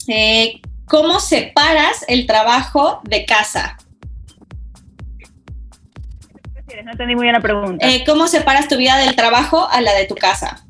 [0.08, 3.78] Eh, ¿Cómo separas el trabajo de casa?
[6.84, 7.86] No entendí muy bien la pregunta.
[7.86, 10.66] Eh, ¿Cómo separas tu vida del trabajo a la de tu casa?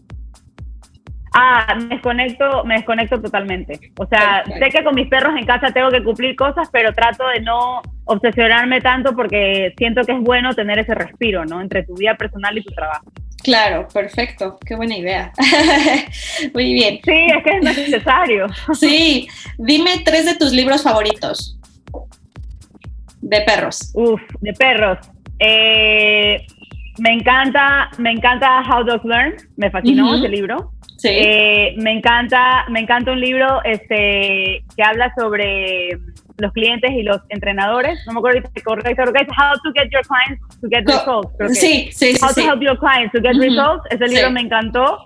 [1.34, 3.80] Ah, me desconecto, me desconecto totalmente.
[3.98, 4.66] O sea, Perfecto.
[4.66, 7.82] sé que con mis perros en casa tengo que cumplir cosas, pero trato de no
[8.06, 11.62] obsesionarme tanto porque siento que es bueno tener ese respiro, ¿no?
[11.62, 13.06] Entre tu vida personal y tu trabajo.
[13.44, 15.32] Claro, perfecto, qué buena idea.
[16.54, 17.00] Muy bien.
[17.04, 18.48] Sí, es que es necesario.
[18.74, 19.28] Sí,
[19.58, 21.58] dime tres de tus libros favoritos
[23.22, 23.92] de perros.
[23.94, 24.98] Uf, de perros.
[25.40, 26.46] Eh,
[27.00, 30.72] me encanta, me encanta How Dogs Learn, me fascinó ese libro.
[30.98, 31.10] Sí.
[31.10, 35.98] Eh, me encanta, me encanta un libro este, que habla sobre
[36.42, 38.00] los clientes y los entrenadores.
[38.08, 41.30] No me acuerdo correcto, creo que es How to Get Your Clients to Get Results.
[41.38, 42.20] creo que sí, sí, sí.
[42.22, 42.42] How sí.
[42.42, 43.42] to Help Your Clients to Get Ujú.
[43.42, 43.84] Results.
[43.90, 44.34] Ese libro Sí.
[44.34, 45.06] me encantó.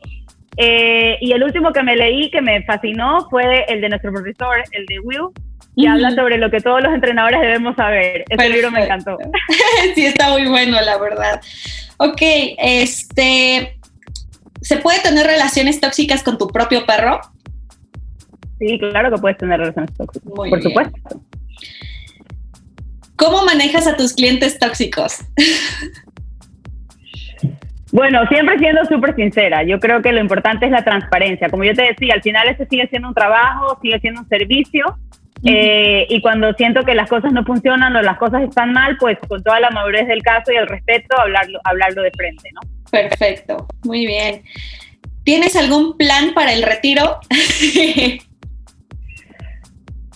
[0.57, 4.63] Eh, y el último que me leí que me fascinó fue el de nuestro profesor,
[4.71, 5.27] el de Will,
[5.75, 5.89] que Ujú.
[5.91, 8.23] habla sobre lo que todos los entrenadores debemos saber.
[8.29, 9.11] Ese libro me Perfecto.
[9.19, 9.37] encantó.
[9.95, 11.41] sí, está muy bueno, la verdad.
[11.97, 12.21] Ok,
[12.57, 13.77] este.
[14.61, 17.19] ¿Se puede tener relaciones tóxicas con tu propio perro?
[18.59, 20.33] Sí, claro que puedes tener relaciones tóxicas.
[20.33, 20.69] Muy por bien.
[20.69, 21.21] supuesto.
[23.17, 25.19] ¿Cómo manejas a tus clientes tóxicos?
[27.91, 31.49] Bueno, siempre siendo súper sincera, yo creo que lo importante es la transparencia.
[31.49, 34.97] Como yo te decía, al final este sigue siendo un trabajo, sigue siendo un servicio.
[35.45, 39.17] eh, y cuando siento que las cosas no funcionan o las cosas están mal, pues
[39.29, 42.59] con toda la madurez del caso y el respeto, hablarlo, hablarlo de frente, ¿no?
[42.91, 44.41] Perfecto, muy bien.
[45.23, 47.19] ¿Tienes algún plan para el retiro?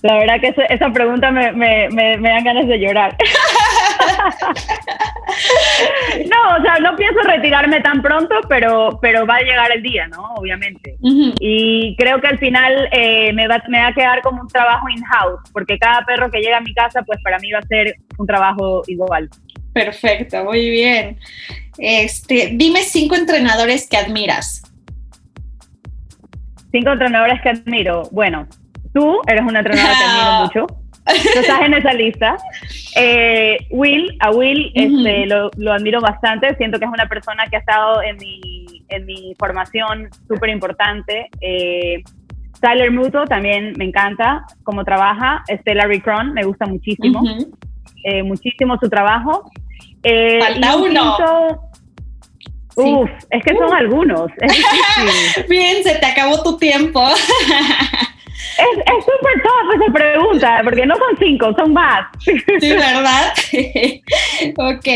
[0.02, 3.18] La verdad que esa, pregunta me, me, me, me dan ganas de llorar.
[6.30, 10.08] no, o sea, no pienso retirarme tan pronto, pero, pero va a llegar el día,
[10.08, 10.36] ¿no?
[10.36, 10.96] Obviamente.
[11.02, 14.88] Y creo que al final eh, me, va, me va a quedar como un trabajo
[14.88, 17.96] in-house, porque cada perro que llega a mi casa, pues para mí va a ser
[18.18, 19.30] un trabajo igual.
[19.74, 21.18] Perfecto, muy bien.
[21.78, 24.64] Este, dime cinco entrenadores que admiras.
[26.72, 28.04] Cinco entrenadores que admiro.
[28.12, 28.48] Bueno,
[28.94, 30.76] tú eres una entrenadora que admiro mucho.
[31.34, 32.38] Tú estás en esa lista.
[32.96, 36.56] Eh, Will, a Will este, lo, lo admiro bastante.
[36.58, 41.30] Siento que es una persona que ha estado en mi, en mi formación súper importante.
[41.42, 42.04] Eh,
[42.62, 45.44] Tyler Muto también me encanta cómo trabaja.
[45.48, 47.22] Este Larry Cron me gusta muchísimo.
[48.04, 49.50] Eh, muchísimo su trabajo.
[50.40, 50.88] Falta uno.
[51.18, 51.62] quinto-
[52.76, 52.94] Sí.
[52.94, 54.32] Uf, es que son algunos.
[54.40, 55.46] Es difícil.
[55.50, 57.04] Bien, se te acabó tu tiempo.
[58.58, 62.08] es súper tough esa pregunta, porque no son cinco, son más.
[62.20, 63.34] Sí, ¿verdad?
[64.76, 64.88] ok.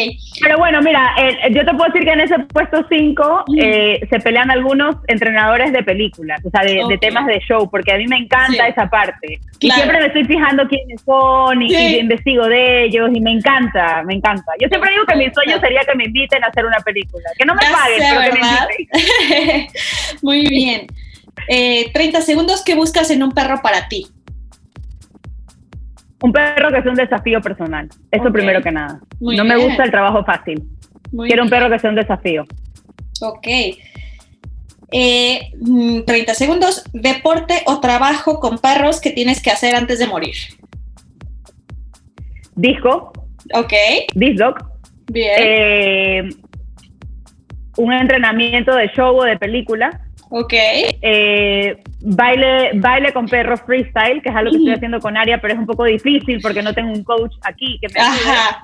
[0.42, 3.60] Pero bueno, mira, eh, yo te puedo decir que en ese puesto cinco Mm.
[3.62, 7.98] eh, se pelean algunos entrenadores de películas, o sea, de, temas de show, porque a
[7.98, 8.70] mí me encanta Sí.
[8.72, 9.40] esa parte.
[9.60, 9.82] Y Claro.
[9.82, 11.76] siempre me estoy fijando quiénes son y, Sí.
[11.76, 14.52] y investigo de ellos y me encanta, me encanta.
[14.62, 17.46] Yo siempre digo que mi sueño sería que me inviten a hacer una película, que
[17.46, 19.68] no me Ya paguen, sé, pero que me inviten.
[20.22, 20.88] Muy bien.
[21.48, 24.08] Eh, 30 segundos, ¿qué buscas en un perro para ti?
[26.22, 29.02] Un perro que sea un desafío personal, eso primero que nada.
[29.20, 30.64] Muy no me gusta el trabajo fácil,
[31.12, 32.46] Muy quiero un perro que sea un desafío.
[33.22, 33.48] Ok.
[34.96, 36.84] Eh, mm, 30 segundos.
[36.94, 40.36] Deporte o trabajo con perros que tienes que hacer antes de morir.
[42.56, 43.12] Disco,
[43.56, 43.74] Ok.
[44.14, 44.56] disc dog,
[45.08, 45.36] Bien.
[45.40, 46.30] eh,
[47.78, 50.00] un entrenamiento de show o de película,
[50.34, 50.54] ok.
[50.54, 55.54] eh, baile, baile con perros freestyle, que es algo que estoy haciendo con Aria, pero
[55.54, 58.32] es un poco difícil porque no tengo un coach aquí que me ayude.
[58.32, 58.62] Ajá.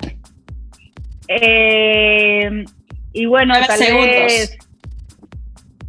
[1.28, 2.64] Eh,
[3.12, 4.58] y bueno, tal vez...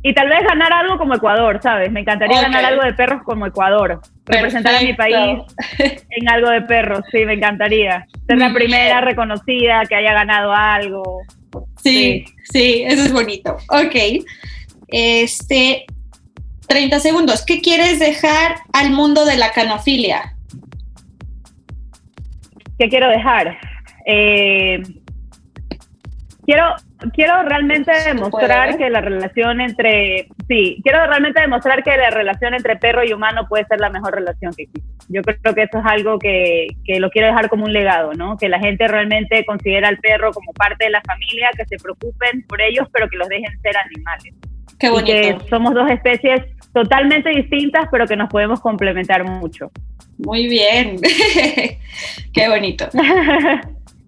[0.03, 1.91] Y tal vez ganar algo como Ecuador, ¿sabes?
[1.91, 4.01] Me encantaría ganar algo de perros como Ecuador.
[4.25, 5.43] Representar a mi país
[5.77, 6.03] Perfecto.
[6.09, 8.07] en algo de perros, sí, me encantaría.
[8.25, 9.03] Ser la Muy primera bien.
[9.03, 11.21] reconocida que haya ganado algo.
[11.83, 13.57] Sí, sí, eso es bonito.
[13.69, 14.25] Ok.
[14.91, 15.85] Este,
[16.67, 17.45] 30 segundos.
[17.45, 20.35] ¿Qué quieres dejar al mundo de la canofilia?
[22.77, 23.57] ¿Qué quiero dejar?
[24.05, 24.81] Eh,
[26.45, 26.63] quiero,
[27.13, 32.77] quiero realmente demostrar que la relación entre, sí, quiero realmente demostrar que la relación entre
[32.77, 34.89] perro y humano puede ser la mejor relación que existe.
[35.09, 38.37] Yo creo que eso es algo que, que lo quiero dejar como un legado, ¿no?
[38.37, 42.45] Que la gente realmente considera al perro como parte de la familia, que se preocupen
[42.47, 44.33] por ellos, pero que los dejen ser animales.
[44.81, 45.13] Qué Y bonito.
[45.13, 46.41] que somos dos especies
[46.73, 49.71] totalmente distintas, pero que nos podemos complementar mucho.
[50.17, 50.97] Muy bien.
[52.33, 52.87] Qué bonito.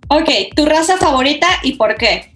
[0.09, 2.33] Ok, ¿tu raza favorita y por qué?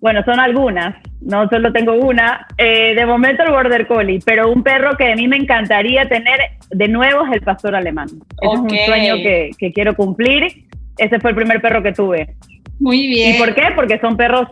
[0.00, 2.46] Bueno, son algunas, no solo tengo una.
[2.58, 6.38] Eh, de momento el Border Collie, pero un perro que a mí me encantaría tener
[6.70, 8.06] de nuevo es el pastor alemán.
[8.40, 8.66] Ese Ok.
[8.72, 10.66] es un sueño que, que quiero cumplir.
[10.98, 12.36] Ese fue el primer perro que tuve.
[12.78, 13.34] Muy bien.
[13.34, 13.68] ¿Y por qué?
[13.74, 14.46] Porque son perros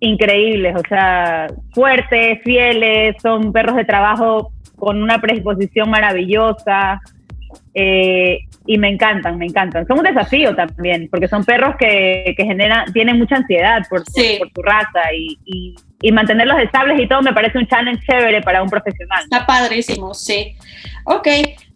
[0.00, 7.00] increíbles, o sea, fuertes, fieles, son perros de trabajo con una predisposición maravillosa.
[7.74, 9.86] eh, y me encantan, me encantan.
[9.86, 14.12] Son un desafío también, porque son perros que, que generan, tienen mucha ansiedad por, por-
[14.12, 14.36] Sí.
[14.38, 18.42] por, su raza y, y, y mantenerlos estables y todo me parece un challenge chévere
[18.42, 19.22] para un profesional.
[19.24, 20.54] Está padrísimo, sí.
[21.04, 21.26] Ok,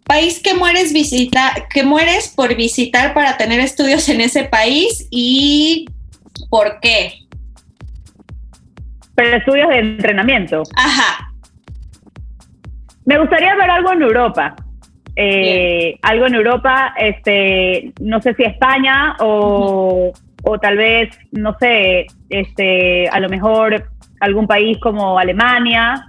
[0.05, 5.87] país que mueres visita, que mueres por visitar para tener estudios en ese país y
[6.49, 7.24] por qué.
[9.15, 10.63] Pero estudios de entrenamiento.
[10.75, 11.31] Ajá.
[13.05, 14.55] Me gustaría ver algo en Europa.
[15.15, 20.11] Eh, algo en Europa, este, no sé si España o,
[20.43, 23.89] o tal vez, no sé, este, a lo mejor
[24.19, 26.07] algún país como Alemania.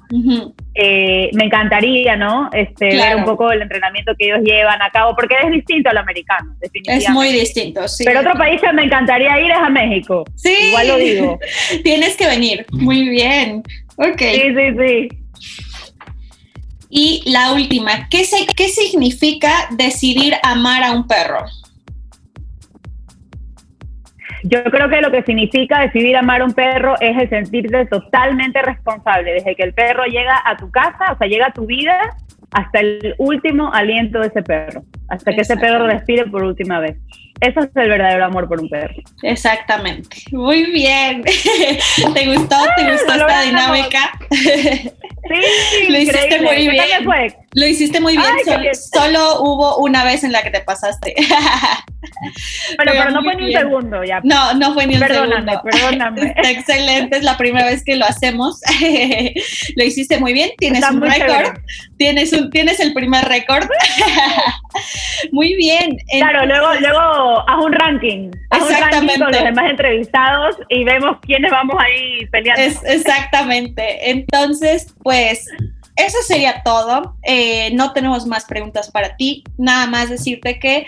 [0.79, 2.51] Eh, me encantaría, ¿no?
[2.53, 5.97] Este, ver un poco el entrenamiento que ellos llevan a cabo, porque es distinto al
[5.97, 7.07] americano, definitivamente.
[7.07, 8.05] Es muy distinto, sí.
[8.05, 10.25] Pero otro país que me encantaría ir es a México.
[10.35, 10.55] Sí.
[10.69, 11.39] Igual lo digo.
[11.83, 12.67] Tienes que venir.
[12.73, 13.63] Muy bien.
[13.97, 14.19] Ok.
[14.19, 15.09] Sí, sí, sí.
[16.91, 21.45] Y la última, ¿qué, se, ¿qué significa decidir amar a un perro?
[24.49, 28.63] Yo creo que lo que significa decidir amar a un perro es el sentirte totalmente
[28.63, 31.99] responsable desde que el perro llega a tu casa, o sea, llega a tu vida,
[32.53, 36.97] hasta el último aliento de ese perro, hasta que ese perro respire por última vez.
[37.41, 38.95] Eso es el verdadero amor por un perro.
[39.23, 40.17] Exactamente.
[40.33, 41.23] Muy bien.
[42.15, 42.57] ¿Te gustó?
[42.77, 44.13] ¿Te gustó esta dinámica?
[45.29, 47.05] Sí, lo hiciste muy bien.
[47.05, 47.37] Fue?
[47.55, 48.75] Lo hiciste muy bien.
[48.75, 51.15] solo, hubo una vez en la que te pasaste.
[52.79, 54.21] pero, pero, no fue ni un segundo ya.
[54.23, 55.63] No, no fue ni un segundo.
[55.65, 58.61] Perdóname, Está excelente, es la primera vez que lo hacemos.
[59.77, 61.59] lo hiciste muy bien, tienes un récord.
[61.97, 63.69] Tienes, un, tienes el primer récord.
[65.33, 65.97] muy bien.
[66.11, 68.31] Claro, luego, luego haz un ranking.
[68.51, 72.63] Haz un ranking con los demás entrevistados y vemos quiénes vamos ahí peleando.
[72.63, 74.11] Es, exactamente.
[74.11, 75.47] Entonces, pues
[75.97, 77.17] eso sería todo.
[77.23, 79.45] Eh, no tenemos más preguntas para ti.
[79.57, 80.87] Nada más decirte que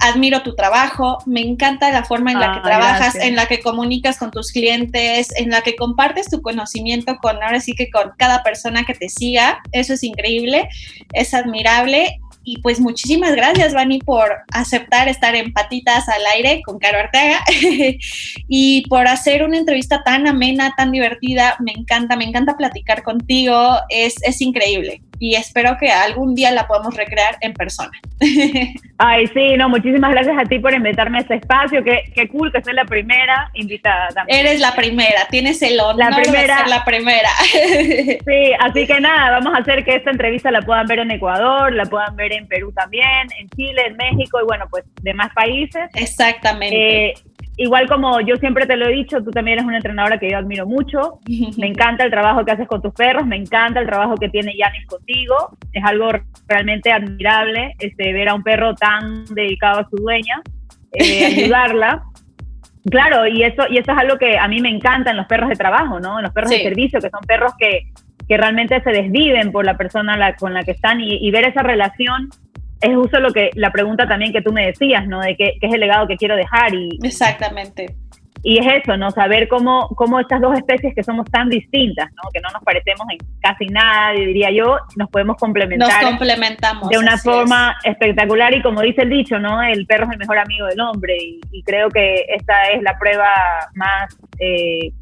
[0.00, 4.18] admiro tu trabajo, me encanta la forma en la que trabajas, en la que comunicas
[4.18, 8.42] con tus clientes, en la que compartes tu conocimiento con, ahora sí que con cada
[8.42, 9.62] persona que te siga.
[9.72, 10.68] Eso es increíble,
[11.12, 16.78] es admirable y pues muchísimas gracias, Vani, por aceptar estar en Patitas al Aire con
[16.78, 17.42] Caro Arteaga
[18.48, 21.56] y por hacer una entrevista tan amena, tan divertida.
[21.60, 23.76] Me encanta, me encanta platicar contigo.
[23.88, 27.92] Es, es increíble y espero que algún día la podamos recrear en persona.
[28.98, 31.82] Ay, sí, no, muchísimas gracias a ti por invitarme a este espacio.
[31.82, 34.46] Qué, qué cool que soy la primera invitada también.
[34.46, 37.30] Eres la primera, tienes el honor la primera, de ser la primera.
[38.24, 41.72] Sí, así que nada, vamos a hacer que esta entrevista la puedan ver en Ecuador,
[41.72, 45.90] la puedan ver en Perú también, en Chile, en México y bueno, pues demás países.
[45.94, 47.06] Exactamente.
[47.06, 47.14] Eh,
[47.56, 50.38] igual como yo siempre te lo he dicho, tú también eres una entrenadora que yo
[50.38, 51.20] admiro mucho.
[51.58, 54.56] Me encanta el trabajo que haces con tus perros, me encanta el trabajo que tiene
[54.56, 55.56] Yanis contigo.
[55.72, 56.10] Es algo
[56.48, 60.42] realmente admirable este, ver a un perro tan dedicado a su dueña,
[60.92, 62.02] eh, ayudarla.
[62.90, 65.48] Claro, y eso, y eso es algo que a mí me encanta en los perros
[65.48, 66.18] de trabajo, ¿no?
[66.18, 67.90] En los perros de servicio, que son perros que,
[68.28, 71.62] que realmente se desviven por la persona con la que están y, y ver esa
[71.62, 72.28] relación
[72.84, 75.20] es justo lo que la pregunta también que tú me decías, ¿no?
[75.20, 77.94] De qué, qué, es el legado que quiero dejar y exactamente.
[78.46, 79.10] Y es eso, ¿no?
[79.10, 82.30] Saber cómo, cómo estas dos especies que somos tan distintas, ¿no?
[82.30, 85.88] Que no nos parecemos en casi nada, diría yo, nos podemos complementar.
[86.02, 86.90] Nos complementamos.
[86.90, 89.62] De una forma espectacular y como dice el dicho, ¿no?
[89.62, 93.30] El perro es el mejor amigo del hombre y, creo que esta es la prueba
[93.74, 94.92] más eh,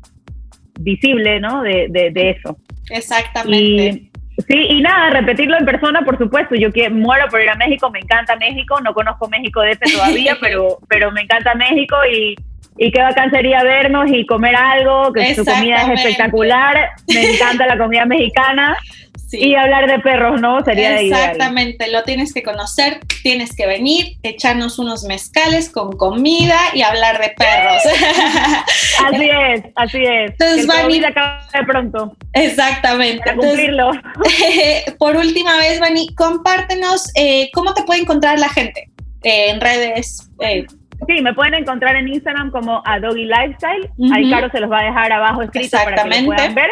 [0.79, 1.63] visible, ¿no?
[1.63, 2.57] De, de, de eso.
[2.91, 4.12] Exactamente.
[4.47, 6.55] Sí, y nada, repetirlo en persona, por supuesto.
[6.55, 9.93] Yo que muero por ir a México, me encanta México, no conozco México de este
[9.93, 12.35] todavía, pero, pero me encanta México y,
[12.77, 17.67] y qué bacán sería vernos y comer algo, que su comida es espectacular, me encanta
[17.67, 18.77] la comida mexicana.
[19.33, 20.63] Y hablar de perros, ¿no?
[20.65, 26.83] Sería Exactamente, lo tienes que conocer, tienes que venir, echarnos unos mezcales con comida y
[26.83, 27.83] hablar de perros.
[29.07, 30.33] así es, así es.
[30.33, 32.17] Entonces, Vani, de pronto.
[32.33, 33.23] Exactamente.
[33.25, 33.91] Para cumplirlo.
[34.99, 38.91] por última vez, Vani, compártenos eh, cómo te puede encontrar la gente
[39.23, 40.31] eh, en redes.
[40.41, 40.67] Eh.
[41.07, 43.91] Sí, me pueden encontrar en Instagram como a Doggy Lifestyle.
[44.13, 46.71] Ahí Caro se los va a dejar abajo escrito para que lo puedan ver.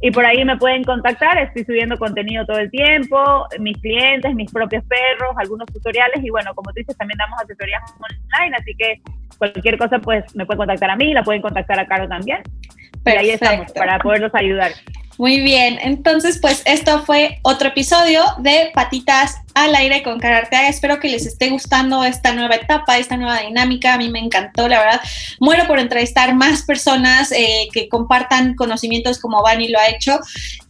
[0.00, 4.50] Y por ahí me pueden contactar, estoy subiendo contenido todo el tiempo, mis clientes, mis
[4.52, 9.02] propios perros, algunos tutoriales y bueno, como tú dices, también damos asesorías online, así que
[9.38, 12.42] cualquier cosa pues me pueden contactar a mí, la pueden contactar a Caro también.
[13.06, 14.70] Y ahí estamos para poderlos ayudar.
[15.18, 20.48] Muy bien, entonces pues esto fue otro episodio de Patitas al aire con Cara.
[20.68, 23.94] Espero que les esté gustando esta nueva etapa, esta nueva dinámica.
[23.94, 25.00] A mí me encantó, la verdad.
[25.40, 30.20] Muero por entrevistar más personas eh, que compartan conocimientos como Vani lo ha hecho.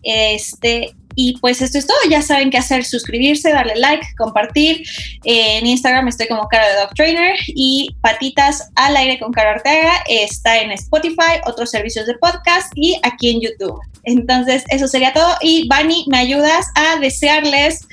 [0.03, 1.99] Este, y pues esto es todo.
[2.09, 4.85] Ya saben qué hacer: suscribirse, darle like, compartir.
[5.25, 10.05] en Instagram estoy como Cara de Dog Trainer y Patitas al aire con Cara Arteaga
[10.09, 13.81] está en Spotify, otros servicios de podcast y aquí en YouTube.
[14.05, 15.37] Entonces, eso sería todo.
[15.41, 17.85] Y Bani, ¿me ayudas a desearles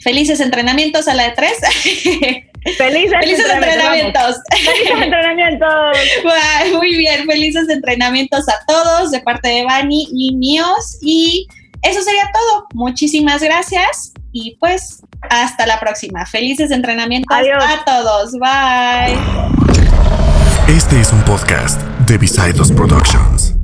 [0.00, 1.58] Felices entrenamientos a la de tres.
[2.76, 4.36] Felices, felices entrenamientos.
[4.50, 5.68] Felices entrenamientos.
[6.72, 10.98] Muy bien, felices entrenamientos a todos de parte de Bani y míos.
[11.02, 11.48] Y
[11.82, 12.66] eso sería todo.
[12.74, 16.26] Muchísimas gracias y pues hasta la próxima.
[16.26, 18.32] Felices entrenamientos a todos.
[18.38, 19.18] Bye.
[20.68, 23.57] Este es un podcast de Visaidos Productions.